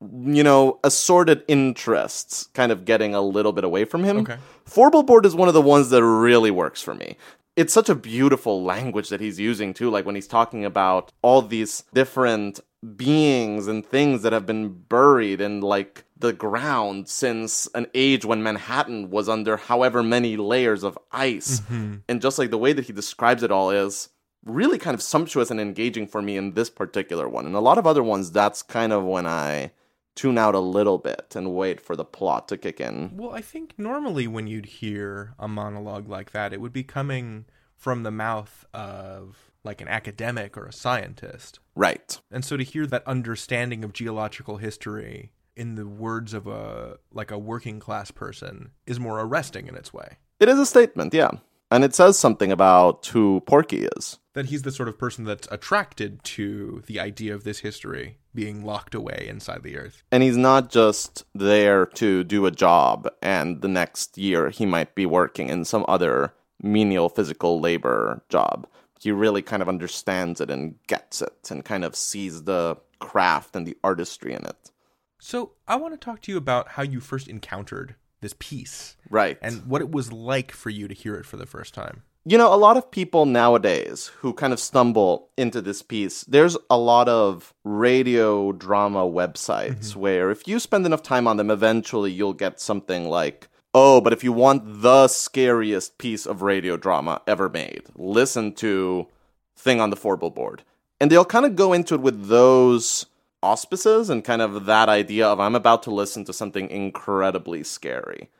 you 0.00 0.42
know, 0.42 0.78
assorted 0.84 1.44
interests 1.48 2.48
kind 2.54 2.72
of 2.72 2.84
getting 2.84 3.14
a 3.14 3.20
little 3.20 3.52
bit 3.52 3.64
away 3.64 3.84
from 3.84 4.04
him. 4.04 4.18
Okay. 4.18 4.36
Fourble 4.64 5.02
board 5.02 5.26
is 5.26 5.34
one 5.34 5.48
of 5.48 5.54
the 5.54 5.62
ones 5.62 5.90
that 5.90 6.04
really 6.04 6.50
works 6.50 6.82
for 6.82 6.94
me. 6.94 7.16
It's 7.56 7.72
such 7.72 7.88
a 7.88 7.94
beautiful 7.94 8.64
language 8.64 9.08
that 9.10 9.20
he's 9.20 9.38
using 9.38 9.74
too, 9.74 9.88
like 9.88 10.04
when 10.04 10.16
he's 10.16 10.26
talking 10.26 10.64
about 10.64 11.12
all 11.22 11.40
these 11.40 11.84
different 11.94 12.60
beings 12.96 13.66
and 13.68 13.86
things 13.86 14.22
that 14.22 14.32
have 14.32 14.44
been 14.44 14.70
buried 14.70 15.40
in 15.40 15.60
like 15.60 16.04
the 16.18 16.32
ground 16.32 17.08
since 17.08 17.68
an 17.74 17.86
age 17.94 18.24
when 18.24 18.42
Manhattan 18.42 19.10
was 19.10 19.28
under 19.28 19.56
however 19.56 20.02
many 20.02 20.36
layers 20.36 20.82
of 20.82 20.98
ice. 21.12 21.60
Mm-hmm. 21.60 21.96
And 22.08 22.20
just 22.20 22.38
like 22.38 22.50
the 22.50 22.58
way 22.58 22.72
that 22.72 22.86
he 22.86 22.92
describes 22.92 23.42
it 23.42 23.52
all 23.52 23.70
is 23.70 24.10
really 24.44 24.78
kind 24.78 24.94
of 24.94 25.02
sumptuous 25.02 25.50
and 25.50 25.60
engaging 25.60 26.06
for 26.06 26.20
me 26.20 26.36
in 26.36 26.52
this 26.52 26.68
particular 26.68 27.28
one. 27.28 27.46
And 27.46 27.54
a 27.54 27.60
lot 27.60 27.78
of 27.78 27.86
other 27.86 28.02
ones, 28.02 28.32
that's 28.32 28.62
kind 28.62 28.92
of 28.92 29.04
when 29.04 29.26
I 29.26 29.70
tune 30.14 30.38
out 30.38 30.54
a 30.54 30.60
little 30.60 30.98
bit 30.98 31.34
and 31.34 31.54
wait 31.54 31.80
for 31.80 31.96
the 31.96 32.04
plot 32.04 32.48
to 32.48 32.56
kick 32.56 32.80
in. 32.80 33.16
Well, 33.16 33.32
I 33.32 33.40
think 33.40 33.74
normally 33.76 34.26
when 34.26 34.46
you'd 34.46 34.66
hear 34.66 35.34
a 35.38 35.48
monologue 35.48 36.08
like 36.08 36.32
that, 36.32 36.52
it 36.52 36.60
would 36.60 36.72
be 36.72 36.84
coming 36.84 37.46
from 37.76 38.02
the 38.02 38.10
mouth 38.10 38.64
of 38.72 39.50
like 39.64 39.80
an 39.80 39.88
academic 39.88 40.56
or 40.56 40.66
a 40.66 40.72
scientist. 40.72 41.58
Right. 41.74 42.20
And 42.30 42.44
so 42.44 42.56
to 42.56 42.64
hear 42.64 42.86
that 42.86 43.06
understanding 43.06 43.82
of 43.82 43.92
geological 43.92 44.58
history 44.58 45.32
in 45.56 45.74
the 45.74 45.86
words 45.86 46.34
of 46.34 46.46
a 46.46 46.98
like 47.12 47.30
a 47.30 47.38
working 47.38 47.80
class 47.80 48.10
person 48.10 48.70
is 48.86 49.00
more 49.00 49.20
arresting 49.20 49.66
in 49.66 49.74
its 49.74 49.92
way. 49.92 50.16
It 50.40 50.48
is 50.48 50.58
a 50.58 50.66
statement, 50.66 51.14
yeah. 51.14 51.30
And 51.74 51.82
it 51.82 51.92
says 51.92 52.16
something 52.16 52.52
about 52.52 53.06
who 53.06 53.40
Porky 53.48 53.88
is. 53.96 54.20
That 54.34 54.46
he's 54.46 54.62
the 54.62 54.70
sort 54.70 54.88
of 54.88 54.96
person 54.96 55.24
that's 55.24 55.48
attracted 55.50 56.22
to 56.22 56.84
the 56.86 57.00
idea 57.00 57.34
of 57.34 57.42
this 57.42 57.58
history 57.58 58.18
being 58.32 58.64
locked 58.64 58.94
away 58.94 59.26
inside 59.28 59.64
the 59.64 59.76
earth. 59.76 60.04
And 60.12 60.22
he's 60.22 60.36
not 60.36 60.70
just 60.70 61.24
there 61.34 61.86
to 61.86 62.22
do 62.22 62.46
a 62.46 62.52
job 62.52 63.08
and 63.20 63.60
the 63.60 63.66
next 63.66 64.16
year 64.16 64.50
he 64.50 64.64
might 64.64 64.94
be 64.94 65.04
working 65.04 65.48
in 65.48 65.64
some 65.64 65.84
other 65.88 66.32
menial 66.62 67.08
physical 67.08 67.60
labor 67.60 68.22
job. 68.28 68.68
He 69.00 69.10
really 69.10 69.42
kind 69.42 69.60
of 69.60 69.68
understands 69.68 70.40
it 70.40 70.52
and 70.52 70.76
gets 70.86 71.22
it 71.22 71.50
and 71.50 71.64
kind 71.64 71.84
of 71.84 71.96
sees 71.96 72.44
the 72.44 72.76
craft 73.00 73.56
and 73.56 73.66
the 73.66 73.76
artistry 73.82 74.32
in 74.32 74.44
it. 74.44 74.70
So 75.18 75.54
I 75.66 75.74
want 75.74 75.92
to 75.92 75.98
talk 75.98 76.20
to 76.22 76.30
you 76.30 76.38
about 76.38 76.68
how 76.68 76.84
you 76.84 77.00
first 77.00 77.26
encountered 77.26 77.96
this 78.24 78.34
piece 78.38 78.96
Right. 79.08 79.38
and 79.40 79.66
what 79.66 79.82
it 79.82 79.92
was 79.92 80.12
like 80.12 80.50
for 80.50 80.70
you 80.70 80.88
to 80.88 80.94
hear 80.94 81.14
it 81.14 81.26
for 81.26 81.36
the 81.36 81.46
first 81.46 81.74
time. 81.74 82.02
You 82.26 82.38
know, 82.38 82.52
a 82.52 82.56
lot 82.56 82.78
of 82.78 82.90
people 82.90 83.26
nowadays 83.26 84.10
who 84.20 84.32
kind 84.32 84.54
of 84.54 84.58
stumble 84.58 85.28
into 85.36 85.60
this 85.60 85.82
piece, 85.82 86.24
there's 86.24 86.56
a 86.70 86.78
lot 86.78 87.06
of 87.06 87.52
radio 87.64 88.50
drama 88.52 89.00
websites 89.00 89.90
mm-hmm. 89.90 90.00
where 90.00 90.30
if 90.30 90.48
you 90.48 90.58
spend 90.58 90.86
enough 90.86 91.02
time 91.02 91.28
on 91.28 91.36
them, 91.36 91.50
eventually 91.50 92.10
you'll 92.10 92.32
get 92.32 92.60
something 92.60 93.10
like, 93.10 93.48
oh, 93.74 94.00
but 94.00 94.14
if 94.14 94.24
you 94.24 94.32
want 94.32 94.62
the 94.80 95.06
scariest 95.06 95.98
piece 95.98 96.24
of 96.24 96.40
radio 96.40 96.78
drama 96.78 97.20
ever 97.26 97.50
made, 97.50 97.82
listen 97.94 98.54
to 98.54 99.06
Thing 99.54 99.78
on 99.78 99.90
the 99.90 99.96
Fourble 99.96 100.34
board. 100.34 100.62
And 100.98 101.10
they'll 101.10 101.26
kind 101.26 101.44
of 101.44 101.56
go 101.56 101.74
into 101.74 101.94
it 101.94 102.00
with 102.00 102.28
those 102.28 103.04
auspices 103.44 104.10
and 104.10 104.24
kind 104.24 104.42
of 104.42 104.64
that 104.66 104.88
idea 104.88 105.26
of 105.26 105.38
I'm 105.38 105.54
about 105.54 105.82
to 105.84 105.90
listen 105.90 106.24
to 106.24 106.32
something 106.32 106.68
incredibly 106.70 107.62
scary. 107.62 108.30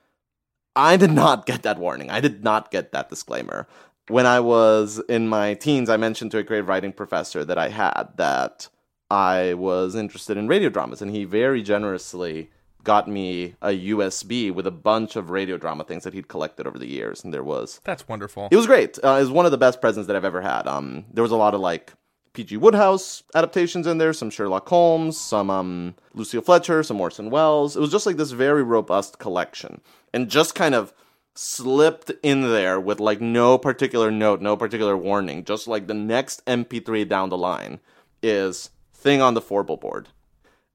I 0.74 0.96
did 0.96 1.12
not 1.12 1.46
get 1.46 1.62
that 1.62 1.78
warning. 1.78 2.10
I 2.10 2.20
did 2.20 2.42
not 2.42 2.70
get 2.70 2.90
that 2.92 3.10
disclaimer. 3.10 3.68
When 4.08 4.26
I 4.26 4.40
was 4.40 5.00
in 5.08 5.28
my 5.28 5.54
teens, 5.54 5.88
I 5.88 5.96
mentioned 5.96 6.30
to 6.32 6.38
a 6.38 6.44
creative 6.44 6.68
writing 6.68 6.92
professor 6.92 7.44
that 7.44 7.58
I 7.58 7.68
had 7.68 8.08
that 8.16 8.68
I 9.10 9.54
was 9.54 9.94
interested 9.94 10.36
in 10.36 10.48
radio 10.48 10.68
dramas, 10.70 11.00
and 11.00 11.10
he 11.10 11.24
very 11.24 11.62
generously 11.62 12.50
got 12.82 13.08
me 13.08 13.54
a 13.62 13.68
USB 13.90 14.52
with 14.52 14.66
a 14.66 14.70
bunch 14.70 15.16
of 15.16 15.30
radio 15.30 15.56
drama 15.56 15.84
things 15.84 16.04
that 16.04 16.12
he'd 16.12 16.28
collected 16.28 16.66
over 16.66 16.78
the 16.78 16.88
years. 16.88 17.24
And 17.24 17.32
there 17.32 17.44
was 17.44 17.80
That's 17.84 18.06
wonderful. 18.08 18.48
it 18.50 18.56
was 18.56 18.66
great. 18.66 18.98
Uh, 19.02 19.16
it 19.16 19.20
was 19.20 19.30
one 19.30 19.46
of 19.46 19.52
the 19.52 19.58
best 19.58 19.80
presents 19.80 20.06
that 20.06 20.16
I've 20.16 20.24
ever 20.24 20.42
had. 20.42 20.66
Um, 20.66 21.06
there 21.12 21.22
was 21.22 21.32
a 21.32 21.36
lot 21.36 21.54
of 21.54 21.60
like 21.60 21.92
P.G. 22.34 22.56
Wodehouse 22.58 23.22
adaptations 23.34 23.86
in 23.86 23.98
there, 23.98 24.12
some 24.12 24.28
Sherlock 24.28 24.68
Holmes, 24.68 25.16
some 25.16 25.50
um, 25.50 25.94
Lucille 26.14 26.42
Fletcher, 26.42 26.82
some 26.82 27.00
Orson 27.00 27.30
Welles. 27.30 27.76
It 27.76 27.80
was 27.80 27.92
just 27.92 28.06
like 28.06 28.16
this 28.16 28.32
very 28.32 28.62
robust 28.62 29.18
collection, 29.20 29.80
and 30.12 30.28
just 30.28 30.56
kind 30.56 30.74
of 30.74 30.92
slipped 31.36 32.10
in 32.22 32.42
there 32.42 32.80
with 32.80 32.98
like 33.00 33.20
no 33.20 33.56
particular 33.56 34.10
note, 34.10 34.42
no 34.42 34.56
particular 34.56 34.96
warning. 34.96 35.44
Just 35.44 35.68
like 35.68 35.86
the 35.86 35.94
next 35.94 36.44
MP3 36.46 37.08
down 37.08 37.28
the 37.28 37.38
line 37.38 37.78
is 38.20 38.70
thing 38.92 39.22
on 39.22 39.34
the 39.34 39.40
Fourble 39.40 39.78
board. 39.78 40.08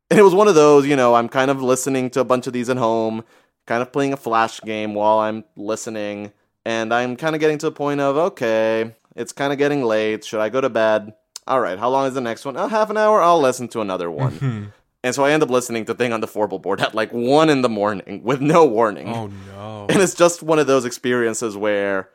And 0.10 0.20
it 0.20 0.24
was 0.24 0.34
one 0.34 0.48
of 0.48 0.56
those, 0.56 0.88
you 0.88 0.96
know, 0.96 1.14
I'm 1.14 1.30
kind 1.30 1.52
of 1.52 1.62
listening 1.62 2.10
to 2.12 2.22
a 2.22 2.26
bunch 2.26 2.48
of 2.48 2.54
these 2.54 2.70
at 2.70 2.78
home, 2.78 3.24
kind 3.68 3.82
of 3.82 3.92
playing 3.92 4.14
a 4.14 4.18
flash 4.18 4.62
game 4.62 4.94
while 4.94 5.20
I'm 5.20 5.44
listening, 5.56 6.32
and 6.66 6.94
I'm 6.94 7.16
kind 7.16 7.36
of 7.36 7.42
getting 7.42 7.58
to 7.60 7.68
the 7.68 7.72
point 7.72 8.00
of, 8.00 8.18
okay, 8.18 8.96
it's 9.16 9.34
kind 9.34 9.52
of 9.52 9.60
getting 9.60 9.84
late. 9.84 10.24
Should 10.24 10.40
I 10.40 10.50
go 10.50 10.62
to 10.62 10.70
bed? 10.70 11.14
All 11.50 11.60
right, 11.60 11.80
how 11.80 11.90
long 11.90 12.06
is 12.06 12.14
the 12.14 12.22
next 12.22 12.46
one? 12.46 12.56
Oh, 12.56 12.68
half 12.68 12.92
an 12.92 12.98
hour. 12.98 13.22
I'll 13.22 13.42
listen 13.42 13.68
to 13.70 13.82
another 13.82 14.12
one. 14.12 14.34
Mm-hmm. 14.34 14.66
and 15.04 15.16
so 15.16 15.26
I 15.26 15.32
end 15.32 15.42
up 15.42 15.50
listening 15.50 15.86
to 15.86 15.96
Thing 15.96 16.14
on 16.14 16.22
the 16.22 16.28
Fourble 16.28 16.60
board 16.60 16.80
at 16.80 16.94
like 16.94 17.12
one 17.12 17.50
in 17.50 17.64
the 17.64 17.70
morning 17.70 18.22
with 18.24 18.40
no 18.40 18.66
warning. 18.66 19.10
oh 19.10 19.32
no. 19.48 19.88
And 19.90 20.00
it's 20.00 20.14
just 20.14 20.44
one 20.44 20.60
of 20.60 20.68
those 20.68 20.86
experiences 20.86 21.58
where, 21.58 22.10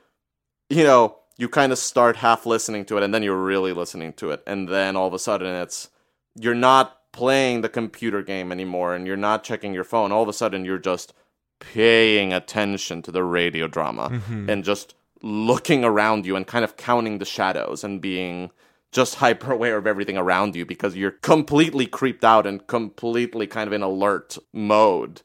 you 0.71 0.85
know, 0.85 1.19
you 1.37 1.49
kind 1.49 1.73
of 1.73 1.79
start 1.79 2.15
half 2.15 2.47
listening 2.47 2.85
to 2.85 2.97
it 2.97 3.03
and 3.03 3.13
then 3.13 3.25
you're 3.25 3.37
really 3.37 3.73
listening 3.73 4.13
to 4.15 4.31
it. 4.31 4.43
And 4.47 4.69
then 4.69 4.95
all 4.95 5.09
of 5.09 5.15
a 5.15 5.19
sudden 5.19 5.53
it's, 5.53 5.91
you're 6.37 6.55
not 6.55 7.01
playing 7.13 7.63
the 7.63 7.69
computer 7.69 8.23
game 8.23 8.53
anymore 8.53 8.95
and 8.95 9.05
you're 9.07 9.17
not 9.17 9.43
checking 9.43 9.75
your 9.75 9.83
phone. 9.83 10.13
All 10.13 10.23
of 10.23 10.29
a 10.29 10.33
sudden 10.33 10.65
you're 10.65 10.79
just 10.79 11.13
paying 11.59 12.33
attention 12.33 13.03
to 13.03 13.11
the 13.11 13.25
radio 13.25 13.67
drama 13.67 14.11
mm-hmm. 14.11 14.49
and 14.49 14.63
just 14.63 14.95
looking 15.23 15.85
around 15.85 16.27
you 16.27 16.37
and 16.37 16.47
kind 16.47 16.65
of 16.65 16.77
counting 16.77 17.19
the 17.19 17.25
shadows 17.25 17.83
and 17.83 18.01
being 18.01 18.53
just 18.95 19.15
hyper 19.25 19.53
aware 19.53 19.77
of 19.77 19.87
everything 19.87 20.17
around 20.17 20.57
you 20.57 20.65
because 20.65 20.97
you're 20.97 21.11
completely 21.11 21.87
creeped 21.87 22.25
out 22.25 22.47
and 22.47 22.67
completely 22.67 23.47
kind 23.47 23.67
of 23.67 23.75
in 23.75 23.83
alert 23.83 24.39
mode. 24.55 25.21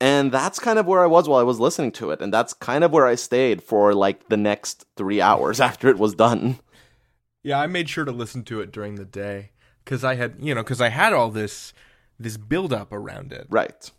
And 0.00 0.32
that's 0.32 0.58
kind 0.58 0.78
of 0.78 0.86
where 0.86 1.02
I 1.02 1.06
was 1.06 1.28
while 1.28 1.40
I 1.40 1.44
was 1.44 1.60
listening 1.60 1.92
to 1.92 2.10
it. 2.10 2.20
And 2.20 2.32
that's 2.32 2.52
kind 2.52 2.82
of 2.84 2.90
where 2.92 3.06
I 3.06 3.14
stayed 3.14 3.62
for 3.62 3.94
like 3.94 4.28
the 4.28 4.36
next 4.36 4.86
three 4.96 5.20
hours 5.20 5.60
after 5.68 5.88
it 5.88 5.98
was 5.98 6.14
done. 6.14 6.58
Yeah, 7.42 7.60
I 7.60 7.66
made 7.66 7.88
sure 7.90 8.04
to 8.06 8.12
listen 8.12 8.42
to 8.44 8.60
it 8.60 8.72
during 8.72 8.94
the 8.94 9.04
day 9.04 9.50
because 9.84 10.02
I 10.04 10.14
had, 10.14 10.36
you 10.40 10.54
know, 10.54 10.62
because 10.62 10.80
I 10.80 10.88
had 10.88 11.12
all 11.12 11.30
this 11.30 11.72
this 12.18 12.36
build 12.36 12.72
up 12.72 12.92
around 12.92 13.32
it. 13.32 13.46
Right. 13.50 13.90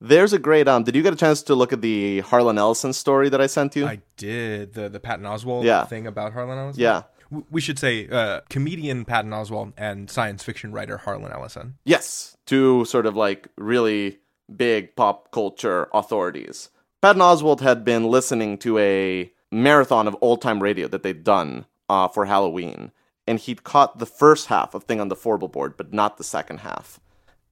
There's 0.00 0.32
a 0.32 0.38
great 0.38 0.68
um 0.68 0.82
did 0.84 0.94
you 0.94 1.02
get 1.02 1.12
a 1.12 1.16
chance 1.16 1.42
to 1.44 1.54
look 1.54 1.72
at 1.72 1.80
the 1.82 2.20
Harlan 2.20 2.58
Ellison 2.58 2.92
story 2.92 3.28
that 3.30 3.40
I 3.40 3.46
sent 3.46 3.76
you? 3.76 3.86
I 3.86 4.00
did 4.16 4.74
the 4.74 4.88
the 4.88 5.00
Patton 5.00 5.24
Oswalt 5.24 5.64
Yeah. 5.64 5.84
thing 5.84 6.06
about 6.06 6.32
Harlan 6.32 6.58
Ellison. 6.58 6.82
yeah. 6.82 7.02
We 7.50 7.60
should 7.60 7.78
say 7.78 8.08
uh, 8.08 8.40
comedian 8.48 9.04
Patton 9.04 9.32
Oswalt 9.32 9.72
and 9.76 10.10
science 10.10 10.42
fiction 10.42 10.72
writer 10.72 10.98
Harlan 10.98 11.32
Ellison. 11.32 11.78
Yes. 11.84 12.36
Two 12.46 12.84
sort 12.84 13.06
of 13.06 13.16
like 13.16 13.48
really 13.56 14.18
big 14.54 14.94
pop 14.96 15.30
culture 15.32 15.88
authorities. 15.92 16.70
Patton 17.02 17.22
Oswalt 17.22 17.60
had 17.60 17.84
been 17.84 18.04
listening 18.04 18.58
to 18.58 18.78
a 18.78 19.30
marathon 19.50 20.08
of 20.08 20.16
old 20.20 20.42
time 20.42 20.62
radio 20.62 20.88
that 20.88 21.02
they'd 21.02 21.24
done 21.24 21.66
uh, 21.88 22.08
for 22.08 22.26
Halloween, 22.26 22.92
and 23.26 23.38
he'd 23.38 23.64
caught 23.64 23.98
the 23.98 24.06
first 24.06 24.46
half 24.46 24.74
of 24.74 24.84
Thing 24.84 25.00
on 25.00 25.08
the 25.08 25.16
Fourble 25.16 25.48
board, 25.48 25.76
but 25.76 25.92
not 25.92 26.16
the 26.18 26.24
second 26.24 26.58
half. 26.58 27.00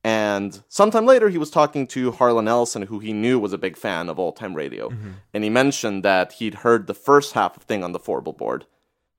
And 0.03 0.63
sometime 0.69 1.07
later, 1.07 1.31
he 1.31 1.39
was 1.39 1.51
talking 1.51 1.87
to 1.89 2.13
Harlan 2.13 2.47
Ellison, 2.47 2.83
who 2.83 2.99
he 2.99 3.15
knew 3.15 3.39
was 3.39 3.55
a 3.55 3.59
big 3.59 3.77
fan 3.77 4.11
of 4.11 4.19
old 4.19 4.37
time 4.37 4.55
radio. 4.55 4.93
And 5.33 5.43
he 5.43 5.51
mentioned 5.51 6.03
that 6.05 6.33
he'd 6.35 6.57
heard 6.57 6.87
the 6.87 6.95
first 6.95 7.33
half 7.33 7.57
of 7.57 7.63
Thing 7.63 7.83
on 7.83 7.93
the 7.93 7.99
Fourble 7.99 8.35
board. 8.35 8.67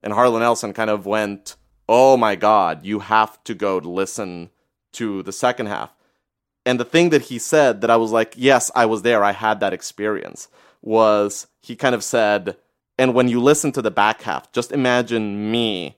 And 0.06 0.14
Harlan 0.14 0.44
Ellison 0.44 0.72
kind 0.72 0.90
of 0.90 1.06
went, 1.06 1.58
Oh 1.90 2.16
my 2.16 2.36
God, 2.36 2.86
you 2.86 3.00
have 3.00 3.44
to 3.44 3.54
go 3.54 3.80
to 3.80 3.90
listen 3.90 4.52
to 4.94 5.24
the 5.24 5.34
second 5.34 5.66
half. 5.66 5.94
And 6.66 6.80
the 6.80 6.86
thing 6.86 7.10
that 7.10 7.24
he 7.24 7.38
said 7.38 7.82
that 7.82 7.92
I 7.92 7.98
was 7.98 8.12
like, 8.12 8.36
Yes, 8.38 8.72
I 8.76 8.86
was 8.86 9.02
there, 9.02 9.24
I 9.24 9.34
had 9.34 9.60
that 9.60 9.74
experience, 9.74 10.48
was 10.82 11.48
he 11.62 11.76
kind 11.76 11.96
of 11.96 12.04
said, 12.04 12.56
And 12.98 13.16
when 13.16 13.28
you 13.28 13.42
listen 13.42 13.72
to 13.74 13.82
the 13.82 13.92
back 13.92 14.22
half, 14.22 14.52
just 14.54 14.72
imagine 14.72 15.52
me 15.52 15.98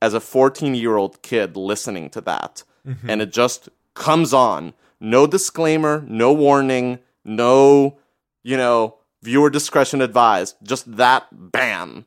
as 0.00 0.14
a 0.14 0.20
14 0.20 0.74
year 0.76 0.96
old 0.96 1.20
kid 1.22 1.56
listening 1.56 2.08
to 2.10 2.20
that. 2.22 2.62
Mm-hmm. 2.86 3.10
And 3.10 3.20
it 3.20 3.32
just 3.32 3.68
comes 3.94 4.32
on. 4.32 4.72
No 5.00 5.26
disclaimer, 5.26 6.04
no 6.08 6.32
warning, 6.32 6.98
no, 7.24 7.98
you 8.42 8.56
know, 8.56 8.96
viewer 9.22 9.50
discretion 9.50 10.00
advised. 10.00 10.56
Just 10.62 10.96
that 10.96 11.26
bam. 11.32 12.06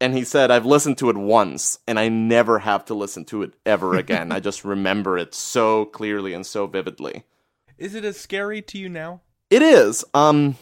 And 0.00 0.14
he 0.14 0.24
said, 0.24 0.50
I've 0.50 0.66
listened 0.66 0.98
to 0.98 1.10
it 1.10 1.16
once 1.16 1.78
and 1.86 1.98
I 1.98 2.08
never 2.08 2.58
have 2.58 2.84
to 2.86 2.94
listen 2.94 3.24
to 3.26 3.42
it 3.42 3.54
ever 3.64 3.94
again. 3.96 4.32
I 4.32 4.40
just 4.40 4.64
remember 4.64 5.16
it 5.16 5.34
so 5.34 5.86
clearly 5.86 6.34
and 6.34 6.46
so 6.46 6.66
vividly. 6.66 7.24
Is 7.78 7.94
it 7.94 8.04
as 8.04 8.18
scary 8.18 8.62
to 8.62 8.78
you 8.78 8.88
now? 8.88 9.20
It 9.50 9.62
is. 9.62 10.04
Um 10.14 10.56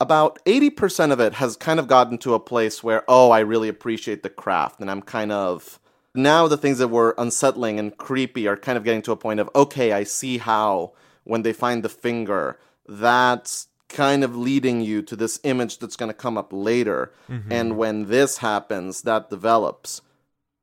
about 0.00 0.42
80% 0.46 1.12
of 1.12 1.20
it 1.20 1.34
has 1.34 1.56
kind 1.56 1.78
of 1.78 1.86
gotten 1.86 2.16
to 2.18 2.32
a 2.32 2.40
place 2.40 2.82
where, 2.82 3.04
oh, 3.06 3.30
I 3.30 3.40
really 3.40 3.68
appreciate 3.68 4.22
the 4.22 4.30
craft. 4.30 4.80
And 4.80 4.90
I'm 4.90 5.02
kind 5.02 5.30
of. 5.30 5.78
Now 6.14 6.48
the 6.48 6.56
things 6.56 6.78
that 6.78 6.88
were 6.88 7.14
unsettling 7.18 7.78
and 7.78 7.96
creepy 7.96 8.48
are 8.48 8.56
kind 8.56 8.76
of 8.76 8.82
getting 8.82 9.02
to 9.02 9.12
a 9.12 9.16
point 9.16 9.38
of, 9.38 9.48
okay, 9.54 9.92
I 9.92 10.02
see 10.02 10.38
how 10.38 10.94
when 11.22 11.42
they 11.42 11.52
find 11.52 11.84
the 11.84 11.88
finger, 11.88 12.58
that's 12.88 13.68
kind 13.90 14.24
of 14.24 14.36
leading 14.36 14.80
you 14.80 15.02
to 15.02 15.16
this 15.16 15.38
image 15.42 15.78
that's 15.78 15.96
going 15.96 16.08
to 16.08 16.14
come 16.14 16.38
up 16.38 16.48
later. 16.52 17.12
Mm-hmm. 17.28 17.52
And 17.52 17.76
when 17.76 18.06
this 18.06 18.38
happens, 18.38 19.02
that 19.02 19.30
develops. 19.30 20.00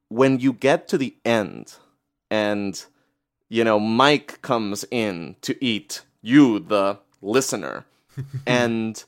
When 0.09 0.39
you 0.39 0.53
get 0.53 0.87
to 0.89 0.97
the 0.97 1.15
end 1.23 1.75
and, 2.31 2.83
you 3.49 3.63
know, 3.63 3.79
Mike 3.79 4.41
comes 4.41 4.85
in 4.89 5.35
to 5.41 5.63
eat 5.63 6.01
you, 6.21 6.59
the 6.59 6.99
listener, 7.21 7.85
and 8.47 9.03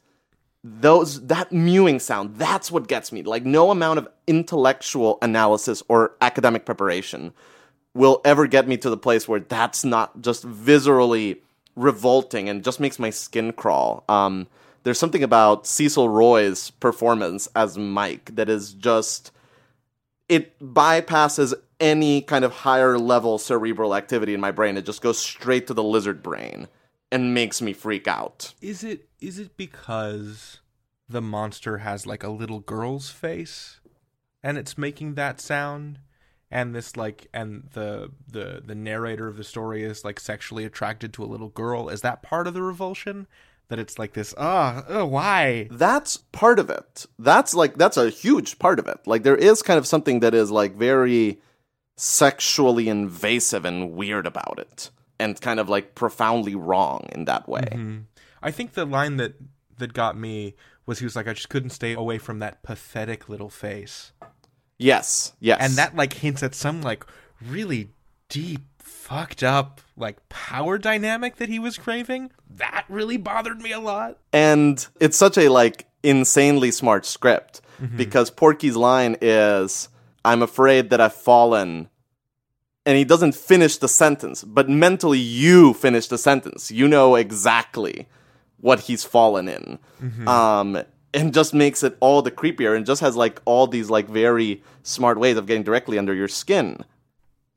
those 0.64 1.26
that 1.28 1.54
mewing 1.54 2.00
sound 2.00 2.36
that's 2.36 2.70
what 2.70 2.90
gets 2.90 3.14
me 3.14 3.24
like 3.24 3.46
no 3.46 3.72
amount 3.72 3.98
of 3.98 4.10
intellectual 4.28 5.18
analysis 5.22 5.82
or 5.88 6.12
academic 6.20 6.66
preparation 6.66 7.32
will 7.94 8.22
ever 8.26 8.46
get 8.46 8.68
me 8.68 8.78
to 8.78 8.90
the 8.90 8.98
place 8.98 9.28
where 9.28 9.40
that's 9.40 9.84
not 9.84 10.22
just 10.22 10.46
viscerally 10.46 11.38
revolting 11.80 12.50
and 12.50 12.64
just 12.64 12.80
makes 12.80 13.00
my 13.00 13.10
skin 13.10 13.54
crawl. 13.54 14.04
Um 14.10 14.48
there's 14.84 15.00
something 15.00 15.24
about 15.24 15.68
Cecil 15.68 16.10
Roy's 16.10 16.70
performance 16.72 17.48
as 17.56 17.78
Mike 17.78 18.36
that 18.36 18.50
is 18.50 18.74
just 18.74 19.32
it 20.28 20.58
bypasses 20.60 21.54
any 21.80 22.22
kind 22.22 22.46
of 22.46 22.52
higher 22.52 22.98
level 22.98 23.38
cerebral 23.38 23.96
activity 23.96 24.34
in 24.34 24.42
my 24.42 24.52
brain. 24.52 24.78
It 24.78 24.86
just 24.86 25.02
goes 25.02 25.18
straight 25.18 25.68
to 25.68 25.74
the 25.74 25.84
lizard 25.84 26.22
brain 26.22 26.68
and 27.12 27.34
makes 27.34 27.62
me 27.62 27.74
freak 27.74 28.08
out. 28.08 28.54
Is 28.62 28.84
it 28.84 29.10
is 29.20 29.40
it 29.40 29.58
because 29.58 30.60
the 31.08 31.22
monster 31.22 31.80
has 31.80 32.06
like 32.06 32.24
a 32.24 32.30
little 32.30 32.60
girl's 32.60 33.10
face 33.10 33.80
and 34.44 34.58
it's 34.58 34.78
making 34.78 35.16
that 35.16 35.42
sound 35.42 36.00
and 36.52 36.74
this 36.74 36.98
like 36.98 37.28
and 37.34 37.70
the 37.74 38.12
the 38.28 38.62
the 38.66 38.76
narrator 38.76 39.28
of 39.28 39.38
the 39.38 39.44
story 39.44 39.84
is 39.84 40.04
like 40.04 40.20
sexually 40.20 40.66
attracted 40.66 41.14
to 41.14 41.24
a 41.24 41.28
little 41.28 41.50
girl 41.50 41.90
is 41.90 42.02
that 42.02 42.24
part 42.24 42.48
of 42.48 42.54
the 42.54 42.62
revulsion 42.62 43.28
that 43.70 43.80
it's 43.80 44.00
like 44.00 44.14
this 44.14 44.34
ah 44.38 44.84
oh, 44.88 45.06
why 45.06 45.68
that's 45.72 46.18
part 46.18 46.60
of 46.60 46.70
it. 46.70 47.06
That's 47.18 47.54
like 47.54 47.76
that's 47.76 47.98
a 47.98 48.10
huge 48.10 48.60
part 48.60 48.80
of 48.80 48.88
it. 48.88 49.00
Like 49.06 49.24
there 49.24 49.36
is 49.36 49.62
kind 49.62 49.78
of 49.78 49.88
something 49.88 50.20
that 50.22 50.34
is 50.34 50.52
like 50.52 50.76
very 50.76 51.40
sexually 51.96 52.90
invasive 52.90 53.66
and 53.66 53.92
weird 53.92 54.26
about 54.26 54.58
it 54.58 54.90
and 55.20 55.40
kind 55.40 55.60
of 55.60 55.70
like 55.70 55.96
profoundly 55.96 56.56
wrong 56.56 57.08
in 57.12 57.26
that 57.26 57.48
way. 57.48 57.68
I 58.42 58.52
think 58.52 58.74
the 58.74 58.86
line 58.86 59.18
that 59.18 59.36
that 59.78 59.94
got 59.94 60.18
me 60.18 60.56
was 60.86 61.00
he 61.00 61.06
was 61.06 61.16
like 61.16 61.28
I 61.28 61.34
just 61.34 61.50
couldn't 61.50 61.70
stay 61.70 61.94
away 61.94 62.18
from 62.18 62.40
that 62.40 62.64
pathetic 62.64 63.30
little 63.30 63.50
face 63.50 64.14
Yes. 64.80 65.34
Yes. 65.40 65.60
and 65.62 65.74
that 65.74 65.96
like 65.96 66.14
hints 66.14 66.42
at 66.42 66.56
some 66.56 66.82
like 66.82 67.06
really 67.46 67.90
deep 68.30 68.62
fucked 68.80 69.44
up 69.44 69.82
like 69.98 70.18
power 70.30 70.78
dynamic 70.78 71.36
that 71.38 71.50
he 71.50 71.60
was 71.60 71.78
craving 71.78 72.32
that 72.50 72.86
really 72.90 73.18
bothered 73.18 73.60
me 73.62 73.72
a 73.72 73.80
lot 73.80 74.18
and 74.32 74.88
it's 75.00 75.18
such 75.18 75.38
a 75.38 75.50
like 75.50 75.86
insanely 76.04 76.72
smart 76.72 77.06
script 77.06 77.62
Mm-hmm. 77.82 77.96
because 77.96 78.30
Porky's 78.30 78.76
line 78.76 79.16
is 79.22 79.88
I'm 80.26 80.42
afraid 80.42 80.90
that 80.90 81.00
I've 81.00 81.14
fallen 81.14 81.88
and 82.86 82.98
he 82.98 83.06
doesn't 83.06 83.36
finish 83.36 83.78
the 83.78 83.88
sentence 83.88 84.44
but 84.44 84.68
mentally 84.70 85.18
you 85.20 85.74
finish 85.74 86.08
the 86.08 86.18
sentence 86.18 86.70
you 86.72 86.88
know 86.90 87.16
exactly 87.16 88.08
what 88.60 88.82
he's 88.82 89.04
fallen 89.06 89.48
in 89.48 89.80
Mm-hmm. 90.04 90.28
um 90.28 90.84
and 91.14 91.34
just 91.34 91.54
makes 91.54 91.84
it 91.84 91.98
all 92.00 92.22
the 92.22 92.32
creepier 92.32 92.76
and 92.76 92.86
just 92.86 93.02
has 93.02 93.16
like 93.16 93.42
all 93.46 93.68
these 93.68 93.90
like 93.90 94.08
very 94.08 94.64
smart 94.84 95.20
ways 95.20 95.38
of 95.38 95.46
getting 95.46 95.64
directly 95.64 95.98
under 95.98 96.14
your 96.14 96.28
skin 96.28 96.84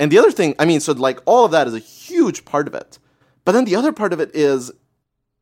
and 0.00 0.11
the 0.11 0.18
other 0.18 0.30
thing 0.30 0.55
I 0.59 0.64
mean 0.64 0.80
so 0.80 0.92
like 0.92 1.20
all 1.26 1.44
of 1.44 1.50
that 1.53 1.66
is 1.66 1.74
a 1.74 1.78
huge 1.78 2.44
part 2.44 2.66
of 2.66 2.74
it 2.74 2.98
but 3.44 3.53
then 3.53 3.64
the 3.64 3.76
other 3.76 3.92
part 3.92 4.12
of 4.12 4.20
it 4.20 4.30
is 4.34 4.72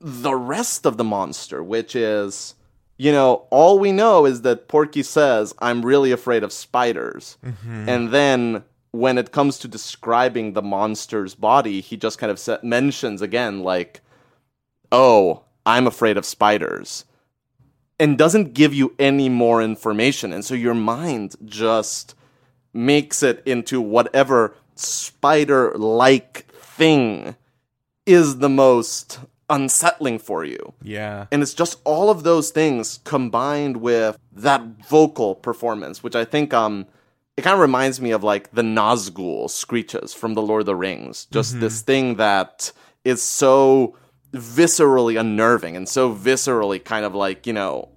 the 0.00 0.34
rest 0.34 0.86
of 0.86 0.96
the 0.96 1.04
monster, 1.04 1.62
which 1.62 1.94
is, 1.94 2.54
you 2.96 3.12
know, 3.12 3.46
all 3.50 3.78
we 3.78 3.92
know 3.92 4.24
is 4.26 4.42
that 4.42 4.68
Porky 4.68 5.02
says, 5.02 5.54
I'm 5.58 5.84
really 5.84 6.11
afraid 6.12 6.42
of 6.42 6.52
spiders. 6.52 7.36
Mm-hmm. 7.44 7.88
And 7.88 8.11
then 8.11 8.64
when 8.92 9.18
it 9.18 9.32
comes 9.32 9.58
to 9.58 9.68
describing 9.68 10.52
the 10.52 10.62
monster's 10.62 11.34
body, 11.34 11.80
he 11.80 11.96
just 11.96 12.18
kind 12.18 12.30
of 12.30 12.64
mentions 12.64 13.22
again, 13.22 13.62
like, 13.62 14.00
oh, 14.90 15.44
I'm 15.66 15.86
afraid 15.86 16.16
of 16.16 16.24
spiders. 16.24 17.04
And 18.01 18.18
doesn't 18.18 18.55
give 18.55 18.74
you 18.74 18.96
any 18.98 19.28
more 19.28 19.62
information. 19.62 20.32
And 20.32 20.44
so 20.44 20.55
your 20.55 20.74
mind 20.74 21.36
just 21.44 22.16
makes 22.72 23.22
it 23.22 23.42
into 23.46 23.80
whatever 23.80 24.55
spider 24.74 25.72
like 25.76 26.46
thing 26.51 27.36
is 28.07 28.38
the 28.38 28.48
most 28.48 29.20
unsettling 29.51 30.18
for 30.18 30.44
you. 30.44 30.72
yeah 30.82 31.26
And 31.32 31.42
it's 31.42 31.55
just 31.55 31.80
all 31.84 32.09
of 32.09 32.22
those 32.22 32.51
things 32.51 33.01
combined 33.05 33.78
with 33.78 34.16
that 34.32 34.62
vocal 34.88 35.34
performance, 35.34 36.03
which 36.03 36.14
I 36.14 36.24
think 36.24 36.55
um 36.55 36.86
it 37.36 37.42
kind 37.42 37.55
of 37.55 37.61
reminds 37.61 38.01
me 38.01 38.11
of 38.11 38.22
like 38.22 38.51
the 38.53 38.62
Nazgul 38.62 39.48
screeches 39.51 40.12
from 40.14 40.34
the 40.34 40.42
Lord 40.42 40.61
of 40.61 40.66
the 40.66 40.76
Rings. 40.76 41.26
Just 41.30 41.59
this 41.59 41.80
thing 41.82 42.16
that 42.16 42.72
is 43.05 43.22
so 43.22 43.96
viscerally 44.33 45.18
unnerving 45.18 45.76
and 45.76 45.89
so 45.89 46.14
viscerally 46.14 46.83
kind 46.83 47.05
of 47.05 47.14
like, 47.14 47.47
you 47.47 47.53
know, 47.53 47.89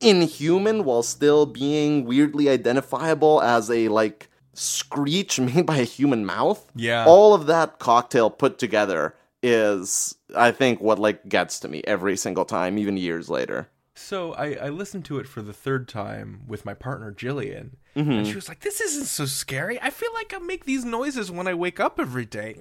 inhuman 0.00 0.84
while 0.84 1.02
still 1.02 1.46
being 1.46 2.04
weirdly 2.04 2.48
identifiable 2.48 3.40
as 3.42 3.70
a 3.70 3.88
like 3.88 4.28
screech 4.54 5.38
made 5.40 5.66
by 5.66 5.78
a 5.78 5.84
human 5.84 6.24
mouth. 6.24 6.70
Yeah. 6.74 7.04
All 7.06 7.34
of 7.34 7.46
that 7.46 7.78
cocktail 7.78 8.30
put 8.30 8.58
together 8.58 9.14
is 9.42 10.16
I 10.36 10.50
think 10.52 10.80
what 10.80 10.98
like 10.98 11.28
gets 11.28 11.60
to 11.60 11.68
me 11.68 11.82
every 11.86 12.16
single 12.16 12.44
time, 12.44 12.78
even 12.78 12.96
years 12.96 13.28
later. 13.30 13.68
So 13.94 14.32
I, 14.34 14.54
I 14.54 14.68
listened 14.70 15.04
to 15.06 15.18
it 15.18 15.26
for 15.26 15.42
the 15.42 15.52
third 15.52 15.86
time 15.88 16.42
with 16.46 16.64
my 16.64 16.74
partner 16.74 17.12
Jillian, 17.12 17.70
Mm-hmm. 17.96 18.10
and 18.12 18.26
she 18.26 18.36
was 18.36 18.48
like, 18.48 18.60
"This 18.60 18.80
isn't 18.80 19.06
so 19.06 19.26
scary. 19.26 19.78
I 19.82 19.90
feel 19.90 20.10
like 20.14 20.32
I 20.32 20.38
make 20.38 20.64
these 20.64 20.84
noises 20.84 21.28
when 21.28 21.48
I 21.48 21.54
wake 21.54 21.80
up 21.80 21.98
every 21.98 22.24
day, 22.24 22.56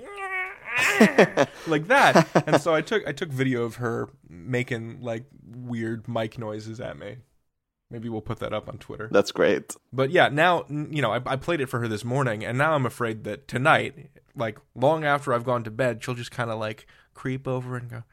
like 1.67 1.87
that." 1.87 2.27
And 2.47 2.61
so 2.61 2.73
I 2.73 2.81
took 2.81 3.07
I 3.07 3.11
took 3.11 3.29
video 3.29 3.63
of 3.63 3.75
her 3.75 4.09
making 4.29 5.01
like 5.01 5.25
weird 5.43 6.07
mic 6.07 6.37
noises 6.37 6.79
at 6.79 6.97
me. 6.97 7.17
Maybe 7.91 8.07
we'll 8.07 8.21
put 8.21 8.39
that 8.39 8.53
up 8.53 8.69
on 8.69 8.77
Twitter. 8.77 9.09
That's 9.11 9.31
great. 9.31 9.75
But 9.91 10.11
yeah, 10.11 10.29
now 10.29 10.65
you 10.69 11.01
know 11.01 11.11
I, 11.11 11.21
I 11.25 11.35
played 11.35 11.61
it 11.61 11.67
for 11.67 11.79
her 11.79 11.87
this 11.87 12.05
morning, 12.05 12.45
and 12.45 12.57
now 12.57 12.73
I'm 12.73 12.85
afraid 12.85 13.23
that 13.23 13.47
tonight, 13.47 14.11
like 14.35 14.59
long 14.75 15.03
after 15.03 15.33
I've 15.33 15.43
gone 15.43 15.63
to 15.63 15.71
bed, 15.71 16.03
she'll 16.03 16.15
just 16.15 16.31
kind 16.31 16.51
of 16.51 16.59
like 16.59 16.85
creep 17.13 17.47
over 17.47 17.75
and 17.75 17.89
go. 17.89 18.03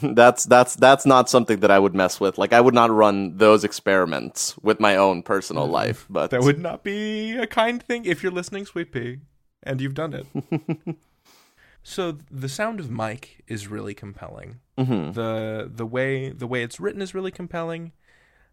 That's 0.02 0.44
that's 0.44 0.76
that's 0.76 1.04
not 1.04 1.28
something 1.28 1.60
that 1.60 1.70
I 1.70 1.78
would 1.78 1.94
mess 1.94 2.20
with. 2.20 2.38
Like 2.38 2.52
I 2.52 2.60
would 2.60 2.74
not 2.74 2.90
run 2.90 3.36
those 3.36 3.64
experiments 3.64 4.56
with 4.62 4.80
my 4.80 4.96
own 4.96 5.22
personal 5.22 5.64
mm-hmm. 5.64 5.72
life. 5.74 6.06
But. 6.08 6.30
That 6.30 6.42
would 6.42 6.58
not 6.58 6.82
be 6.82 7.36
a 7.36 7.46
kind 7.46 7.82
thing 7.82 8.06
if 8.06 8.22
you're 8.22 8.32
listening, 8.32 8.64
Sweet 8.64 8.92
Pea, 8.92 9.18
and 9.62 9.80
you've 9.80 9.94
done 9.94 10.14
it. 10.14 10.96
so 11.82 12.18
the 12.30 12.48
sound 12.48 12.80
of 12.80 12.90
Mike 12.90 13.42
is 13.46 13.68
really 13.68 13.94
compelling. 13.94 14.60
Mm-hmm. 14.78 15.12
The 15.12 15.70
the 15.72 15.86
way 15.86 16.30
the 16.30 16.46
way 16.46 16.62
it's 16.62 16.80
written 16.80 17.02
is 17.02 17.14
really 17.14 17.30
compelling 17.30 17.92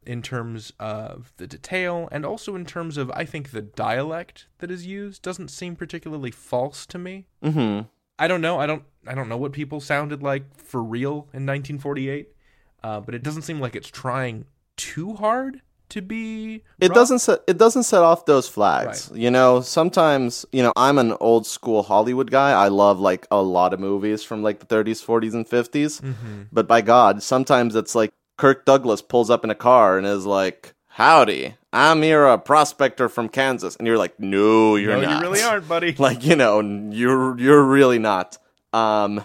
in 0.06 0.22
terms 0.22 0.72
of 0.80 1.34
the 1.38 1.48
detail 1.48 2.08
and 2.12 2.26
also 2.26 2.56
in 2.56 2.66
terms 2.66 2.98
of 2.98 3.12
I 3.12 3.26
think 3.26 3.52
the 3.52 3.62
dialect 3.62 4.48
that 4.60 4.72
is 4.72 4.86
used 4.86 5.22
doesn't 5.22 5.50
seem 5.50 5.76
particularly 5.76 6.32
false 6.32 6.86
to 6.88 6.98
me. 6.98 7.28
hmm 7.44 7.82
I 8.20 8.28
don't 8.28 8.42
know. 8.42 8.60
I 8.60 8.66
don't. 8.66 8.84
I 9.06 9.14
don't 9.14 9.30
know 9.30 9.38
what 9.38 9.52
people 9.52 9.80
sounded 9.80 10.24
like 10.24 10.56
for 10.58 10.84
real 10.84 11.28
in 11.34 11.46
1948, 11.46 12.30
uh, 12.84 13.00
but 13.00 13.14
it 13.14 13.24
doesn't 13.24 13.44
seem 13.44 13.60
like 13.60 13.76
it's 13.76 13.90
trying 13.90 14.46
too 14.76 15.14
hard 15.14 15.62
to 15.90 16.02
be. 16.02 16.64
it 16.80 16.90
rough. 16.90 16.96
doesn't 16.96 17.20
set 17.20 17.40
it 17.48 17.58
doesn't 17.58 17.84
set 17.84 18.02
off 18.02 18.26
those 18.26 18.48
flags. 18.48 19.12
You 19.14 19.32
know, 19.32 19.62
sometimes 19.62 20.46
you 20.52 20.64
know 20.64 20.74
I'm 20.76 20.98
an 20.98 21.14
old 21.20 21.46
school 21.46 21.84
Hollywood 21.84 22.32
guy. 22.32 22.52
I 22.52 22.68
love 22.68 23.00
like 23.00 23.28
a 23.32 23.42
lot 23.42 23.74
of 23.74 23.80
movies 23.80 24.24
from 24.24 24.44
like 24.44 24.60
the 24.60 24.66
30s, 24.66 25.04
40s, 25.06 25.34
and 25.34 25.48
50s. 25.48 26.02
Mm-hmm. 26.02 26.42
But 26.52 26.68
by 26.68 26.82
God, 26.82 27.24
sometimes 27.24 27.76
it's 27.76 27.96
like 27.96 28.12
Kirk 28.38 28.66
Douglas 28.66 29.02
pulls 29.02 29.30
up 29.30 29.44
in 29.44 29.50
a 29.50 29.56
car 29.56 29.98
and 29.98 30.06
is 30.06 30.26
like, 30.26 30.74
"Howdy, 30.88 31.56
I'm 31.74 32.02
here, 32.02 32.26
a 32.26 32.38
prospector 32.38 33.10
from 33.10 33.30
Kansas," 33.30 33.76
and 33.76 33.88
you're 33.88 33.98
like, 33.98 34.20
"No, 34.20 34.76
you're 34.76 34.96
no, 34.96 35.02
not. 35.02 35.24
you 35.24 35.30
really 35.30 35.42
aren't, 35.42 35.68
buddy. 35.68 35.94
like 35.98 36.24
you 36.26 36.36
know 36.36 36.60
you're 36.92 37.38
you're 37.40 37.64
really 37.64 38.00
not 38.00 38.38
um 38.74 39.24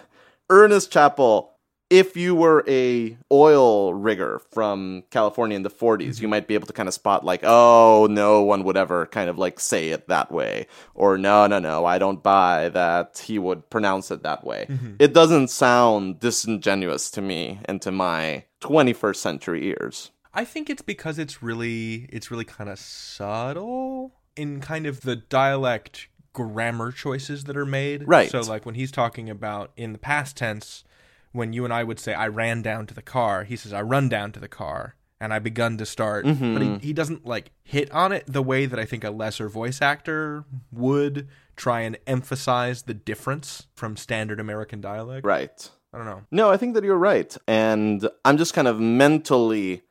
ernest 0.48 0.92
chappell 0.92 1.51
if 1.92 2.16
you 2.16 2.34
were 2.34 2.64
a 2.66 3.18
oil 3.30 3.92
rigger 3.92 4.40
from 4.50 5.04
California 5.10 5.54
in 5.54 5.62
the 5.62 5.70
40s, 5.70 6.00
you 6.00 6.12
mm-hmm. 6.12 6.30
might 6.30 6.48
be 6.48 6.54
able 6.54 6.66
to 6.66 6.72
kind 6.72 6.88
of 6.88 6.94
spot 6.94 7.22
like, 7.22 7.42
oh, 7.44 8.08
no 8.10 8.42
one 8.42 8.64
would 8.64 8.78
ever 8.78 9.06
kind 9.06 9.28
of 9.28 9.36
like 9.36 9.60
say 9.60 9.90
it 9.90 10.08
that 10.08 10.32
way, 10.32 10.66
or 10.94 11.18
no, 11.18 11.46
no, 11.46 11.58
no, 11.58 11.84
I 11.84 11.98
don't 11.98 12.22
buy 12.22 12.70
that 12.70 13.22
he 13.26 13.38
would 13.38 13.68
pronounce 13.68 14.10
it 14.10 14.22
that 14.22 14.42
way. 14.42 14.66
Mm-hmm. 14.70 14.94
It 14.98 15.12
doesn't 15.12 15.48
sound 15.48 16.18
disingenuous 16.18 17.10
to 17.10 17.20
me 17.20 17.60
and 17.66 17.82
to 17.82 17.92
my 17.92 18.44
21st 18.62 19.16
century 19.16 19.66
ears. 19.66 20.12
I 20.32 20.46
think 20.46 20.70
it's 20.70 20.80
because 20.80 21.18
it's 21.18 21.42
really 21.42 22.06
it's 22.08 22.30
really 22.30 22.46
kind 22.46 22.70
of 22.70 22.78
subtle 22.78 24.14
in 24.34 24.62
kind 24.62 24.86
of 24.86 25.02
the 25.02 25.16
dialect 25.16 26.08
grammar 26.32 26.90
choices 26.90 27.44
that 27.44 27.56
are 27.58 27.66
made. 27.66 28.08
Right. 28.08 28.30
So 28.30 28.40
like 28.40 28.64
when 28.64 28.76
he's 28.76 28.90
talking 28.90 29.28
about 29.28 29.72
in 29.76 29.92
the 29.92 29.98
past 29.98 30.38
tense, 30.38 30.84
when 31.32 31.52
you 31.52 31.64
and 31.64 31.72
I 31.72 31.84
would 31.84 31.98
say 31.98 32.14
I 32.14 32.28
ran 32.28 32.62
down 32.62 32.86
to 32.86 32.94
the 32.94 33.02
car, 33.02 33.44
he 33.44 33.56
says 33.56 33.72
I 33.72 33.82
run 33.82 34.08
down 34.08 34.32
to 34.32 34.40
the 34.40 34.48
car 34.48 34.94
and 35.20 35.32
I 35.32 35.38
begun 35.38 35.78
to 35.78 35.86
start. 35.86 36.26
Mm-hmm. 36.26 36.52
But 36.54 36.62
he, 36.62 36.88
he 36.88 36.92
doesn't 36.92 37.26
like 37.26 37.52
hit 37.62 37.90
on 37.92 38.12
it 38.12 38.24
the 38.26 38.42
way 38.42 38.66
that 38.66 38.78
I 38.78 38.84
think 38.84 39.04
a 39.04 39.10
lesser 39.10 39.48
voice 39.48 39.80
actor 39.80 40.44
would 40.72 41.28
try 41.56 41.80
and 41.80 41.96
emphasize 42.06 42.82
the 42.82 42.94
difference 42.94 43.68
from 43.74 43.96
standard 43.96 44.40
American 44.40 44.80
dialect. 44.80 45.24
Right. 45.24 45.70
I 45.92 45.98
don't 45.98 46.06
know. 46.06 46.22
No, 46.30 46.50
I 46.50 46.56
think 46.56 46.74
that 46.74 46.84
you're 46.84 46.96
right. 46.96 47.36
And 47.46 48.08
I'm 48.24 48.38
just 48.38 48.54
kind 48.54 48.66
of 48.66 48.80
mentally 48.80 49.82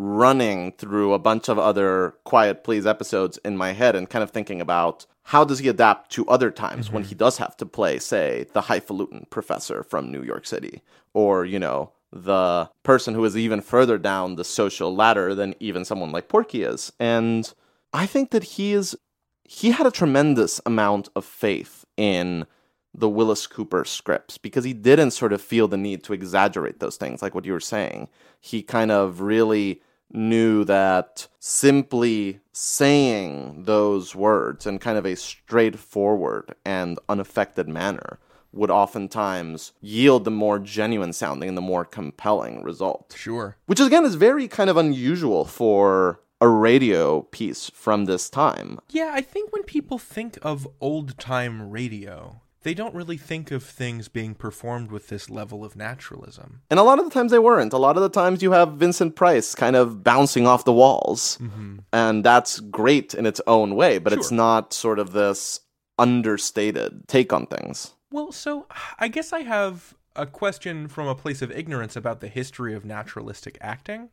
running 0.00 0.72
through 0.72 1.12
a 1.12 1.18
bunch 1.18 1.48
of 1.48 1.58
other 1.58 2.14
Quiet 2.24 2.64
Please 2.64 2.86
episodes 2.86 3.38
in 3.44 3.56
my 3.56 3.72
head 3.72 3.94
and 3.94 4.08
kind 4.08 4.22
of 4.22 4.30
thinking 4.30 4.60
about 4.60 5.06
how 5.24 5.44
does 5.44 5.58
he 5.58 5.68
adapt 5.68 6.10
to 6.12 6.26
other 6.26 6.50
times 6.50 6.90
when 6.90 7.04
he 7.04 7.10
mm-hmm. 7.10 7.18
does 7.18 7.36
have 7.36 7.56
to 7.58 7.66
play, 7.66 7.98
say, 7.98 8.46
the 8.52 8.62
highfalutin 8.62 9.26
professor 9.30 9.82
from 9.82 10.10
New 10.10 10.22
York 10.22 10.46
City, 10.46 10.82
or, 11.12 11.44
you 11.44 11.58
know, 11.58 11.92
the 12.12 12.68
person 12.82 13.14
who 13.14 13.24
is 13.24 13.36
even 13.36 13.60
further 13.60 13.98
down 13.98 14.34
the 14.34 14.44
social 14.44 14.94
ladder 14.94 15.34
than 15.34 15.54
even 15.60 15.84
someone 15.84 16.10
like 16.10 16.28
Porky 16.28 16.62
is. 16.62 16.92
And 16.98 17.52
I 17.92 18.06
think 18.06 18.30
that 18.30 18.42
he 18.42 18.72
is 18.72 18.96
he 19.44 19.72
had 19.72 19.86
a 19.86 19.90
tremendous 19.90 20.60
amount 20.64 21.08
of 21.16 21.24
faith 21.24 21.84
in 21.96 22.46
the 22.94 23.08
Willis 23.08 23.46
Cooper 23.46 23.84
scripts 23.84 24.38
because 24.38 24.64
he 24.64 24.72
didn't 24.72 25.10
sort 25.10 25.32
of 25.32 25.42
feel 25.42 25.68
the 25.68 25.76
need 25.76 26.02
to 26.04 26.12
exaggerate 26.12 26.80
those 26.80 26.96
things, 26.96 27.20
like 27.20 27.34
what 27.34 27.44
you 27.44 27.52
were 27.52 27.60
saying. 27.60 28.08
He 28.40 28.62
kind 28.62 28.90
of 28.90 29.20
really 29.20 29.82
knew 30.12 30.64
that 30.64 31.28
simply 31.38 32.40
saying 32.52 33.64
those 33.64 34.14
words 34.14 34.66
in 34.66 34.78
kind 34.78 34.98
of 34.98 35.06
a 35.06 35.16
straightforward 35.16 36.54
and 36.64 36.98
unaffected 37.08 37.68
manner 37.68 38.18
would 38.52 38.70
oftentimes 38.70 39.72
yield 39.80 40.24
the 40.24 40.30
more 40.30 40.58
genuine 40.58 41.12
sounding 41.12 41.48
and 41.48 41.56
the 41.56 41.62
more 41.62 41.84
compelling 41.84 42.62
result. 42.62 43.14
Sure. 43.16 43.56
Which 43.66 43.80
again 43.80 44.04
is 44.04 44.16
very 44.16 44.48
kind 44.48 44.68
of 44.68 44.76
unusual 44.76 45.44
for 45.44 46.20
a 46.40 46.48
radio 46.48 47.22
piece 47.22 47.70
from 47.70 48.06
this 48.06 48.30
time. 48.30 48.80
Yeah, 48.88 49.12
I 49.14 49.20
think 49.20 49.52
when 49.52 49.62
people 49.62 49.98
think 49.98 50.38
of 50.42 50.66
old 50.80 51.18
time 51.18 51.70
radio, 51.70 52.40
they 52.62 52.74
don't 52.74 52.94
really 52.94 53.16
think 53.16 53.50
of 53.50 53.62
things 53.62 54.08
being 54.08 54.34
performed 54.34 54.90
with 54.90 55.08
this 55.08 55.30
level 55.30 55.64
of 55.64 55.76
naturalism. 55.76 56.60
And 56.70 56.78
a 56.78 56.82
lot 56.82 56.98
of 56.98 57.04
the 57.06 57.10
times 57.10 57.30
they 57.30 57.38
weren't. 57.38 57.72
A 57.72 57.78
lot 57.78 57.96
of 57.96 58.02
the 58.02 58.08
times 58.08 58.42
you 58.42 58.52
have 58.52 58.74
Vincent 58.74 59.16
Price 59.16 59.54
kind 59.54 59.76
of 59.76 60.04
bouncing 60.04 60.46
off 60.46 60.64
the 60.64 60.72
walls. 60.72 61.38
Mm-hmm. 61.40 61.78
And 61.92 62.24
that's 62.24 62.60
great 62.60 63.14
in 63.14 63.26
its 63.26 63.40
own 63.46 63.74
way, 63.74 63.98
but 63.98 64.12
it's 64.12 64.30
not 64.30 64.72
sort 64.72 64.98
of 64.98 65.12
this 65.12 65.60
understated 65.98 67.08
take 67.08 67.32
on 67.32 67.46
things. 67.46 67.94
Well, 68.10 68.32
so 68.32 68.66
I 68.98 69.08
guess 69.08 69.32
I 69.32 69.40
have 69.40 69.94
a 70.16 70.26
question 70.26 70.88
from 70.88 71.06
a 71.06 71.14
place 71.14 71.42
of 71.42 71.50
ignorance 71.52 71.96
about 71.96 72.20
the 72.20 72.28
history 72.28 72.74
of 72.74 72.84
naturalistic 72.84 73.56
acting 73.60 74.10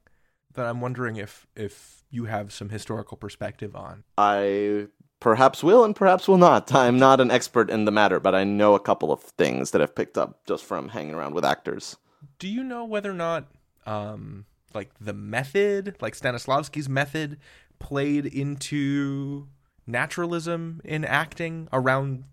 that 0.54 0.66
I'm 0.66 0.82
wondering 0.82 1.18
if 1.18 1.48
if 1.56 2.04
you 2.10 2.26
have 2.26 2.54
some 2.54 2.70
historical 2.70 3.18
perspective 3.18 3.76
on. 3.76 4.04
I 4.18 4.88
perhaps 5.20 5.64
will 5.64 5.84
and 5.84 5.96
perhaps 5.96 6.28
will 6.28 6.38
not. 6.38 6.74
I'm 6.76 6.98
not 6.98 7.20
an 7.20 7.32
expert 7.32 7.70
in 7.70 7.86
the 7.86 7.92
matter, 7.92 8.20
but 8.20 8.36
I 8.36 8.44
know 8.44 8.76
a 8.76 8.80
couple 8.80 9.12
of 9.12 9.22
things 9.22 9.72
that 9.72 9.82
I've 9.82 9.96
picked 9.96 10.18
up 10.18 10.46
just 10.46 10.66
from 10.66 10.90
hanging 10.90 11.16
around 11.16 11.34
with 11.34 11.46
actors. 11.46 11.98
Do 12.40 12.48
you 12.48 12.64
know 12.64 12.86
whether 12.86 13.12
or 13.12 13.16
not 13.16 13.48
um 13.86 14.46
like 14.74 14.92
the 15.00 15.14
method, 15.14 15.96
like 16.02 16.16
Stanislavski's 16.16 16.90
method 16.90 17.38
played 17.80 18.26
into 18.26 19.48
naturalism 19.88 20.82
in 20.84 21.06
acting 21.06 21.70
around 21.72 22.26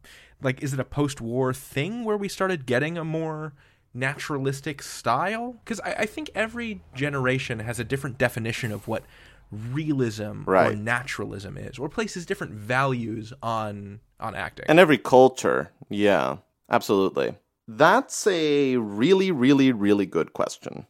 like 0.43 0.63
is 0.63 0.73
it 0.73 0.81
a 0.81 0.85
post-war 0.85 1.55
thing 1.55 2.05
where 2.05 2.17
we 2.17 2.29
started 2.29 2.67
getting 2.67 2.99
a 2.99 3.05
more 3.05 3.55
naturalistic 3.95 4.83
style 4.83 5.57
because 5.65 5.79
I, 5.81 5.93
I 6.01 6.07
think 6.07 6.31
every 6.35 6.83
generation 6.95 7.61
has 7.61 7.79
a 7.79 7.85
different 7.85 8.19
definition 8.19 8.73
of 8.73 8.89
what 8.89 9.05
realism 9.51 10.43
or 10.47 10.75
naturalism 10.75 11.57
is 11.57 11.79
or 11.79 11.89
places 11.89 12.27
different 12.27 12.53
values 12.53 13.33
on 13.43 14.01
on 14.21 14.35
acting 14.35 14.67
And 14.69 14.79
every 14.79 14.99
culture, 14.99 15.71
yeah, 15.89 16.39
absolutely. 16.71 17.35
That's 17.67 18.27
a 18.27 18.77
really, 18.77 19.31
really, 19.31 19.73
really 19.73 20.07
good 20.07 20.33
question. 20.33 20.87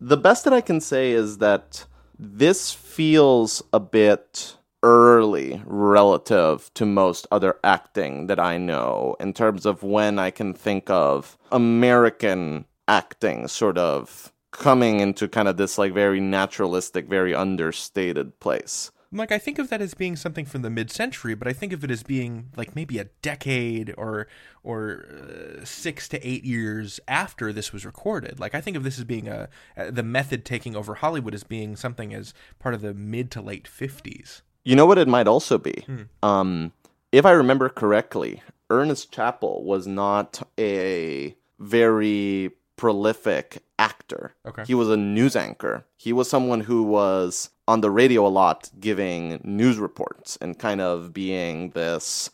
The 0.00 0.16
best 0.16 0.44
that 0.44 0.52
I 0.52 0.60
can 0.60 0.80
say 0.80 1.12
is 1.12 1.38
that 1.38 1.84
this 2.18 2.72
feels 2.72 3.62
a 3.72 3.80
bit 3.80 4.56
early 4.82 5.62
relative 5.66 6.70
to 6.74 6.86
most 6.86 7.26
other 7.30 7.58
acting 7.62 8.26
that 8.28 8.40
I 8.40 8.56
know 8.56 9.16
in 9.20 9.32
terms 9.32 9.66
of 9.66 9.82
when 9.82 10.18
I 10.18 10.30
can 10.30 10.54
think 10.54 10.88
of 10.88 11.36
American 11.52 12.64
acting 12.88 13.46
sort 13.46 13.78
of 13.78 14.32
coming 14.50 15.00
into 15.00 15.28
kind 15.28 15.48
of 15.48 15.56
this 15.56 15.78
like 15.78 15.92
very 15.92 16.20
naturalistic, 16.20 17.08
very 17.08 17.34
understated 17.34 18.38
place. 18.40 18.90
like 19.12 19.32
I 19.32 19.38
think 19.38 19.58
of 19.58 19.70
that 19.70 19.80
as 19.80 19.94
being 19.94 20.16
something 20.16 20.44
from 20.44 20.62
the 20.62 20.70
mid-century, 20.70 21.34
but 21.34 21.48
I 21.48 21.52
think 21.52 21.72
of 21.72 21.82
it 21.82 21.90
as 21.90 22.02
being 22.02 22.50
like 22.56 22.76
maybe 22.76 22.98
a 22.98 23.04
decade 23.22 23.94
or 23.96 24.28
or 24.62 25.06
uh, 25.10 25.64
six 25.64 26.08
to 26.08 26.26
eight 26.26 26.44
years 26.44 27.00
after 27.08 27.52
this 27.52 27.72
was 27.72 27.84
recorded. 27.84 28.38
Like 28.38 28.54
I 28.54 28.60
think 28.60 28.76
of 28.76 28.84
this 28.84 28.98
as 28.98 29.04
being 29.04 29.28
a 29.28 29.48
uh, 29.76 29.90
the 29.90 30.02
method 30.02 30.44
taking 30.44 30.76
over 30.76 30.94
Hollywood 30.96 31.34
as 31.34 31.44
being 31.44 31.76
something 31.76 32.14
as 32.14 32.34
part 32.58 32.74
of 32.74 32.82
the 32.82 32.94
mid 32.94 33.30
to 33.32 33.40
late 33.40 33.66
fifties. 33.66 34.42
You 34.64 34.76
know 34.76 34.86
what 34.86 34.98
it 34.98 35.08
might 35.08 35.26
also 35.26 35.58
be? 35.58 35.84
Um, 36.22 36.72
if 37.12 37.24
I 37.24 37.30
remember 37.32 37.68
correctly, 37.68 38.42
Ernest 38.68 39.10
Chappell 39.10 39.64
was 39.64 39.86
not 39.86 40.46
a 40.58 41.34
very 41.58 42.52
prolific 42.76 43.62
actor. 43.80 44.34
Okay. 44.46 44.64
He 44.66 44.74
was 44.74 44.90
a 44.90 44.96
news 44.96 45.34
anchor. 45.34 45.86
He 45.96 46.12
was 46.12 46.28
someone 46.28 46.60
who 46.60 46.82
was 46.82 47.48
on 47.66 47.80
the 47.80 47.90
radio 47.90 48.26
a 48.26 48.28
lot 48.28 48.70
giving 48.78 49.40
news 49.42 49.78
reports 49.78 50.36
and 50.40 50.58
kind 50.58 50.80
of 50.82 51.12
being 51.14 51.70
this 51.70 52.30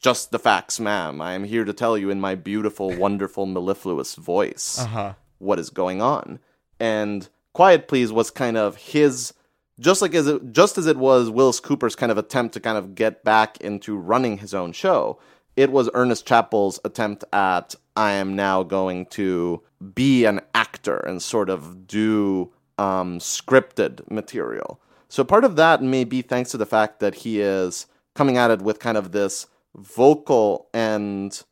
just 0.00 0.30
the 0.30 0.38
facts, 0.38 0.80
ma'am. 0.80 1.20
I 1.20 1.34
am 1.34 1.44
here 1.44 1.64
to 1.64 1.74
tell 1.74 1.98
you 1.98 2.08
in 2.08 2.20
my 2.20 2.34
beautiful, 2.34 2.96
wonderful, 2.96 3.44
mellifluous 3.44 4.14
voice 4.14 4.78
huh. 4.78 5.14
what 5.38 5.58
is 5.58 5.68
going 5.68 6.00
on. 6.00 6.40
And 6.80 7.28
Quiet 7.52 7.86
Please 7.86 8.10
was 8.10 8.30
kind 8.30 8.56
of 8.56 8.76
his 8.76 9.34
just 9.78 10.02
like 10.02 10.14
as 10.14 10.26
it, 10.26 10.52
just 10.52 10.78
as 10.78 10.86
it 10.86 10.96
was 10.96 11.30
Willis 11.30 11.60
Cooper's 11.60 11.96
kind 11.96 12.12
of 12.12 12.18
attempt 12.18 12.54
to 12.54 12.60
kind 12.60 12.78
of 12.78 12.94
get 12.94 13.22
back 13.22 13.58
into 13.60 13.96
running 13.96 14.38
his 14.38 14.54
own 14.54 14.72
show, 14.72 15.18
it 15.56 15.70
was 15.70 15.90
Ernest 15.92 16.26
Chappell's 16.26 16.80
attempt 16.84 17.24
at 17.32 17.74
I 17.96 18.12
am 18.12 18.36
now 18.36 18.62
going 18.62 19.06
to 19.06 19.62
be 19.94 20.24
an 20.24 20.40
actor 20.54 20.96
and 20.96 21.22
sort 21.22 21.50
of 21.50 21.86
do 21.86 22.52
um, 22.78 23.18
scripted 23.18 24.08
material. 24.10 24.80
So 25.08 25.24
part 25.24 25.44
of 25.44 25.56
that 25.56 25.82
may 25.82 26.04
be 26.04 26.22
thanks 26.22 26.50
to 26.52 26.56
the 26.56 26.66
fact 26.66 27.00
that 27.00 27.16
he 27.16 27.40
is 27.40 27.86
coming 28.14 28.36
at 28.36 28.50
it 28.50 28.62
with 28.62 28.78
kind 28.78 28.96
of 28.96 29.12
this 29.12 29.46
vocal 29.74 30.68
and 30.72 31.42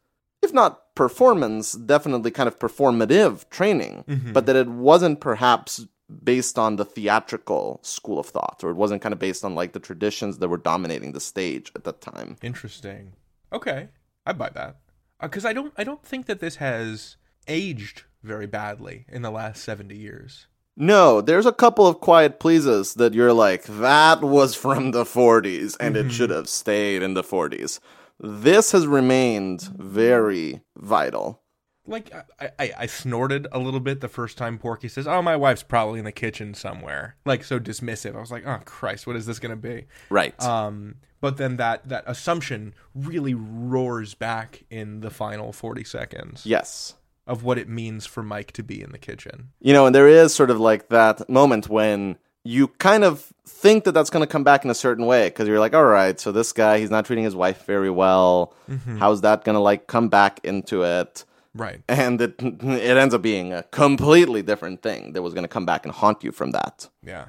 if 0.42 0.52
not 0.52 0.94
performance, 0.94 1.72
definitely 1.72 2.30
kind 2.30 2.46
of 2.46 2.58
performative 2.58 3.48
training, 3.50 4.04
but 4.32 4.46
that 4.46 4.56
it 4.56 4.68
wasn't 4.68 5.20
perhaps 5.20 5.86
based 6.24 6.58
on 6.58 6.76
the 6.76 6.84
theatrical 6.84 7.80
school 7.82 8.18
of 8.18 8.26
thought, 8.26 8.60
or 8.62 8.70
it 8.70 8.76
wasn't 8.76 9.02
kind 9.02 9.12
of 9.12 9.18
based 9.18 9.44
on 9.44 9.54
like 9.54 9.72
the 9.72 9.80
traditions 9.80 10.38
that 10.38 10.48
were 10.48 10.56
dominating 10.56 11.12
the 11.12 11.20
stage 11.20 11.70
at 11.74 11.84
that 11.84 12.00
time. 12.00 12.36
Interesting. 12.42 13.12
Okay, 13.52 13.88
I 14.24 14.32
buy 14.32 14.50
that 14.50 14.76
because 15.20 15.44
I 15.44 15.52
don't 15.52 15.72
I 15.76 15.84
don't 15.84 16.04
think 16.04 16.26
that 16.26 16.40
this 16.40 16.56
has 16.56 17.16
aged 17.46 18.02
very 18.22 18.46
badly 18.46 19.06
in 19.08 19.22
the 19.22 19.30
last 19.30 19.62
seventy 19.62 19.96
years. 19.96 20.46
No, 20.80 21.20
there's 21.20 21.46
a 21.46 21.52
couple 21.52 21.88
of 21.88 22.00
quiet 22.00 22.38
pleases 22.38 22.94
that 22.94 23.12
you're 23.12 23.32
like, 23.32 23.64
that 23.64 24.22
was 24.22 24.54
from 24.54 24.92
the 24.92 25.02
40s 25.02 25.76
and 25.80 25.96
it 25.96 26.12
should 26.12 26.30
have 26.30 26.48
stayed 26.48 27.02
in 27.02 27.14
the 27.14 27.24
40s. 27.24 27.80
This 28.20 28.70
has 28.70 28.86
remained 28.86 29.62
very 29.76 30.60
vital. 30.76 31.42
Like 31.84 32.12
I, 32.38 32.50
I, 32.60 32.72
I 32.80 32.86
snorted 32.86 33.48
a 33.50 33.58
little 33.58 33.80
bit 33.80 34.00
the 34.00 34.08
first 34.08 34.38
time 34.38 34.58
Porky 34.58 34.88
says, 34.88 35.08
"Oh, 35.08 35.22
my 35.22 35.34
wife's 35.34 35.62
probably 35.62 35.98
in 35.98 36.04
the 36.04 36.12
kitchen 36.12 36.52
somewhere." 36.52 37.16
Like 37.24 37.42
so 37.42 37.58
dismissive. 37.58 38.14
I 38.14 38.20
was 38.20 38.30
like, 38.30 38.46
"Oh 38.46 38.60
Christ, 38.66 39.06
what 39.06 39.16
is 39.16 39.24
this 39.24 39.38
gonna 39.38 39.56
be?" 39.56 39.86
Right. 40.10 40.38
Um, 40.42 40.96
but 41.20 41.36
then 41.36 41.56
that 41.56 41.88
that 41.88 42.04
assumption 42.06 42.74
really 42.94 43.34
roars 43.34 44.14
back 44.14 44.64
in 44.70 45.00
the 45.00 45.10
final 45.10 45.52
forty 45.52 45.84
seconds. 45.84 46.44
yes. 46.46 46.94
of 47.26 47.42
what 47.44 47.58
it 47.58 47.68
means 47.68 48.06
for 48.06 48.22
Mike 48.22 48.52
to 48.52 48.62
be 48.62 48.80
in 48.82 48.90
the 48.90 48.98
kitchen. 48.98 49.50
You 49.60 49.72
know, 49.74 49.84
and 49.86 49.94
there 49.94 50.08
is 50.08 50.34
sort 50.34 50.50
of 50.50 50.58
like 50.58 50.88
that 50.88 51.28
moment 51.28 51.68
when 51.68 52.16
you 52.44 52.68
kind 52.68 53.04
of 53.04 53.34
think 53.46 53.84
that 53.84 53.92
that's 53.92 54.08
going 54.08 54.22
to 54.22 54.26
come 54.26 54.44
back 54.44 54.64
in 54.64 54.70
a 54.70 54.74
certain 54.74 55.04
way 55.04 55.28
because 55.28 55.46
you're 55.46 55.58
like, 55.58 55.74
all 55.74 55.84
right, 55.84 56.18
so 56.18 56.32
this 56.32 56.52
guy, 56.52 56.78
he's 56.78 56.90
not 56.90 57.04
treating 57.04 57.24
his 57.24 57.34
wife 57.36 57.66
very 57.66 57.90
well. 57.90 58.54
Mm-hmm. 58.70 58.96
How's 58.96 59.20
that 59.20 59.44
going 59.44 59.54
to 59.54 59.60
like 59.60 59.86
come 59.86 60.08
back 60.08 60.40
into 60.42 60.82
it? 60.84 61.26
Right. 61.54 61.82
And 61.88 62.20
it 62.22 62.36
it 62.40 62.96
ends 62.96 63.12
up 63.14 63.20
being 63.20 63.52
a 63.52 63.64
completely 63.64 64.40
different 64.40 64.80
thing 64.82 65.12
that 65.12 65.20
was 65.20 65.34
going 65.34 65.44
to 65.44 65.48
come 65.48 65.66
back 65.66 65.84
and 65.84 65.94
haunt 65.94 66.24
you 66.24 66.32
from 66.32 66.52
that. 66.52 66.88
Yeah. 67.02 67.26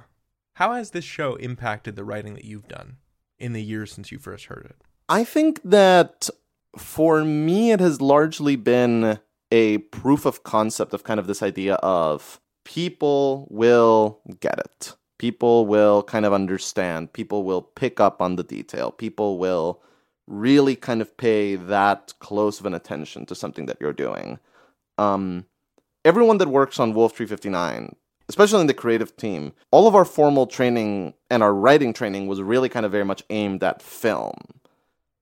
How 0.53 0.73
has 0.73 0.91
this 0.91 1.05
show 1.05 1.35
impacted 1.35 1.95
the 1.97 2.03
writing 2.05 2.35
that 2.35 2.45
you've 2.45 2.67
done 2.69 2.97
in 3.39 3.53
the 3.53 3.63
years 3.63 3.91
since 3.91 4.11
you 4.11 4.19
first 4.19 4.45
heard 4.45 4.65
it? 4.69 4.75
I 5.07 5.23
think 5.23 5.61
that 5.63 6.29
for 6.77 7.23
me, 7.23 7.71
it 7.71 7.79
has 7.79 8.01
largely 8.01 8.55
been 8.55 9.19
a 9.51 9.79
proof 9.79 10.25
of 10.25 10.43
concept 10.43 10.93
of 10.93 11.03
kind 11.03 11.19
of 11.19 11.27
this 11.27 11.41
idea 11.41 11.75
of 11.75 12.39
people 12.63 13.47
will 13.49 14.19
get 14.39 14.59
it. 14.59 14.95
People 15.17 15.65
will 15.65 16.03
kind 16.03 16.25
of 16.25 16.33
understand. 16.33 17.11
People 17.13 17.43
will 17.43 17.61
pick 17.61 17.99
up 17.99 18.21
on 18.21 18.35
the 18.35 18.43
detail. 18.43 18.91
People 18.91 19.37
will 19.37 19.81
really 20.27 20.75
kind 20.75 21.01
of 21.01 21.17
pay 21.17 21.55
that 21.55 22.13
close 22.19 22.59
of 22.59 22.65
an 22.65 22.73
attention 22.75 23.25
to 23.25 23.35
something 23.35 23.65
that 23.65 23.77
you're 23.81 23.91
doing. 23.91 24.39
Um, 24.97 25.45
everyone 26.05 26.37
that 26.37 26.47
works 26.47 26.79
on 26.79 26.93
Wolf 26.93 27.15
359, 27.15 27.95
especially 28.29 28.61
in 28.61 28.67
the 28.67 28.73
creative 28.73 29.17
team, 29.17 29.53
all 29.71 29.87
of 29.87 29.95
our 29.95 30.05
formal 30.05 30.47
training 30.47 31.15
and 31.29 31.43
our 31.43 31.53
writing 31.53 31.91
training 31.93 32.27
was 32.27 32.41
really 32.41 32.69
kind 32.69 32.85
of 32.85 32.91
very 32.91 33.03
much 33.03 33.23
aimed 33.29 33.63
at 33.63 33.81
film. 33.81 34.37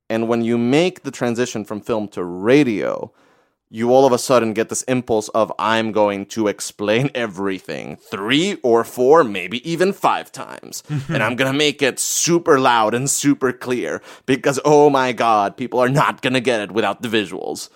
And 0.09 0.27
when 0.27 0.43
you 0.43 0.57
make 0.57 1.03
the 1.03 1.11
transition 1.11 1.65
from 1.65 1.81
film 1.81 2.09
to 2.09 2.23
radio, 2.23 3.11
you 3.69 3.91
all 3.91 4.05
of 4.05 4.13
a 4.13 4.17
sudden 4.17 4.53
get 4.53 4.69
this 4.69 4.83
impulse 4.83 5.29
of, 5.29 5.51
I'm 5.57 5.91
going 5.91 6.25
to 6.27 6.47
explain 6.47 7.09
everything 7.15 7.95
three 7.95 8.57
or 8.61 8.83
four, 8.83 9.23
maybe 9.23 9.67
even 9.69 9.93
five 9.93 10.31
times. 10.31 10.83
and 11.07 11.23
I'm 11.23 11.35
going 11.35 11.51
to 11.51 11.57
make 11.57 11.81
it 11.81 11.99
super 11.99 12.59
loud 12.59 12.93
and 12.93 13.09
super 13.09 13.53
clear 13.53 14.01
because, 14.25 14.59
oh 14.65 14.89
my 14.89 15.13
God, 15.13 15.57
people 15.57 15.79
are 15.79 15.89
not 15.89 16.21
going 16.21 16.33
to 16.33 16.41
get 16.41 16.61
it 16.61 16.71
without 16.71 17.01
the 17.01 17.09
visuals. 17.09 17.69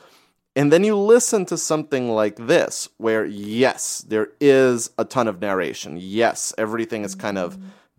And 0.55 0.71
then 0.71 0.83
you 0.83 0.97
listen 0.97 1.45
to 1.45 1.57
something 1.57 2.09
like 2.09 2.35
this, 2.35 2.89
where 2.97 3.25
yes, 3.25 3.99
there 3.99 4.29
is 4.41 4.89
a 4.97 5.05
ton 5.05 5.27
of 5.27 5.39
narration. 5.39 5.97
Yes, 5.99 6.53
everything 6.57 7.03
is 7.03 7.15
kind 7.15 7.37
of 7.37 7.57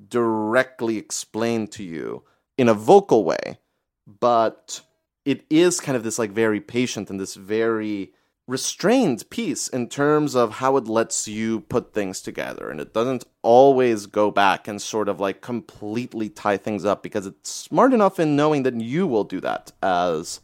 directly 0.08 0.98
explained 0.98 1.72
to 1.72 1.82
you 1.82 2.24
in 2.58 2.68
a 2.68 2.74
vocal 2.74 3.24
way, 3.24 3.58
but 4.06 4.82
it 5.24 5.44
is 5.48 5.80
kind 5.80 5.96
of 5.96 6.02
this 6.02 6.18
like 6.18 6.32
very 6.32 6.60
patient 6.60 7.08
and 7.08 7.18
this 7.18 7.34
very 7.34 8.12
restrained 8.48 9.28
piece 9.30 9.68
in 9.68 9.88
terms 9.88 10.34
of 10.34 10.54
how 10.54 10.76
it 10.76 10.88
lets 10.88 11.28
you 11.28 11.60
put 11.60 11.94
things 11.94 12.20
together 12.20 12.70
and 12.70 12.80
it 12.80 12.92
doesn't 12.92 13.24
always 13.40 14.06
go 14.06 14.32
back 14.32 14.66
and 14.66 14.82
sort 14.82 15.08
of 15.08 15.20
like 15.20 15.40
completely 15.40 16.28
tie 16.28 16.56
things 16.56 16.84
up 16.84 17.04
because 17.04 17.24
it's 17.24 17.50
smart 17.50 17.94
enough 17.94 18.18
in 18.18 18.34
knowing 18.34 18.64
that 18.64 18.78
you 18.78 19.06
will 19.06 19.22
do 19.22 19.40
that 19.40 19.70
as 19.80 20.40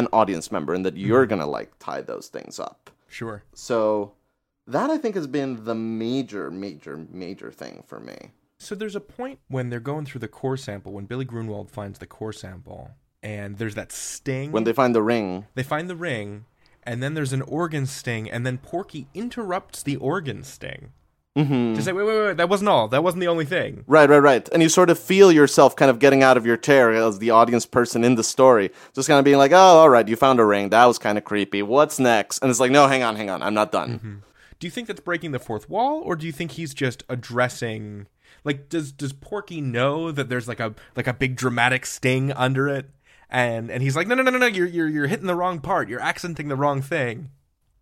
an 0.00 0.08
audience 0.12 0.50
member 0.50 0.74
and 0.74 0.84
that 0.84 0.94
mm-hmm. 0.94 1.06
you're 1.06 1.26
going 1.26 1.40
to 1.40 1.46
like 1.46 1.72
tie 1.78 2.00
those 2.00 2.28
things 2.28 2.58
up. 2.58 2.90
Sure. 3.08 3.42
So 3.54 4.12
that 4.66 4.90
I 4.90 4.98
think 4.98 5.14
has 5.14 5.26
been 5.26 5.64
the 5.64 5.74
major 5.74 6.50
major 6.50 7.06
major 7.10 7.50
thing 7.50 7.84
for 7.86 8.00
me. 8.00 8.32
So 8.58 8.74
there's 8.74 8.96
a 8.96 9.00
point 9.00 9.38
when 9.48 9.70
they're 9.70 9.80
going 9.80 10.04
through 10.04 10.20
the 10.20 10.28
core 10.28 10.56
sample, 10.56 10.92
when 10.92 11.06
Billy 11.06 11.24
Grunwald 11.24 11.70
finds 11.70 11.98
the 11.98 12.06
core 12.06 12.32
sample, 12.32 12.90
and 13.22 13.56
there's 13.56 13.74
that 13.74 13.90
sting. 13.90 14.52
When 14.52 14.64
they 14.64 14.72
find 14.72 14.94
the 14.94 15.02
ring, 15.02 15.46
they 15.54 15.62
find 15.62 15.88
the 15.88 15.96
ring, 15.96 16.44
and 16.82 17.02
then 17.02 17.14
there's 17.14 17.32
an 17.32 17.42
organ 17.42 17.86
sting, 17.86 18.30
and 18.30 18.44
then 18.44 18.58
Porky 18.58 19.06
interrupts 19.14 19.82
the 19.82 19.96
organ 19.96 20.44
sting. 20.44 20.92
Mhm. 21.38 21.76
To 21.76 21.82
say, 21.82 21.92
wait, 21.92 22.04
wait, 22.04 22.26
wait, 22.26 22.36
that 22.38 22.48
wasn't 22.48 22.68
all. 22.68 22.88
That 22.88 23.04
wasn't 23.04 23.20
the 23.20 23.28
only 23.28 23.44
thing. 23.44 23.84
Right, 23.86 24.10
right, 24.10 24.18
right. 24.18 24.48
And 24.52 24.62
you 24.62 24.68
sort 24.68 24.90
of 24.90 24.98
feel 24.98 25.30
yourself 25.30 25.76
kind 25.76 25.88
of 25.90 26.00
getting 26.00 26.22
out 26.24 26.36
of 26.36 26.44
your 26.44 26.56
chair 26.56 26.92
as 26.92 27.20
the 27.20 27.30
audience 27.30 27.66
person 27.66 28.02
in 28.02 28.16
the 28.16 28.24
story. 28.24 28.70
Just 28.94 29.06
kind 29.06 29.18
of 29.20 29.24
being 29.24 29.38
like, 29.38 29.52
oh, 29.52 29.56
all 29.56 29.88
right, 29.88 30.08
you 30.08 30.16
found 30.16 30.40
a 30.40 30.44
ring. 30.44 30.70
That 30.70 30.86
was 30.86 30.98
kind 30.98 31.16
of 31.16 31.24
creepy. 31.24 31.62
What's 31.62 32.00
next? 32.00 32.40
And 32.42 32.50
it's 32.50 32.58
like, 32.58 32.72
no, 32.72 32.88
hang 32.88 33.04
on, 33.04 33.14
hang 33.14 33.30
on. 33.30 33.42
I'm 33.42 33.54
not 33.54 33.70
done. 33.70 34.22
Do 34.58 34.66
you 34.66 34.70
think 34.72 34.88
that's 34.88 35.00
breaking 35.00 35.30
the 35.30 35.38
fourth 35.38 35.70
wall, 35.70 36.02
or 36.04 36.16
do 36.16 36.26
you 36.26 36.32
think 36.32 36.52
he's 36.52 36.74
just 36.74 37.04
addressing? 37.08 38.08
Like, 38.44 38.68
does 38.68 38.90
does 38.92 39.12
Porky 39.12 39.60
know 39.60 40.10
that 40.10 40.28
there's 40.28 40.48
like 40.48 40.60
a 40.60 40.74
like 40.96 41.06
a 41.06 41.14
big 41.14 41.36
dramatic 41.36 41.86
sting 41.86 42.32
under 42.32 42.68
it, 42.68 42.90
and 43.30 43.70
and 43.70 43.82
he's 43.82 43.96
like, 43.96 44.06
no, 44.06 44.14
no, 44.14 44.22
no, 44.22 44.30
no, 44.32 44.38
no, 44.38 44.46
you're 44.46 44.66
you're 44.66 44.88
you're 44.88 45.06
hitting 45.06 45.26
the 45.28 45.34
wrong 45.34 45.60
part. 45.60 45.88
You're 45.88 46.00
accenting 46.02 46.48
the 46.48 46.56
wrong 46.56 46.82
thing. 46.82 47.30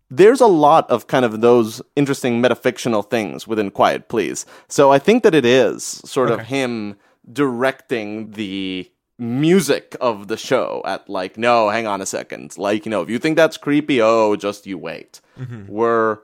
There's 0.09 0.41
a 0.41 0.47
lot 0.47 0.89
of 0.89 1.07
kind 1.07 1.23
of 1.23 1.41
those 1.41 1.81
interesting 1.95 2.41
metafictional 2.41 3.07
things 3.07 3.47
within 3.47 3.69
Quiet 3.69 4.07
Please. 4.09 4.45
So 4.67 4.91
I 4.91 4.99
think 4.99 5.23
that 5.23 5.35
it 5.35 5.45
is 5.45 5.83
sort 5.83 6.31
of 6.31 6.41
him 6.47 6.95
directing 7.31 8.31
the 8.31 8.91
music 9.19 9.95
of 10.01 10.27
the 10.29 10.37
show 10.37 10.81
at 10.85 11.07
like, 11.09 11.37
no, 11.37 11.69
hang 11.69 11.85
on 11.85 12.01
a 12.01 12.05
second. 12.05 12.57
Like, 12.57 12.85
you 12.85 12.89
know, 12.89 13.01
if 13.01 13.09
you 13.09 13.19
think 13.19 13.35
that's 13.35 13.57
creepy, 13.57 14.01
oh, 14.01 14.35
just 14.35 14.65
you 14.65 14.77
wait. 14.77 15.21
We're 15.67 16.19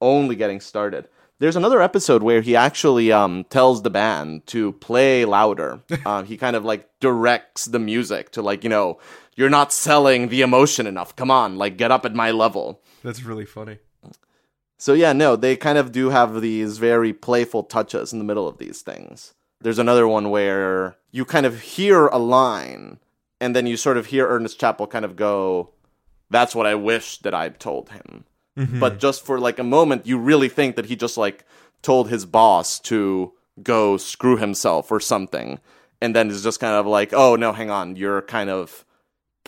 only 0.00 0.36
getting 0.36 0.60
started. 0.60 1.08
There's 1.40 1.56
another 1.56 1.80
episode 1.80 2.22
where 2.22 2.40
he 2.40 2.56
actually 2.56 3.12
um, 3.12 3.44
tells 3.44 3.82
the 3.82 3.90
band 3.90 4.46
to 4.48 4.72
play 4.72 5.24
louder. 5.24 5.80
uh, 6.06 6.22
he 6.22 6.36
kind 6.36 6.56
of 6.56 6.64
like 6.64 6.88
directs 7.00 7.66
the 7.66 7.78
music 7.78 8.30
to 8.32 8.42
like, 8.42 8.64
you 8.64 8.70
know, 8.70 8.98
you're 9.36 9.50
not 9.50 9.72
selling 9.72 10.28
the 10.28 10.42
emotion 10.42 10.86
enough. 10.86 11.14
Come 11.14 11.30
on, 11.30 11.56
like 11.58 11.76
get 11.76 11.92
up 11.92 12.04
at 12.04 12.14
my 12.14 12.32
level. 12.32 12.80
That's 13.02 13.22
really 13.22 13.46
funny. 13.46 13.78
So 14.78 14.92
yeah, 14.92 15.12
no, 15.12 15.34
they 15.34 15.56
kind 15.56 15.76
of 15.76 15.90
do 15.90 16.10
have 16.10 16.40
these 16.40 16.78
very 16.78 17.12
playful 17.12 17.64
touches 17.64 18.12
in 18.12 18.18
the 18.18 18.24
middle 18.24 18.46
of 18.46 18.58
these 18.58 18.80
things. 18.80 19.34
There's 19.60 19.80
another 19.80 20.06
one 20.06 20.30
where 20.30 20.96
you 21.10 21.24
kind 21.24 21.46
of 21.46 21.60
hear 21.60 22.06
a 22.06 22.18
line 22.18 23.00
and 23.40 23.56
then 23.56 23.66
you 23.66 23.76
sort 23.76 23.96
of 23.96 24.06
hear 24.06 24.28
Ernest 24.28 24.60
Chappell 24.60 24.86
kind 24.86 25.04
of 25.04 25.16
go, 25.16 25.70
"That's 26.30 26.54
what 26.54 26.66
I 26.66 26.76
wish 26.76 27.18
that 27.18 27.34
I'd 27.34 27.58
told 27.58 27.90
him." 27.90 28.24
Mm-hmm. 28.56 28.80
But 28.80 28.98
just 28.98 29.24
for 29.24 29.38
like 29.38 29.58
a 29.58 29.64
moment, 29.64 30.06
you 30.06 30.18
really 30.18 30.48
think 30.48 30.76
that 30.76 30.86
he 30.86 30.96
just 30.96 31.16
like 31.16 31.44
told 31.82 32.08
his 32.08 32.24
boss 32.24 32.78
to 32.80 33.32
go 33.62 33.96
screw 33.96 34.36
himself 34.36 34.90
or 34.90 35.00
something. 35.00 35.60
And 36.00 36.14
then 36.14 36.30
it's 36.30 36.42
just 36.42 36.60
kind 36.60 36.74
of 36.74 36.86
like, 36.86 37.12
"Oh, 37.12 37.34
no, 37.36 37.52
hang 37.52 37.70
on. 37.70 37.96
You're 37.96 38.22
kind 38.22 38.50
of 38.50 38.84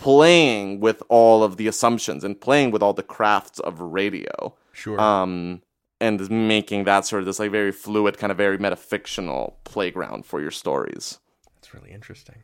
playing 0.00 0.80
with 0.80 1.02
all 1.08 1.42
of 1.44 1.56
the 1.56 1.66
assumptions 1.68 2.24
and 2.24 2.40
playing 2.40 2.70
with 2.72 2.82
all 2.82 2.92
the 2.94 3.02
crafts 3.02 3.60
of 3.60 3.80
radio." 3.80 4.54
Sure. 4.72 4.98
um, 5.00 5.60
and 6.02 6.30
making 6.30 6.84
that 6.84 7.04
sort 7.04 7.20
of 7.20 7.26
this 7.26 7.38
like 7.38 7.50
very 7.50 7.72
fluid, 7.72 8.16
kind 8.16 8.30
of 8.30 8.38
very 8.38 8.56
metafictional 8.56 9.52
playground 9.64 10.24
for 10.24 10.40
your 10.40 10.50
stories. 10.50 11.18
That's 11.56 11.74
really 11.74 11.90
interesting. 11.90 12.36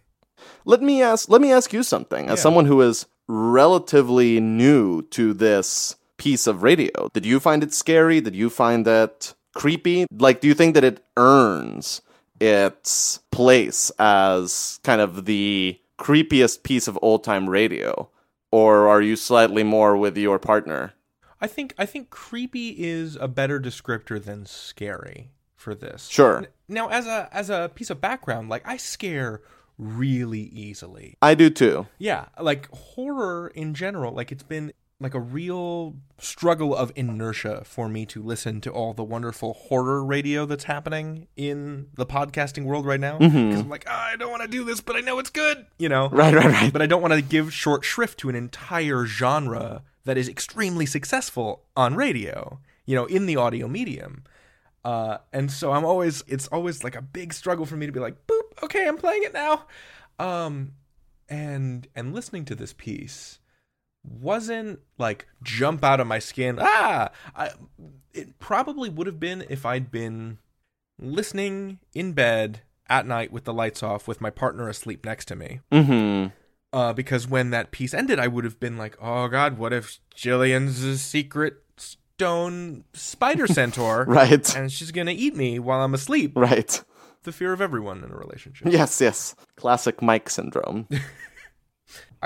Let 0.66 0.82
me 0.82 1.00
ask. 1.02 1.30
Let 1.30 1.40
me 1.40 1.50
ask 1.50 1.72
you 1.72 1.82
something. 1.82 2.26
As 2.26 2.38
Yeah. 2.38 2.42
someone 2.42 2.66
who 2.66 2.82
is 2.82 3.06
relatively 3.28 4.38
new 4.40 5.00
to 5.16 5.32
this 5.32 5.96
piece 6.18 6.46
of 6.46 6.62
radio, 6.62 7.08
did 7.14 7.24
you 7.24 7.40
find 7.40 7.62
it 7.62 7.72
scary? 7.72 8.20
Did 8.20 8.36
you 8.36 8.50
find 8.50 8.86
it 8.86 9.32
creepy? 9.54 10.04
Like, 10.12 10.40
do 10.42 10.48
you 10.48 10.54
think 10.54 10.74
that 10.74 10.84
it 10.84 11.02
earns 11.16 12.02
its 12.38 13.20
place 13.32 13.90
as 13.98 14.78
kind 14.82 15.00
of 15.00 15.24
the 15.24 15.78
creepiest 15.98 16.62
piece 16.62 16.88
of 16.88 16.98
old 17.02 17.24
time 17.24 17.48
radio, 17.48 18.10
or 18.50 18.88
are 18.88 19.02
you 19.02 19.16
slightly 19.16 19.62
more 19.62 19.96
with 19.96 20.16
your 20.16 20.38
partner? 20.38 20.94
I 21.40 21.46
think 21.46 21.74
I 21.78 21.86
think 21.86 22.10
creepy 22.10 22.70
is 22.70 23.16
a 23.16 23.28
better 23.28 23.60
descriptor 23.60 24.22
than 24.22 24.46
scary 24.46 25.30
for 25.54 25.74
this. 25.74 26.08
Sure. 26.08 26.46
Now, 26.68 26.88
as 26.88 27.06
a 27.06 27.28
as 27.32 27.50
a 27.50 27.70
piece 27.74 27.90
of 27.90 28.00
background, 28.00 28.48
like 28.48 28.66
I 28.66 28.76
scare 28.76 29.42
really 29.78 30.40
easily. 30.40 31.16
I 31.20 31.34
do 31.34 31.50
too. 31.50 31.86
Yeah, 31.98 32.26
like 32.40 32.68
horror 32.70 33.48
in 33.48 33.74
general, 33.74 34.12
like 34.12 34.32
it's 34.32 34.42
been 34.42 34.72
like 34.98 35.14
a 35.14 35.20
real 35.20 35.94
struggle 36.18 36.74
of 36.74 36.90
inertia 36.96 37.62
for 37.64 37.88
me 37.88 38.06
to 38.06 38.22
listen 38.22 38.60
to 38.62 38.70
all 38.70 38.94
the 38.94 39.04
wonderful 39.04 39.52
horror 39.52 40.02
radio 40.02 40.46
that's 40.46 40.64
happening 40.64 41.28
in 41.36 41.88
the 41.94 42.06
podcasting 42.06 42.64
world 42.64 42.86
right 42.86 43.00
now. 43.00 43.18
Because 43.18 43.60
I'm 43.60 43.68
like, 43.68 43.84
"Ah, 43.86 44.08
I 44.12 44.16
don't 44.16 44.30
want 44.30 44.42
to 44.42 44.48
do 44.48 44.64
this, 44.64 44.80
but 44.80 44.96
I 44.96 45.00
know 45.00 45.18
it's 45.18 45.28
good, 45.28 45.66
you 45.78 45.90
know? 45.90 46.08
Right, 46.08 46.34
right, 46.34 46.46
right. 46.46 46.72
But 46.72 46.80
I 46.80 46.86
don't 46.86 47.02
want 47.02 47.12
to 47.12 47.20
give 47.20 47.52
short 47.52 47.84
shrift 47.84 48.18
to 48.20 48.30
an 48.30 48.34
entire 48.34 49.04
genre 49.04 49.82
that 50.04 50.16
is 50.16 50.28
extremely 50.28 50.86
successful 50.86 51.64
on 51.76 51.94
radio, 51.94 52.58
you 52.86 52.94
know, 52.94 53.04
in 53.04 53.26
the 53.26 53.36
audio 53.36 53.68
medium. 53.68 54.24
Uh, 54.82 55.18
and 55.32 55.50
so 55.50 55.72
I'm 55.72 55.84
always, 55.84 56.22
it's 56.28 56.46
always 56.48 56.84
like 56.84 56.94
a 56.94 57.02
big 57.02 57.34
struggle 57.34 57.66
for 57.66 57.76
me 57.76 57.86
to 57.86 57.92
be 57.92 58.00
like, 58.00 58.26
boop, 58.26 58.62
okay, 58.62 58.86
I'm 58.86 58.96
playing 58.96 59.24
it 59.24 59.34
now. 59.34 59.66
Um, 60.18 60.72
and, 61.28 61.86
and 61.94 62.14
listening 62.14 62.44
to 62.46 62.54
this 62.54 62.72
piece 62.72 63.40
wasn't 64.06 64.80
like 64.98 65.26
jump 65.42 65.84
out 65.84 66.00
of 66.00 66.06
my 66.06 66.18
skin. 66.18 66.58
Ah, 66.60 67.10
I, 67.34 67.50
it 68.12 68.38
probably 68.38 68.88
would 68.88 69.06
have 69.06 69.20
been 69.20 69.44
if 69.50 69.66
I'd 69.66 69.90
been 69.90 70.38
listening 70.98 71.78
in 71.94 72.12
bed 72.12 72.60
at 72.88 73.06
night 73.06 73.32
with 73.32 73.44
the 73.44 73.52
lights 73.52 73.82
off 73.82 74.06
with 74.08 74.20
my 74.20 74.30
partner 74.30 74.68
asleep 74.68 75.04
next 75.04 75.26
to 75.26 75.36
me 75.36 75.60
Mm-hmm. 75.72 76.28
Uh, 76.72 76.92
because 76.92 77.26
when 77.28 77.50
that 77.50 77.70
piece 77.70 77.94
ended, 77.94 78.18
I 78.18 78.26
would 78.26 78.44
have 78.44 78.60
been 78.60 78.76
like, 78.76 78.96
"Oh 79.00 79.28
God, 79.28 79.56
what 79.56 79.72
if 79.72 79.98
Jillian's 80.14 80.82
a 80.82 80.98
secret 80.98 81.62
stone 81.78 82.84
spider 82.92 83.46
centaur, 83.46 84.04
Right. 84.08 84.54
And 84.54 84.70
she's 84.70 84.90
gonna 84.90 85.12
eat 85.12 85.34
me 85.36 85.58
while 85.58 85.80
I'm 85.82 85.94
asleep." 85.94 86.32
Right. 86.34 86.82
The 87.22 87.32
fear 87.32 87.52
of 87.52 87.60
everyone 87.62 88.04
in 88.04 88.10
a 88.10 88.16
relationship. 88.16 88.68
Yes, 88.70 89.00
yes. 89.00 89.34
Classic 89.56 90.02
Mike 90.02 90.28
syndrome. 90.28 90.86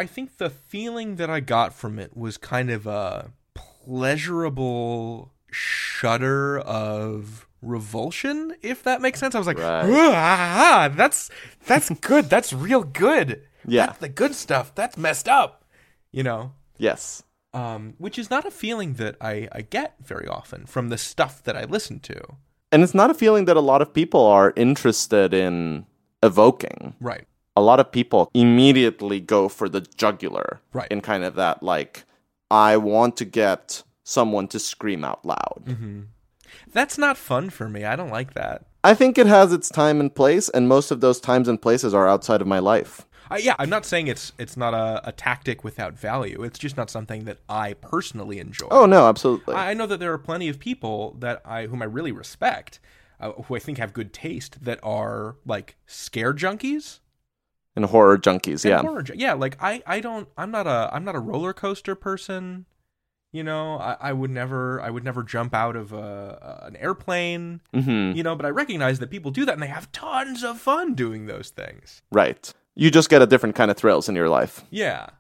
I 0.01 0.07
think 0.07 0.39
the 0.39 0.49
feeling 0.49 1.17
that 1.17 1.29
I 1.29 1.41
got 1.41 1.75
from 1.75 1.99
it 1.99 2.17
was 2.17 2.39
kind 2.39 2.71
of 2.71 2.87
a 2.87 3.33
pleasurable 3.53 5.35
shudder 5.51 6.59
of 6.61 7.47
revulsion, 7.61 8.55
if 8.63 8.83
that 8.85 9.03
makes 9.03 9.21
sense. 9.21 9.35
I 9.35 9.39
was 9.39 9.47
like, 9.47 9.59
Right. 9.59 9.85
Ah, 9.91 10.87
ah, 10.87 10.89
that's 10.89 11.29
that's 11.67 11.91
good. 12.01 12.31
That's 12.31 12.51
real 12.51 12.83
good. 12.83 13.43
Yeah. 13.67 13.87
That's 13.87 13.99
the 13.99 14.09
good 14.09 14.35
stuff. 14.35 14.75
That's 14.75 14.97
messed 14.97 15.29
up. 15.29 15.67
You 16.13 16.23
know? 16.23 16.53
yes. 16.79 17.23
Um, 17.53 17.93
which 17.99 18.19
is 18.19 18.31
not 18.31 18.47
a 18.47 18.51
feeling 18.51 18.95
that 18.95 19.17
I, 19.21 19.49
I 19.53 19.61
get 19.61 19.97
very 20.03 20.27
often 20.27 20.65
from 20.65 20.89
the 20.89 20.97
stuff 20.97 21.43
that 21.43 21.59
I 21.59 21.65
listen 21.65 22.01
to. 22.01 22.37
And 22.73 22.83
it's 22.83 22.95
not 22.95 23.11
a 23.11 23.15
feeling 23.15 23.45
that 23.45 23.57
a 23.59 23.61
lot 23.61 23.83
of 23.83 23.93
people 23.93 24.25
are 24.25 24.55
interested 24.57 25.35
in 25.35 25.85
evoking. 26.23 26.95
Right. 27.01 27.27
A 27.57 27.61
lot 27.61 27.81
of 27.81 27.91
people 27.91 28.31
immediately 28.35 29.21
go 29.21 29.49
for 29.49 29.69
the 29.69 29.81
jugular. 29.81 30.61
Right. 30.73 30.89
In 30.91 31.01
kind 31.01 31.25
of 31.25 31.35
that, 31.35 31.63
like, 31.63 32.05
I 32.51 32.77
want 32.77 33.17
to 33.19 33.25
get 33.25 33.83
someone 34.05 34.49
to 34.49 34.59
scream 34.59 35.05
out 35.05 35.25
loud. 35.25 35.63
Mm-hmm. 35.65 36.01
That's 36.73 36.99
not 36.99 37.17
fun 37.17 37.51
for 37.51 37.69
me. 37.69 37.85
I 37.85 37.97
don't 37.97 38.11
like 38.11 38.35
that. 38.35 38.67
I 38.83 38.95
think 38.95 39.19
it 39.19 39.27
has 39.27 39.53
its 39.53 39.69
time 39.69 40.01
and 40.01 40.15
place, 40.15 40.49
and 40.49 40.69
most 40.69 40.91
of 40.91 41.01
those 41.01 41.21
times 41.21 41.49
and 41.49 41.61
places 41.61 41.93
are 41.93 42.09
outside 42.09 42.41
of 42.41 42.47
my 42.47 42.59
life. 42.59 43.07
I, 43.31 43.39
yeah, 43.39 43.55
I'm 43.59 43.71
not 43.71 43.87
saying 43.87 44.09
it's 44.09 44.33
it's 44.39 44.57
not 44.57 44.75
a, 44.75 45.09
a 45.09 45.13
tactic 45.13 45.63
without 45.63 45.95
value. 45.95 46.43
It's 46.43 46.59
just 46.59 46.77
not 46.77 46.91
something 46.91 47.25
that 47.25 47.39
I 47.49 47.75
personally 47.75 48.41
enjoy. 48.41 48.69
Oh, 48.71 48.87
no, 48.87 49.07
absolutely. 49.07 49.55
I 49.55 49.71
I 49.71 49.75
know 49.75 49.87
that 49.87 50.01
there 50.01 50.13
are 50.13 50.19
plenty 50.19 50.49
of 50.49 50.59
people 50.59 51.17
that 51.21 51.41
I 51.45 51.67
whom 51.67 51.83
I 51.83 51.85
really 51.85 52.11
respect, 52.11 52.81
uh, 53.21 53.33
who 53.33 53.55
I 53.55 53.61
think 53.61 53.79
have 53.79 53.93
good 53.93 54.13
taste, 54.13 54.65
that 54.65 54.81
are 54.83 55.37
like 55.47 55.77
scare 55.87 56.35
junkies. 56.35 56.99
And 57.83 57.91
horror 57.91 58.19
junkies, 58.19 58.65
and 58.65 58.71
yeah. 58.71 58.81
horror 58.81 59.05
yeah. 59.15 59.33
Like 59.33 59.57
I, 59.61 59.83
I 59.87 60.01
don't, 60.01 60.29
I'm 60.37 60.51
not 60.51 60.67
a, 60.67 60.91
I'm 60.93 61.05
not 61.05 61.15
a 61.15 61.21
roller 61.21 61.53
coaster 61.53 61.95
person. 61.95 62.67
You 63.33 63.45
know, 63.45 63.79
I, 63.79 63.97
I 64.01 64.13
would 64.13 64.31
never, 64.31 64.81
I 64.81 64.91
would 64.91 65.05
never 65.05 65.23
jump 65.23 65.55
out 65.55 65.77
of 65.77 65.93
a, 65.93 66.63
an 66.63 66.77
airplane. 66.77 67.61
hmm 67.73 68.13
You 68.13 68.23
know, 68.25 68.35
but 68.35 68.45
I 68.45 68.51
recognize 68.51 68.99
that 68.99 69.11
people 69.11 69.31
do 69.31 69.45
that, 69.45 69.53
and 69.53 69.63
they 69.63 69.69
have 69.69 69.93
tons 69.93 70.43
of 70.43 70.59
fun 70.59 70.95
doing 70.95 71.27
those 71.27 71.51
things. 71.51 72.03
Right. 72.11 72.53
You 72.75 72.91
just 72.91 73.09
get 73.09 73.23
a 73.23 73.27
different 73.27 73.55
kind 73.55 73.71
of 73.71 73.77
thrills 73.77 74.09
in 74.09 74.17
your 74.17 74.29
life. 74.29 74.65
Yeah. 74.71 75.11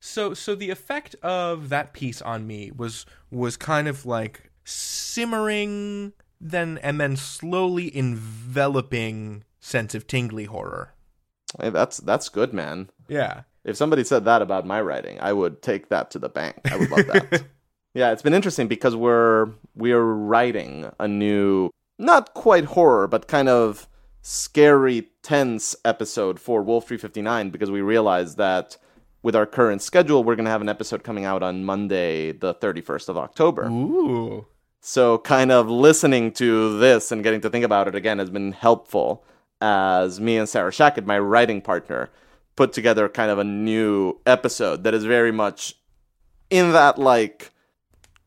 So 0.00 0.32
so 0.34 0.54
the 0.54 0.70
effect 0.70 1.14
of 1.22 1.68
that 1.68 1.92
piece 1.92 2.22
on 2.22 2.46
me 2.46 2.70
was 2.74 3.04
was 3.30 3.56
kind 3.56 3.88
of 3.88 4.06
like 4.06 4.50
simmering 4.64 6.12
then 6.40 6.78
and 6.82 7.00
then 7.00 7.16
slowly 7.16 7.94
enveloping 7.96 9.44
sense 9.60 9.94
of 9.94 10.06
tingly 10.06 10.44
horror. 10.44 10.94
Hey, 11.60 11.70
that's 11.70 11.98
that's 11.98 12.28
good, 12.28 12.52
man. 12.52 12.90
Yeah. 13.08 13.42
If 13.64 13.76
somebody 13.76 14.04
said 14.04 14.24
that 14.24 14.42
about 14.42 14.66
my 14.66 14.80
writing, 14.80 15.18
I 15.20 15.32
would 15.32 15.62
take 15.62 15.88
that 15.88 16.10
to 16.12 16.18
the 16.18 16.28
bank. 16.28 16.56
I 16.70 16.76
would 16.76 16.90
love 16.90 17.06
that. 17.06 17.44
yeah, 17.94 18.12
it's 18.12 18.22
been 18.22 18.34
interesting 18.34 18.68
because 18.68 18.96
we're 18.96 19.50
we're 19.74 20.02
writing 20.02 20.90
a 20.98 21.08
new 21.08 21.70
not 21.98 22.34
quite 22.34 22.64
horror, 22.64 23.08
but 23.08 23.28
kind 23.28 23.48
of 23.48 23.88
scary 24.22 25.08
tense 25.22 25.74
episode 25.84 26.38
for 26.38 26.62
Wolf 26.62 26.86
359 26.86 27.50
because 27.50 27.70
we 27.70 27.80
realized 27.80 28.36
that 28.38 28.76
with 29.22 29.34
our 29.34 29.46
current 29.46 29.82
schedule, 29.82 30.22
we're 30.22 30.36
going 30.36 30.44
to 30.44 30.50
have 30.50 30.60
an 30.60 30.68
episode 30.68 31.02
coming 31.02 31.24
out 31.24 31.42
on 31.42 31.64
Monday, 31.64 32.32
the 32.32 32.54
31st 32.54 33.08
of 33.08 33.18
October. 33.18 33.66
Ooh. 33.68 34.46
So, 34.80 35.18
kind 35.18 35.50
of 35.50 35.68
listening 35.68 36.32
to 36.34 36.78
this 36.78 37.10
and 37.10 37.24
getting 37.24 37.40
to 37.40 37.50
think 37.50 37.64
about 37.64 37.88
it 37.88 37.96
again 37.96 38.20
has 38.20 38.30
been 38.30 38.52
helpful 38.52 39.24
as 39.60 40.20
me 40.20 40.36
and 40.36 40.48
Sarah 40.48 40.70
Shachat, 40.70 41.06
my 41.06 41.18
writing 41.18 41.60
partner, 41.60 42.10
put 42.56 42.72
together 42.72 43.08
kind 43.08 43.30
of 43.30 43.38
a 43.38 43.44
new 43.44 44.18
episode 44.26 44.84
that 44.84 44.94
is 44.94 45.04
very 45.04 45.32
much 45.32 45.74
in 46.50 46.72
that 46.72 46.98
like 46.98 47.52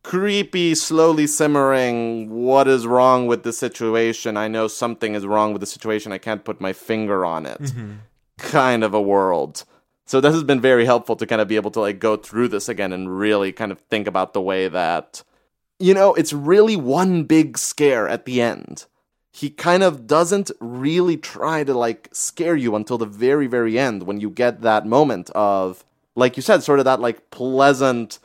creepy, 0.03 0.75
slowly 0.75 1.27
simmering, 1.27 2.29
what 2.29 2.67
is 2.67 2.87
wrong 2.87 3.27
with 3.27 3.43
the 3.43 3.53
situation? 3.53 4.37
I 4.37 4.47
know 4.47 4.67
something 4.67 5.15
is 5.15 5.25
wrong 5.25 5.53
with 5.53 5.59
the 5.59 5.67
situation. 5.67 6.11
I 6.11 6.17
can't 6.17 6.43
put 6.43 6.61
my 6.61 6.73
finger 6.73 7.25
on 7.25 7.45
it. 7.45 7.61
Mm-hmm. 7.61 7.93
Kind 8.37 8.83
of 8.83 8.93
a 8.93 9.01
world. 9.01 9.63
So 10.05 10.19
this 10.19 10.33
has 10.33 10.43
been 10.43 10.59
very 10.59 10.85
helpful 10.85 11.15
to 11.15 11.27
kind 11.27 11.41
of 11.41 11.47
be 11.47 11.55
able 11.55 11.71
to 11.71 11.79
like 11.79 11.99
go 11.99 12.17
through 12.17 12.49
this 12.49 12.67
again 12.67 12.91
and 12.91 13.17
really 13.17 13.51
kind 13.51 13.71
of 13.71 13.79
think 13.79 14.07
about 14.07 14.33
the 14.33 14.41
way 14.41 14.67
that 14.67 15.23
you 15.81 15.95
know, 15.95 16.13
it's 16.13 16.31
really 16.31 16.75
one 16.75 17.23
big 17.23 17.57
scare 17.57 18.07
at 18.07 18.25
the 18.25 18.39
end. 18.39 18.85
He 19.31 19.49
kind 19.49 19.81
of 19.81 20.07
doesn't 20.07 20.51
really 20.59 21.15
try 21.17 21.63
to 21.63 21.73
like 21.73 22.09
scare 22.11 22.55
you 22.55 22.75
until 22.75 22.97
the 22.97 23.05
very, 23.05 23.47
very 23.47 23.79
end 23.79 24.03
when 24.03 24.19
you 24.19 24.29
get 24.29 24.61
that 24.61 24.85
moment 24.85 25.29
of, 25.31 25.85
like 26.15 26.35
you 26.35 26.43
said, 26.43 26.63
sort 26.63 26.79
of 26.79 26.85
that 26.85 26.99
like 26.99 27.29
pleasant 27.31 28.19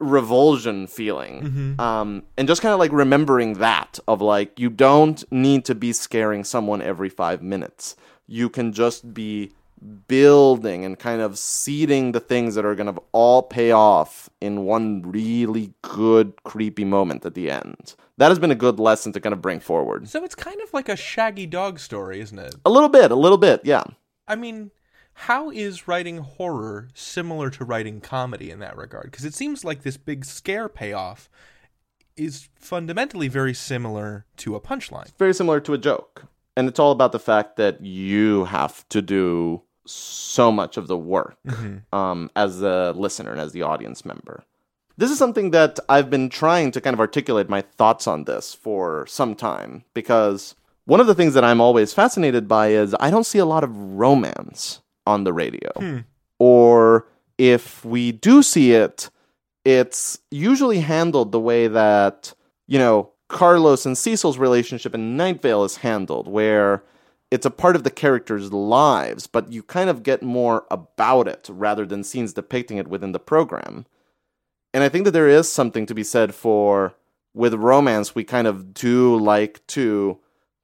revulsion 0.00 0.86
feeling. 0.86 1.76
Um, 1.78 2.22
and 2.36 2.48
just 2.48 2.60
kind 2.60 2.72
of 2.72 2.78
like 2.80 2.92
remembering 2.92 3.54
that 3.54 3.98
of 4.08 4.20
like, 4.20 4.58
you 4.58 4.68
don't 4.70 5.22
need 5.32 5.64
to 5.66 5.74
be 5.74 5.92
scaring 5.92 6.44
someone 6.44 6.82
every 6.82 7.08
five 7.08 7.40
minutes. 7.42 7.96
You 8.26 8.48
can 8.48 8.72
just 8.72 9.14
be 9.14 9.52
building 10.06 10.84
and 10.84 10.98
kind 10.98 11.20
of 11.20 11.38
seeding 11.38 12.12
the 12.12 12.20
things 12.20 12.54
that 12.54 12.64
are 12.64 12.74
going 12.74 12.92
to 12.92 13.02
all 13.12 13.42
pay 13.42 13.70
off 13.70 14.28
in 14.40 14.64
one 14.64 15.02
really 15.02 15.72
good 15.82 16.42
creepy 16.44 16.84
moment 16.84 17.24
at 17.24 17.34
the 17.34 17.50
end. 17.50 17.94
That 18.16 18.28
has 18.28 18.38
been 18.38 18.50
a 18.50 18.56
good 18.56 18.80
lesson 18.80 19.12
to 19.12 19.20
kind 19.20 19.32
of 19.32 19.40
bring 19.40 19.60
forward. 19.60 20.08
So 20.08 20.24
it's 20.24 20.34
kind 20.34 20.60
of 20.60 20.72
like 20.72 20.88
a 20.88 20.96
shaggy 20.96 21.46
dog 21.46 21.78
story, 21.78 22.20
isn't 22.20 22.38
it? 22.38 22.54
A 22.64 22.70
little 22.70 22.88
bit, 22.88 23.10
a 23.10 23.16
little 23.16 23.38
bit, 23.38 23.60
yeah. 23.64 23.84
I 24.26 24.34
mean, 24.34 24.70
how 25.14 25.50
is 25.50 25.88
writing 25.88 26.18
horror 26.18 26.88
similar 26.94 27.50
to 27.50 27.64
writing 27.64 28.00
comedy 28.00 28.50
in 28.50 28.60
that 28.60 28.76
regard? 28.76 29.10
Because 29.10 29.24
it 29.24 29.34
seems 29.34 29.64
like 29.64 29.82
this 29.82 29.96
big 29.96 30.24
scare 30.24 30.68
payoff 30.68 31.28
is 32.16 32.48
fundamentally 32.56 33.28
very 33.28 33.54
similar 33.54 34.26
to 34.38 34.54
a 34.54 34.60
punchline. 34.60 35.10
Very 35.18 35.34
similar 35.34 35.60
to 35.60 35.72
a 35.72 35.78
joke. 35.78 36.24
And 36.56 36.68
it's 36.68 36.80
all 36.80 36.90
about 36.90 37.12
the 37.12 37.20
fact 37.20 37.56
that 37.56 37.80
you 37.84 38.46
have 38.46 38.88
to 38.88 39.00
do 39.00 39.62
so 39.90 40.52
much 40.52 40.76
of 40.76 40.86
the 40.86 40.96
work 40.98 41.36
um, 41.92 42.30
as 42.36 42.60
the 42.60 42.92
listener 42.96 43.32
and 43.32 43.40
as 43.40 43.52
the 43.52 43.62
audience 43.62 44.04
member. 44.04 44.44
This 44.96 45.10
is 45.10 45.18
something 45.18 45.52
that 45.52 45.78
I've 45.88 46.10
been 46.10 46.28
trying 46.28 46.72
to 46.72 46.80
kind 46.80 46.94
of 46.94 47.00
articulate 47.00 47.48
my 47.48 47.60
thoughts 47.60 48.06
on 48.06 48.24
this 48.24 48.52
for 48.52 49.06
some 49.06 49.34
time 49.34 49.84
because 49.94 50.56
one 50.86 51.00
of 51.00 51.06
the 51.06 51.14
things 51.14 51.34
that 51.34 51.44
I'm 51.44 51.60
always 51.60 51.92
fascinated 51.92 52.48
by 52.48 52.68
is 52.68 52.96
I 52.98 53.10
don't 53.10 53.26
see 53.26 53.38
a 53.38 53.44
lot 53.44 53.62
of 53.62 53.70
romance 53.76 54.80
on 55.06 55.24
the 55.24 55.32
radio. 55.32 55.70
Or 56.38 57.06
if 57.36 57.84
we 57.84 58.10
do 58.12 58.42
see 58.42 58.72
it, 58.72 59.10
it's 59.64 60.18
usually 60.30 60.80
handled 60.80 61.30
the 61.30 61.40
way 61.40 61.68
that, 61.68 62.34
you 62.66 62.78
know, 62.78 63.10
Carlos 63.28 63.84
and 63.86 63.96
Cecil's 63.96 64.38
relationship 64.38 64.94
in 64.94 65.16
Night 65.16 65.42
Vale 65.42 65.64
is 65.64 65.76
handled, 65.76 66.26
where 66.26 66.82
it's 67.30 67.46
a 67.46 67.50
part 67.50 67.76
of 67.76 67.84
the 67.84 67.90
characters' 67.90 68.52
lives, 68.52 69.26
but 69.26 69.52
you 69.52 69.62
kind 69.62 69.90
of 69.90 70.02
get 70.02 70.22
more 70.22 70.66
about 70.70 71.28
it 71.28 71.48
rather 71.50 71.84
than 71.84 72.04
scenes 72.04 72.32
depicting 72.32 72.78
it 72.78 72.88
within 72.88 73.12
the 73.12 73.18
program. 73.18 73.86
And 74.72 74.82
I 74.82 74.88
think 74.88 75.04
that 75.04 75.10
there 75.12 75.28
is 75.28 75.50
something 75.50 75.86
to 75.86 75.94
be 75.94 76.04
said 76.04 76.34
for 76.34 76.94
with 77.34 77.54
romance, 77.54 78.14
we 78.14 78.24
kind 78.24 78.46
of 78.46 78.72
do 78.74 79.16
like 79.16 79.64
to 79.68 80.18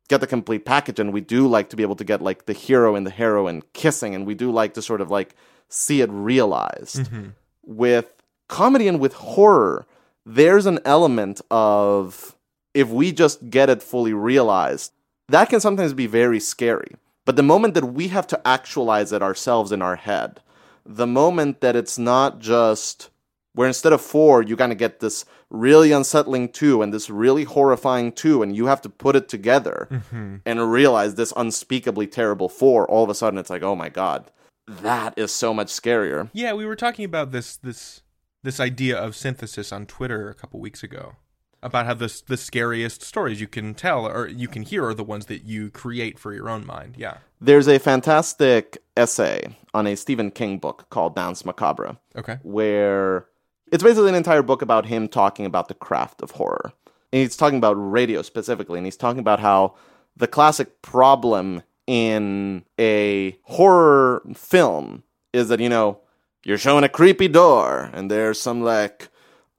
get 0.09 0.21
the 0.21 0.27
complete 0.27 0.65
package 0.65 0.99
and 0.99 1.13
we 1.13 1.21
do 1.21 1.47
like 1.47 1.71
to 1.71 1.77
be 1.77 1.83
able 1.83 1.97
to 1.97 2.05
get 2.05 2.21
like 2.21 2.47
the 2.47 2.53
hero 2.53 2.95
and 2.95 3.07
the 3.07 3.11
heroine 3.11 3.63
kissing 3.73 4.15
and 4.15 4.27
we 4.27 4.35
do 4.35 4.51
like 4.51 4.75
to 4.75 4.83
sort 4.83 5.01
of 5.01 5.11
like 5.11 5.35
see 5.69 6.01
it 6.01 6.11
realized. 6.11 6.97
Mm-hmm. 6.97 7.29
With 7.63 8.13
comedy 8.49 8.89
and 8.89 9.01
with 9.01 9.15
horror, 9.15 9.87
there's 10.27 10.67
an 10.67 10.81
element 10.85 11.41
of 11.51 12.37
if 12.75 12.89
we 12.89 13.13
just 13.13 13.51
get 13.51 13.71
it 13.71 13.83
fully 13.83 14.13
realized, 14.13 14.93
that 15.29 15.49
can 15.49 15.61
sometimes 15.61 15.93
be 15.93 16.07
very 16.07 16.41
scary. 16.41 16.97
But 17.25 17.37
the 17.37 17.43
moment 17.43 17.75
that 17.75 17.93
we 17.93 18.09
have 18.09 18.27
to 18.29 18.47
actualize 18.47 19.13
it 19.13 19.23
ourselves 19.23 19.73
in 19.73 19.81
our 19.81 19.97
head, 19.97 20.41
the 20.85 21.07
moment 21.07 21.61
that 21.61 21.77
it's 21.77 21.99
not 21.99 22.39
just 22.39 23.11
where 23.55 23.69
instead 23.69 23.93
of 23.93 24.01
four, 24.01 24.43
you 24.43 24.57
kind 24.57 24.73
of 24.73 24.79
get 24.79 25.01
this 25.01 25.25
really 25.49 25.93
unsettling 25.93 26.49
two 26.49 26.83
and 26.83 26.93
this 26.93 27.09
really 27.09 27.45
horrifying 27.45 28.13
two, 28.13 28.43
and 28.43 28.55
you 28.57 28.67
have 28.67 28.83
to 28.83 28.89
put 28.89 29.17
it 29.17 29.29
together 29.29 29.89
mm-hmm. 29.91 30.37
and 30.45 30.73
realize 30.73 31.15
this 31.15 31.33
unspeakably 31.37 32.07
terrible 32.07 32.49
four. 32.49 32.87
All 32.91 33.05
of 33.05 33.11
a 33.11 33.15
sudden, 33.15 33.39
it's 33.39 33.51
like, 33.51 33.63
oh 33.63 33.77
my 33.77 33.89
god, 33.89 34.31
that 34.67 35.15
is 35.17 35.33
so 35.33 35.55
much 35.55 35.69
scarier. 35.69 36.29
Yeah, 36.33 36.53
we 36.53 36.67
were 36.67 36.77
talking 36.77 37.05
about 37.05 37.31
this 37.31 37.57
this 37.57 38.03
this 38.43 38.61
idea 38.61 38.99
of 38.99 39.17
synthesis 39.17 39.73
on 39.73 39.87
Twitter 39.87 40.29
a 40.29 40.35
couple 40.35 40.61
weeks 40.61 40.83
ago. 40.83 41.17
About 41.65 41.87
how 41.87 41.95
the 41.95 42.23
the 42.29 42.37
scariest 42.37 43.03
stories 43.03 43.41
you 43.41 43.49
can 43.49 43.75
tell 43.75 44.07
or 44.07 44.29
you 44.29 44.47
can 44.47 44.63
hear 44.63 44.85
are 44.87 44.95
the 44.95 45.03
ones 45.03 45.27
that 45.27 45.45
you 45.45 45.71
create 45.71 46.19
for 46.19 46.33
your 46.33 46.49
own 46.49 46.65
mind. 46.67 46.95
Yeah. 46.97 47.17
There's 47.41 47.67
a 47.67 47.79
fantastic 47.79 48.79
essay 48.97 49.57
on 49.73 49.87
a 49.87 49.97
Stephen 49.97 50.31
King 50.31 50.59
book 50.59 50.87
called 50.91 51.17
Danse 51.17 51.45
Macabre, 51.45 51.97
Okay. 52.17 52.39
where 52.43 53.27
it's 53.73 53.83
basically 53.83 54.11
an 54.11 54.15
entire 54.15 54.43
book 54.43 54.63
about 54.63 54.87
him 54.87 55.09
talking 55.09 55.47
about 55.47 55.69
the 55.69 55.75
craft 55.75 56.23
of 56.23 56.33
horror. 56.33 56.73
And 57.13 57.23
he's 57.23 57.37
talking 57.37 57.59
about 57.59 57.75
radio 57.75 58.23
specifically, 58.23 58.79
and 58.79 58.87
he's 58.87 58.97
talking 58.97 59.21
about 59.21 59.41
how 59.41 59.75
the 60.17 60.27
classic 60.29 60.83
problem 60.83 61.63
in 61.87 62.65
a 62.79 63.37
horror 63.43 64.23
film 64.35 65.03
is 65.33 65.49
that, 65.49 65.61
you 65.61 65.69
know, 65.69 66.01
you're 66.45 66.59
showing 66.59 66.85
a 66.85 66.89
creepy 66.89 67.29
door, 67.29 67.91
and 67.93 68.11
there's 68.11 68.41
some 68.41 68.63
like 68.63 69.09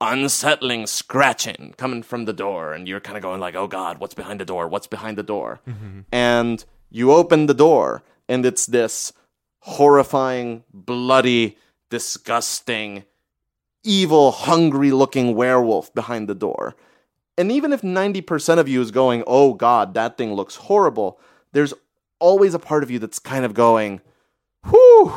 unsettling 0.01 0.87
scratching 0.87 1.73
coming 1.77 2.03
from 2.03 2.25
the 2.25 2.33
door, 2.33 2.73
and 2.73 2.87
you're 2.87 2.99
kind 2.99 3.17
of 3.17 3.23
going 3.23 3.39
like, 3.39 3.55
"Oh 3.55 3.67
God, 3.67 3.99
what's 3.99 4.13
behind 4.13 4.39
the 4.39 4.45
door? 4.45 4.67
What's 4.67 4.87
behind 4.87 5.17
the 5.17 5.23
door?" 5.23 5.61
Mm-hmm. 5.67 6.01
And 6.11 6.63
you 6.89 7.11
open 7.11 7.45
the 7.45 7.53
door, 7.53 8.03
and 8.27 8.45
it's 8.45 8.65
this 8.65 9.13
horrifying, 9.59 10.63
bloody, 10.73 11.57
disgusting, 11.89 13.03
evil, 13.83 14.31
hungry-looking 14.31 15.35
werewolf 15.35 15.93
behind 15.93 16.27
the 16.27 16.35
door. 16.35 16.75
And 17.37 17.51
even 17.51 17.73
if 17.73 17.81
90% 17.81 18.59
of 18.59 18.67
you 18.67 18.81
is 18.81 18.91
going, 18.91 19.23
"Oh 19.27 19.53
God, 19.53 19.93
that 19.93 20.17
thing 20.17 20.33
looks 20.33 20.55
horrible," 20.55 21.19
there's 21.53 21.73
always 22.19 22.53
a 22.53 22.59
part 22.59 22.83
of 22.83 22.91
you 22.91 22.99
that's 22.99 23.19
kind 23.19 23.45
of 23.45 23.53
going, 23.53 24.01
"Whew." 24.69 25.13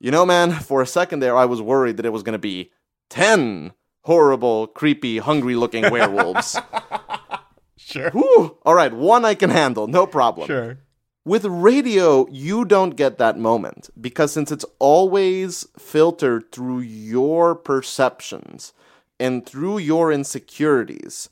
You 0.00 0.10
know, 0.10 0.26
man, 0.26 0.52
for 0.52 0.82
a 0.82 0.86
second 0.86 1.20
there, 1.20 1.36
I 1.36 1.46
was 1.46 1.62
worried 1.62 1.96
that 1.96 2.06
it 2.06 2.12
was 2.12 2.22
going 2.22 2.34
to 2.34 2.38
be 2.38 2.70
10 3.08 3.72
horrible, 4.04 4.68
creepy, 4.68 5.18
hungry 5.18 5.56
looking 5.56 5.90
werewolves. 5.90 6.58
Sure. 7.76 8.10
Whew. 8.10 8.56
All 8.64 8.74
right, 8.74 8.92
one 8.92 9.26
I 9.26 9.34
can 9.34 9.50
handle, 9.50 9.86
no 9.86 10.06
problem. 10.06 10.46
Sure. 10.46 10.78
With 11.26 11.44
radio, 11.44 12.26
you 12.30 12.64
don't 12.64 12.96
get 12.96 13.18
that 13.18 13.38
moment 13.38 13.90
because 14.00 14.32
since 14.32 14.50
it's 14.50 14.64
always 14.78 15.66
filtered 15.78 16.50
through 16.50 16.80
your 16.80 17.54
perceptions 17.54 18.72
and 19.20 19.44
through 19.46 19.78
your 19.78 20.10
insecurities, 20.10 21.28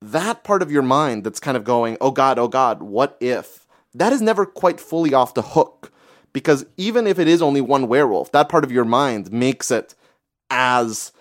that 0.00 0.44
part 0.44 0.62
of 0.62 0.70
your 0.70 0.82
mind 0.82 1.24
that's 1.24 1.40
kind 1.40 1.56
of 1.56 1.64
going, 1.64 1.98
oh 2.00 2.12
God, 2.12 2.38
oh 2.38 2.48
God, 2.48 2.82
what 2.82 3.16
if? 3.20 3.66
That 3.92 4.12
is 4.12 4.22
never 4.22 4.46
quite 4.46 4.80
fully 4.80 5.12
off 5.12 5.34
the 5.34 5.42
hook 5.42 5.92
because 6.32 6.64
even 6.76 7.06
if 7.06 7.18
it 7.18 7.28
is 7.28 7.42
only 7.42 7.60
one 7.60 7.88
werewolf, 7.88 8.32
that 8.32 8.48
part 8.48 8.64
of 8.64 8.72
your 8.72 8.84
mind 8.84 9.32
makes 9.32 9.70
it 9.70 9.94
as 10.48 11.12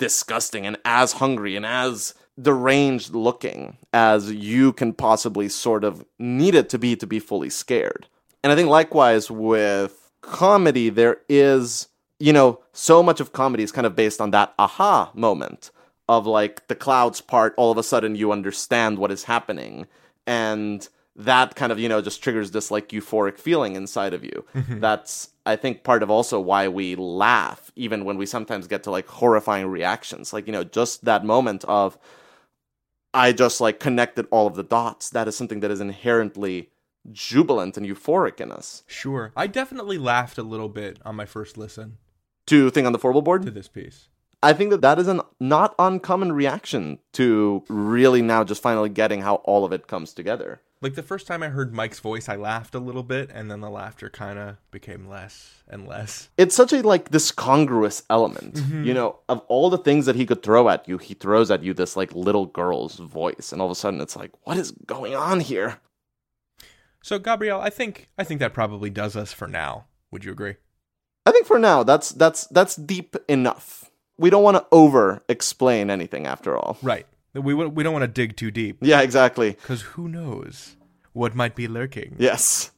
disgusting 0.00 0.66
and 0.66 0.76
as 0.84 1.12
hungry 1.12 1.54
and 1.54 1.64
as 1.64 2.14
deranged 2.40 3.14
looking 3.14 3.76
as 3.92 4.32
you 4.32 4.72
can 4.72 4.92
possibly 4.94 5.48
sort 5.48 5.84
of 5.84 6.04
need 6.18 6.54
it 6.54 6.68
to 6.70 6.78
be 6.78 6.96
to 6.96 7.06
be 7.06 7.20
fully 7.20 7.50
scared. 7.50 8.08
And 8.42 8.50
I 8.52 8.56
think 8.56 8.68
likewise 8.68 9.30
with 9.30 10.10
comedy, 10.22 10.88
there 10.88 11.18
is, 11.28 11.88
you 12.18 12.32
know, 12.32 12.60
so 12.72 13.02
much 13.02 13.20
of 13.20 13.32
comedy 13.32 13.62
is 13.62 13.70
kind 13.70 13.86
of 13.86 13.94
based 13.94 14.20
on 14.20 14.30
that 14.30 14.54
aha 14.58 15.12
moment 15.14 15.70
of 16.08 16.26
like 16.26 16.66
the 16.68 16.74
clouds 16.74 17.20
part, 17.20 17.54
all 17.56 17.70
of 17.70 17.78
a 17.78 17.82
sudden 17.82 18.16
you 18.16 18.32
understand 18.32 18.98
what 18.98 19.12
is 19.12 19.24
happening. 19.24 19.86
And 20.26 20.88
that 21.16 21.54
kind 21.56 21.72
of, 21.72 21.78
you 21.78 21.88
know, 21.88 22.00
just 22.00 22.22
triggers 22.22 22.50
this 22.52 22.70
like 22.70 22.90
euphoric 22.90 23.38
feeling 23.38 23.76
inside 23.76 24.14
of 24.14 24.24
you. 24.24 24.44
Mm-hmm. 24.54 24.80
That's, 24.80 25.30
I 25.44 25.56
think, 25.56 25.82
part 25.82 26.02
of 26.02 26.10
also 26.10 26.40
why 26.40 26.68
we 26.68 26.94
laugh, 26.94 27.70
even 27.76 28.04
when 28.04 28.16
we 28.16 28.26
sometimes 28.26 28.66
get 28.66 28.84
to 28.84 28.90
like 28.90 29.06
horrifying 29.06 29.66
reactions. 29.66 30.32
Like, 30.32 30.46
you 30.46 30.52
know, 30.52 30.64
just 30.64 31.04
that 31.04 31.24
moment 31.24 31.64
of, 31.64 31.98
I 33.12 33.32
just 33.32 33.60
like 33.60 33.80
connected 33.80 34.28
all 34.30 34.46
of 34.46 34.54
the 34.54 34.62
dots. 34.62 35.10
That 35.10 35.26
is 35.26 35.36
something 35.36 35.60
that 35.60 35.70
is 35.70 35.80
inherently 35.80 36.70
jubilant 37.10 37.76
and 37.76 37.86
euphoric 37.86 38.40
in 38.40 38.52
us. 38.52 38.84
Sure. 38.86 39.32
I 39.36 39.46
definitely 39.46 39.98
laughed 39.98 40.38
a 40.38 40.42
little 40.42 40.68
bit 40.68 40.98
on 41.04 41.16
my 41.16 41.26
first 41.26 41.58
listen 41.58 41.98
To 42.46 42.70
thing 42.70 42.86
on 42.86 42.92
the 42.92 42.98
Fourble 42.98 43.22
board, 43.22 43.42
to 43.42 43.50
this 43.50 43.68
piece. 43.68 44.08
I 44.42 44.52
think 44.52 44.70
that 44.70 44.80
that 44.80 44.98
is 44.98 45.08
a 45.08 45.24
not 45.38 45.74
uncommon 45.78 46.32
reaction 46.32 46.98
to 47.12 47.64
really 47.68 48.22
now 48.22 48.44
just 48.44 48.62
finally 48.62 48.88
getting 48.88 49.22
how 49.22 49.36
all 49.36 49.64
of 49.64 49.72
it 49.72 49.86
comes 49.86 50.14
together. 50.14 50.60
Like 50.82 50.94
the 50.94 51.02
first 51.02 51.26
time 51.26 51.42
I 51.42 51.48
heard 51.48 51.74
Mike's 51.74 51.98
voice, 51.98 52.26
I 52.26 52.36
laughed 52.36 52.74
a 52.74 52.78
little 52.78 53.02
bit, 53.02 53.30
and 53.34 53.50
then 53.50 53.60
the 53.60 53.68
laughter 53.68 54.08
kind 54.08 54.38
of 54.38 54.56
became 54.70 55.06
less 55.06 55.62
and 55.68 55.86
less. 55.86 56.30
It's 56.38 56.54
such 56.54 56.72
a 56.72 56.80
like 56.80 57.10
this 57.10 57.30
congruous 57.30 58.02
element, 58.08 58.54
mm-hmm. 58.54 58.84
you 58.84 58.94
know. 58.94 59.18
Of 59.28 59.40
all 59.48 59.68
the 59.68 59.76
things 59.76 60.06
that 60.06 60.16
he 60.16 60.24
could 60.24 60.42
throw 60.42 60.70
at 60.70 60.88
you, 60.88 60.96
he 60.96 61.12
throws 61.12 61.50
at 61.50 61.62
you 61.62 61.74
this 61.74 61.96
like 61.96 62.14
little 62.14 62.46
girl's 62.46 62.96
voice, 62.96 63.52
and 63.52 63.60
all 63.60 63.68
of 63.68 63.72
a 63.72 63.74
sudden 63.74 64.00
it's 64.00 64.16
like, 64.16 64.30
what 64.44 64.56
is 64.56 64.70
going 64.86 65.14
on 65.14 65.40
here? 65.40 65.80
So, 67.02 67.18
Gabriel, 67.18 67.60
I 67.60 67.68
think 67.68 68.08
I 68.16 68.24
think 68.24 68.40
that 68.40 68.54
probably 68.54 68.88
does 68.88 69.16
us 69.16 69.34
for 69.34 69.46
now. 69.46 69.84
Would 70.10 70.24
you 70.24 70.32
agree? 70.32 70.56
I 71.26 71.30
think 71.32 71.46
for 71.46 71.58
now 71.58 71.82
that's 71.82 72.10
that's 72.10 72.46
that's 72.46 72.76
deep 72.76 73.16
enough. 73.28 73.90
We 74.16 74.30
don't 74.30 74.42
want 74.42 74.56
to 74.56 74.66
over 74.72 75.22
explain 75.28 75.90
anything 75.90 76.26
after 76.26 76.56
all. 76.56 76.78
Right. 76.82 77.06
We 77.34 77.54
we 77.54 77.82
don't 77.84 77.92
want 77.92 78.02
to 78.02 78.08
dig 78.08 78.36
too 78.36 78.50
deep 78.50 78.78
Yeah, 78.80 79.00
exactly. 79.02 79.50
because 79.52 79.82
who 79.82 80.08
knows 80.08 80.76
what 81.12 81.34
might 81.34 81.54
be 81.54 81.68
lurking. 81.68 82.16
Yes. 82.18 82.72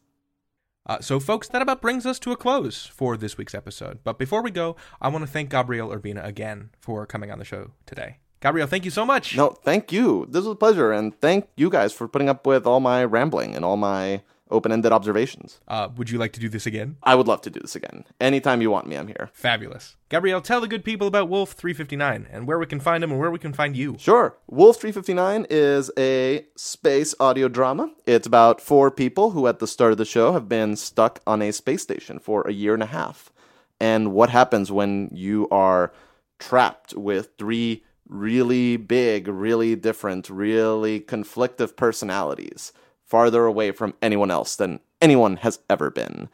Uh, 0.84 1.00
so, 1.00 1.20
folks, 1.20 1.46
that 1.48 1.62
about 1.62 1.80
brings 1.80 2.04
us 2.04 2.18
to 2.18 2.32
a 2.32 2.36
close 2.36 2.86
for 2.86 3.16
this 3.16 3.38
week's 3.38 3.54
episode. 3.54 4.00
But 4.02 4.18
before 4.18 4.42
we 4.42 4.50
go, 4.50 4.74
I 5.00 5.08
want 5.08 5.24
to 5.24 5.30
thank 5.30 5.48
Gabriel 5.50 5.90
Urbina 5.90 6.24
again 6.26 6.70
for 6.80 7.06
coming 7.06 7.30
on 7.30 7.38
the 7.38 7.44
show 7.44 7.70
today. 7.86 8.18
Gabriel, 8.40 8.66
thank 8.66 8.84
you 8.84 8.90
so 8.90 9.06
much. 9.06 9.36
No, 9.36 9.50
thank 9.50 9.92
you. 9.92 10.26
This 10.28 10.38
was 10.44 10.52
a 10.54 10.56
pleasure, 10.56 10.90
and 10.90 11.14
thank 11.20 11.46
you 11.56 11.70
guys 11.70 11.92
for 11.92 12.08
putting 12.08 12.28
up 12.28 12.44
with 12.46 12.66
all 12.66 12.80
my 12.80 13.04
rambling 13.04 13.54
and 13.54 13.64
all 13.64 13.76
my 13.76 14.22
open-ended 14.52 14.92
observations. 14.92 15.60
Uh, 15.66 15.88
would 15.96 16.10
you 16.10 16.18
like 16.18 16.32
to 16.34 16.40
do 16.40 16.48
this 16.48 16.66
again? 16.66 16.96
I 17.02 17.14
would 17.14 17.26
love 17.26 17.40
to 17.42 17.50
do 17.50 17.60
this 17.60 17.74
again. 17.74 18.04
Anytime 18.20 18.62
you 18.62 18.70
want 18.70 18.86
me, 18.86 18.96
I'm 18.96 19.08
here. 19.08 19.30
Fabulous. 19.32 19.96
Gabriel, 20.08 20.40
tell 20.40 20.60
the 20.60 20.68
good 20.68 20.84
people 20.84 21.06
about 21.06 21.28
Wolf 21.28 21.52
359 21.52 22.28
and 22.30 22.46
where 22.46 22.58
we 22.58 22.66
can 22.66 22.80
find 22.80 23.02
them 23.02 23.10
and 23.10 23.18
where 23.18 23.30
we 23.30 23.38
can 23.38 23.52
find 23.52 23.76
you. 23.76 23.96
Sure. 23.98 24.36
Wolf 24.46 24.76
359 24.76 25.46
is 25.50 25.90
a 25.98 26.46
space 26.56 27.14
audio 27.18 27.48
drama. 27.48 27.90
It's 28.06 28.26
about 28.26 28.60
four 28.60 28.90
people 28.90 29.30
who, 29.30 29.46
at 29.46 29.58
the 29.58 29.66
start 29.66 29.92
of 29.92 29.98
the 29.98 30.04
show, 30.04 30.32
have 30.32 30.48
been 30.48 30.76
stuck 30.76 31.20
on 31.26 31.42
a 31.42 31.52
space 31.52 31.82
station 31.82 32.18
for 32.18 32.46
a 32.46 32.52
year 32.52 32.74
and 32.74 32.82
a 32.82 32.86
half. 32.86 33.32
And 33.80 34.12
what 34.12 34.30
happens 34.30 34.70
when 34.70 35.08
you 35.12 35.48
are 35.50 35.92
trapped 36.38 36.94
with 36.94 37.30
three 37.38 37.82
really 38.06 38.76
big, 38.76 39.26
really 39.28 39.74
different, 39.74 40.28
really 40.28 41.00
conflictive 41.00 41.74
personalities 41.76 42.72
farther 43.12 43.44
away 43.44 43.72
from 43.72 43.92
anyone 44.00 44.30
else 44.30 44.56
than 44.56 44.80
anyone 45.02 45.36
has 45.44 45.58
ever 45.68 45.90
been? 45.90 46.30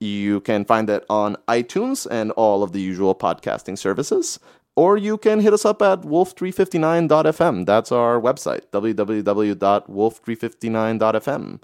You 0.00 0.40
can 0.40 0.64
find 0.64 0.88
it 0.88 1.04
on 1.10 1.36
iTunes 1.46 2.06
and 2.10 2.30
all 2.32 2.62
of 2.62 2.72
the 2.72 2.80
usual 2.80 3.14
podcasting 3.14 3.76
services. 3.76 4.40
Or 4.74 4.96
you 4.96 5.18
can 5.18 5.40
hit 5.40 5.52
us 5.52 5.66
up 5.66 5.82
at 5.82 6.00
wolf359.fm. 6.00 7.66
That's 7.66 7.92
our 7.92 8.18
website, 8.18 8.62
www.wolf359.fm. 8.72 11.60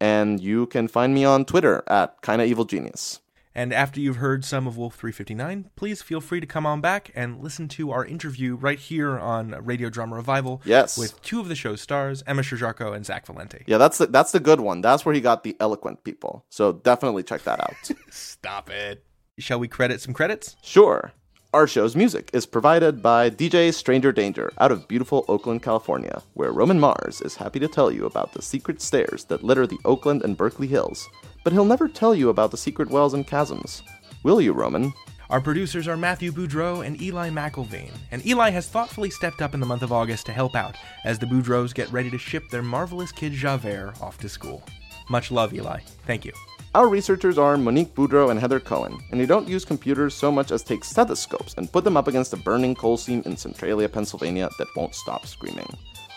And 0.00 0.40
you 0.40 0.66
can 0.66 0.88
find 0.88 1.12
me 1.12 1.26
on 1.26 1.44
Twitter 1.44 1.82
at 1.86 2.22
Kinda 2.22 2.46
Evil 2.46 2.64
Genius. 2.64 3.20
And 3.58 3.72
after 3.72 3.98
you've 4.00 4.18
heard 4.18 4.44
some 4.44 4.68
of 4.68 4.76
Wolf 4.76 4.94
359, 4.94 5.70
please 5.74 6.00
feel 6.00 6.20
free 6.20 6.38
to 6.38 6.46
come 6.46 6.64
on 6.64 6.80
back 6.80 7.10
and 7.16 7.42
listen 7.42 7.66
to 7.70 7.90
our 7.90 8.04
interview 8.04 8.54
right 8.54 8.78
here 8.78 9.18
on 9.18 9.50
Radio 9.64 9.90
Drama 9.90 10.14
Revival 10.14 10.62
Yes. 10.64 10.96
with 10.96 11.20
two 11.22 11.40
of 11.40 11.48
the 11.48 11.56
show's 11.56 11.80
stars, 11.80 12.22
Emma 12.24 12.42
Sherr-Ziarko 12.42 12.94
and 12.94 13.04
Zach 13.04 13.26
Valenti. 13.26 13.64
Yeah, 13.66 13.78
that's 13.78 13.98
the, 13.98 14.06
that's 14.06 14.30
the 14.30 14.38
good 14.38 14.60
one. 14.60 14.80
That's 14.80 15.04
where 15.04 15.12
he 15.12 15.20
got 15.20 15.42
the 15.42 15.56
eloquent 15.58 16.04
people. 16.04 16.44
So 16.50 16.74
definitely 16.74 17.24
check 17.24 17.42
that 17.42 17.58
out. 17.58 17.74
Stop 18.10 18.70
it. 18.70 19.04
Shall 19.40 19.58
we 19.58 19.66
credit 19.66 20.00
some 20.00 20.14
credits? 20.14 20.54
Sure. 20.62 21.10
Our 21.58 21.66
show's 21.66 21.96
music 21.96 22.30
is 22.32 22.46
provided 22.46 23.02
by 23.02 23.30
DJ 23.30 23.74
Stranger 23.74 24.12
Danger 24.12 24.52
out 24.58 24.70
of 24.70 24.86
beautiful 24.86 25.24
Oakland, 25.26 25.60
California, 25.60 26.22
where 26.34 26.52
Roman 26.52 26.78
Mars 26.78 27.20
is 27.20 27.34
happy 27.34 27.58
to 27.58 27.66
tell 27.66 27.90
you 27.90 28.06
about 28.06 28.32
the 28.32 28.40
secret 28.40 28.80
stairs 28.80 29.24
that 29.24 29.42
litter 29.42 29.66
the 29.66 29.80
Oakland 29.84 30.22
and 30.22 30.36
Berkeley 30.36 30.68
hills, 30.68 31.08
but 31.42 31.52
he'll 31.52 31.64
never 31.64 31.88
tell 31.88 32.14
you 32.14 32.28
about 32.28 32.52
the 32.52 32.56
secret 32.56 32.88
wells 32.90 33.12
and 33.12 33.26
chasms. 33.26 33.82
Will 34.22 34.40
you, 34.40 34.52
Roman? 34.52 34.92
Our 35.30 35.40
producers 35.40 35.88
are 35.88 35.96
Matthew 35.96 36.30
Boudreau 36.30 36.86
and 36.86 37.02
Eli 37.02 37.28
McElveen, 37.28 37.90
and 38.12 38.24
Eli 38.24 38.50
has 38.50 38.68
thoughtfully 38.68 39.10
stepped 39.10 39.42
up 39.42 39.52
in 39.52 39.58
the 39.58 39.66
month 39.66 39.82
of 39.82 39.90
August 39.90 40.26
to 40.26 40.32
help 40.32 40.54
out 40.54 40.76
as 41.04 41.18
the 41.18 41.26
Boudreaux 41.26 41.74
get 41.74 41.90
ready 41.90 42.08
to 42.10 42.18
ship 42.18 42.44
their 42.50 42.62
marvelous 42.62 43.10
kid 43.10 43.32
Javert 43.32 43.94
off 44.00 44.16
to 44.18 44.28
school. 44.28 44.62
Much 45.10 45.32
love, 45.32 45.52
Eli. 45.52 45.80
Thank 46.06 46.24
you. 46.24 46.32
Our 46.74 46.88
researchers 46.88 47.38
are 47.38 47.56
Monique 47.56 47.94
Boudreau 47.94 48.30
and 48.30 48.38
Heather 48.38 48.60
Cohen, 48.60 48.98
and 49.10 49.18
they 49.18 49.24
don't 49.24 49.48
use 49.48 49.64
computers 49.64 50.14
so 50.14 50.30
much 50.30 50.52
as 50.52 50.62
take 50.62 50.84
stethoscopes 50.84 51.54
and 51.56 51.72
put 51.72 51.82
them 51.82 51.96
up 51.96 52.08
against 52.08 52.34
a 52.34 52.36
burning 52.36 52.74
coal 52.74 52.98
seam 52.98 53.22
in 53.24 53.38
Centralia, 53.38 53.88
Pennsylvania 53.88 54.50
that 54.58 54.76
won't 54.76 54.94
stop 54.94 55.24
screaming. 55.24 55.66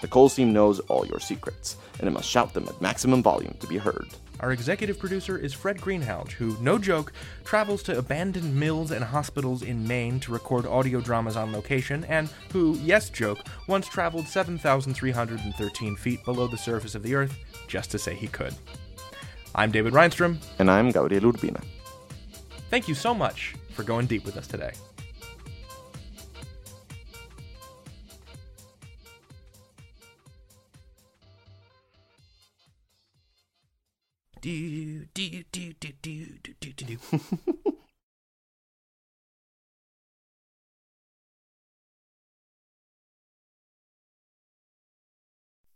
The 0.02 0.10
coal 0.10 0.28
seam 0.28 0.52
knows 0.52 0.82
all 0.82 1.06
your 1.06 1.22
secrets, 1.22 1.78
and 2.00 2.08
it 2.08 2.12
must 2.12 2.30
shout 2.30 2.54
them 2.54 2.68
at 2.68 2.82
maximum 2.82 3.24
volume 3.24 3.56
to 3.62 3.68
be 3.68 3.78
heard. 3.78 4.10
Our 4.42 4.52
executive 4.52 5.00
producer 5.00 5.38
is 5.38 5.54
Fred 5.54 5.78
Greenhalgh, 5.78 6.32
who, 6.32 6.58
no 6.60 6.78
joke, 6.78 7.14
travels 7.46 7.82
to 7.84 7.98
abandoned 7.98 8.54
mills 8.54 8.92
and 8.92 9.06
hospitals 9.06 9.62
in 9.62 9.88
Maine 9.88 10.20
to 10.20 10.34
record 10.34 10.66
audio 10.66 11.00
dramas 11.00 11.38
on 11.38 11.54
location, 11.54 12.04
and 12.06 12.28
who, 12.52 12.78
yes 12.84 13.10
joke, 13.10 13.40
once 13.68 13.88
traveled 13.88 14.28
7,313 14.28 15.96
feet 15.96 16.26
below 16.26 16.48
the 16.48 16.58
surface 16.58 16.94
of 16.94 17.04
the 17.04 17.16
Earth 17.16 17.38
just 17.68 17.90
to 17.92 17.98
say 18.00 18.14
he 18.16 18.28
could. 18.28 18.54
I'm 19.54 19.72
David 19.72 19.94
Rheinstrom. 19.94 20.38
And 20.60 20.72
I'm 20.72 20.92
Gabriel 20.92 21.32
Urbina. 21.32 21.62
Thank 22.70 22.88
you 22.88 22.96
so 22.96 23.14
much 23.14 23.56
for 23.72 23.84
going 23.84 24.06
deep 24.06 24.26
with 24.26 24.38
us 24.38 24.48
today. 24.48 24.72
Do 34.42 35.06
do 35.14 35.44
do 35.52 35.74
do 35.80 35.92
do 36.02 36.26
do 36.60 36.74
do 36.74 36.86
do. 36.86 37.62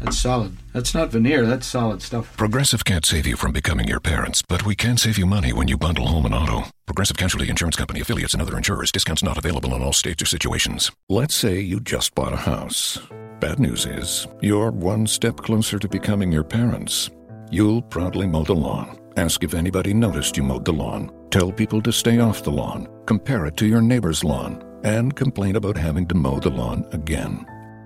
That's 0.00 0.18
solid. 0.18 0.56
That's 0.72 0.94
not 0.94 1.10
veneer, 1.10 1.46
that's 1.46 1.66
solid 1.66 2.02
stuff. 2.02 2.36
Progressive 2.36 2.84
can't 2.84 3.04
save 3.04 3.26
you 3.26 3.36
from 3.36 3.52
becoming 3.52 3.88
your 3.88 4.00
parents, 4.00 4.42
but 4.42 4.66
we 4.66 4.74
can 4.74 4.96
save 4.96 5.18
you 5.18 5.26
money 5.26 5.52
when 5.52 5.68
you 5.68 5.76
bundle 5.76 6.06
home 6.06 6.26
and 6.26 6.34
auto. 6.34 6.64
Progressive 6.86 7.16
Casualty 7.16 7.48
Insurance 7.48 7.76
Company 7.76 8.00
affiliates 8.00 8.34
and 8.34 8.42
other 8.42 8.56
insurers. 8.56 8.92
Discounts 8.92 9.22
not 9.22 9.38
available 9.38 9.74
in 9.74 9.82
all 9.82 9.92
states 9.92 10.22
or 10.22 10.26
situations. 10.26 10.92
Let's 11.08 11.34
say 11.34 11.60
you 11.60 11.80
just 11.80 12.14
bought 12.14 12.32
a 12.32 12.36
house. 12.36 12.98
Bad 13.40 13.58
news 13.58 13.86
is, 13.86 14.26
you're 14.40 14.70
one 14.70 15.06
step 15.06 15.36
closer 15.38 15.78
to 15.78 15.88
becoming 15.88 16.30
your 16.30 16.44
parents. 16.44 17.10
You'll 17.50 17.82
proudly 17.82 18.26
mow 18.26 18.44
the 18.44 18.54
lawn. 18.54 18.98
Ask 19.16 19.44
if 19.44 19.54
anybody 19.54 19.94
noticed 19.94 20.36
you 20.36 20.42
mowed 20.42 20.64
the 20.64 20.72
lawn. 20.72 21.10
Tell 21.30 21.50
people 21.50 21.80
to 21.82 21.92
stay 21.92 22.18
off 22.18 22.42
the 22.42 22.50
lawn. 22.50 22.86
Compare 23.06 23.46
it 23.46 23.56
to 23.58 23.66
your 23.66 23.80
neighbor's 23.80 24.24
lawn. 24.24 24.62
And 24.84 25.16
complain 25.16 25.56
about 25.56 25.76
having 25.76 26.06
to 26.08 26.14
mow 26.14 26.38
the 26.38 26.50
lawn 26.50 26.86
again. 26.92 27.46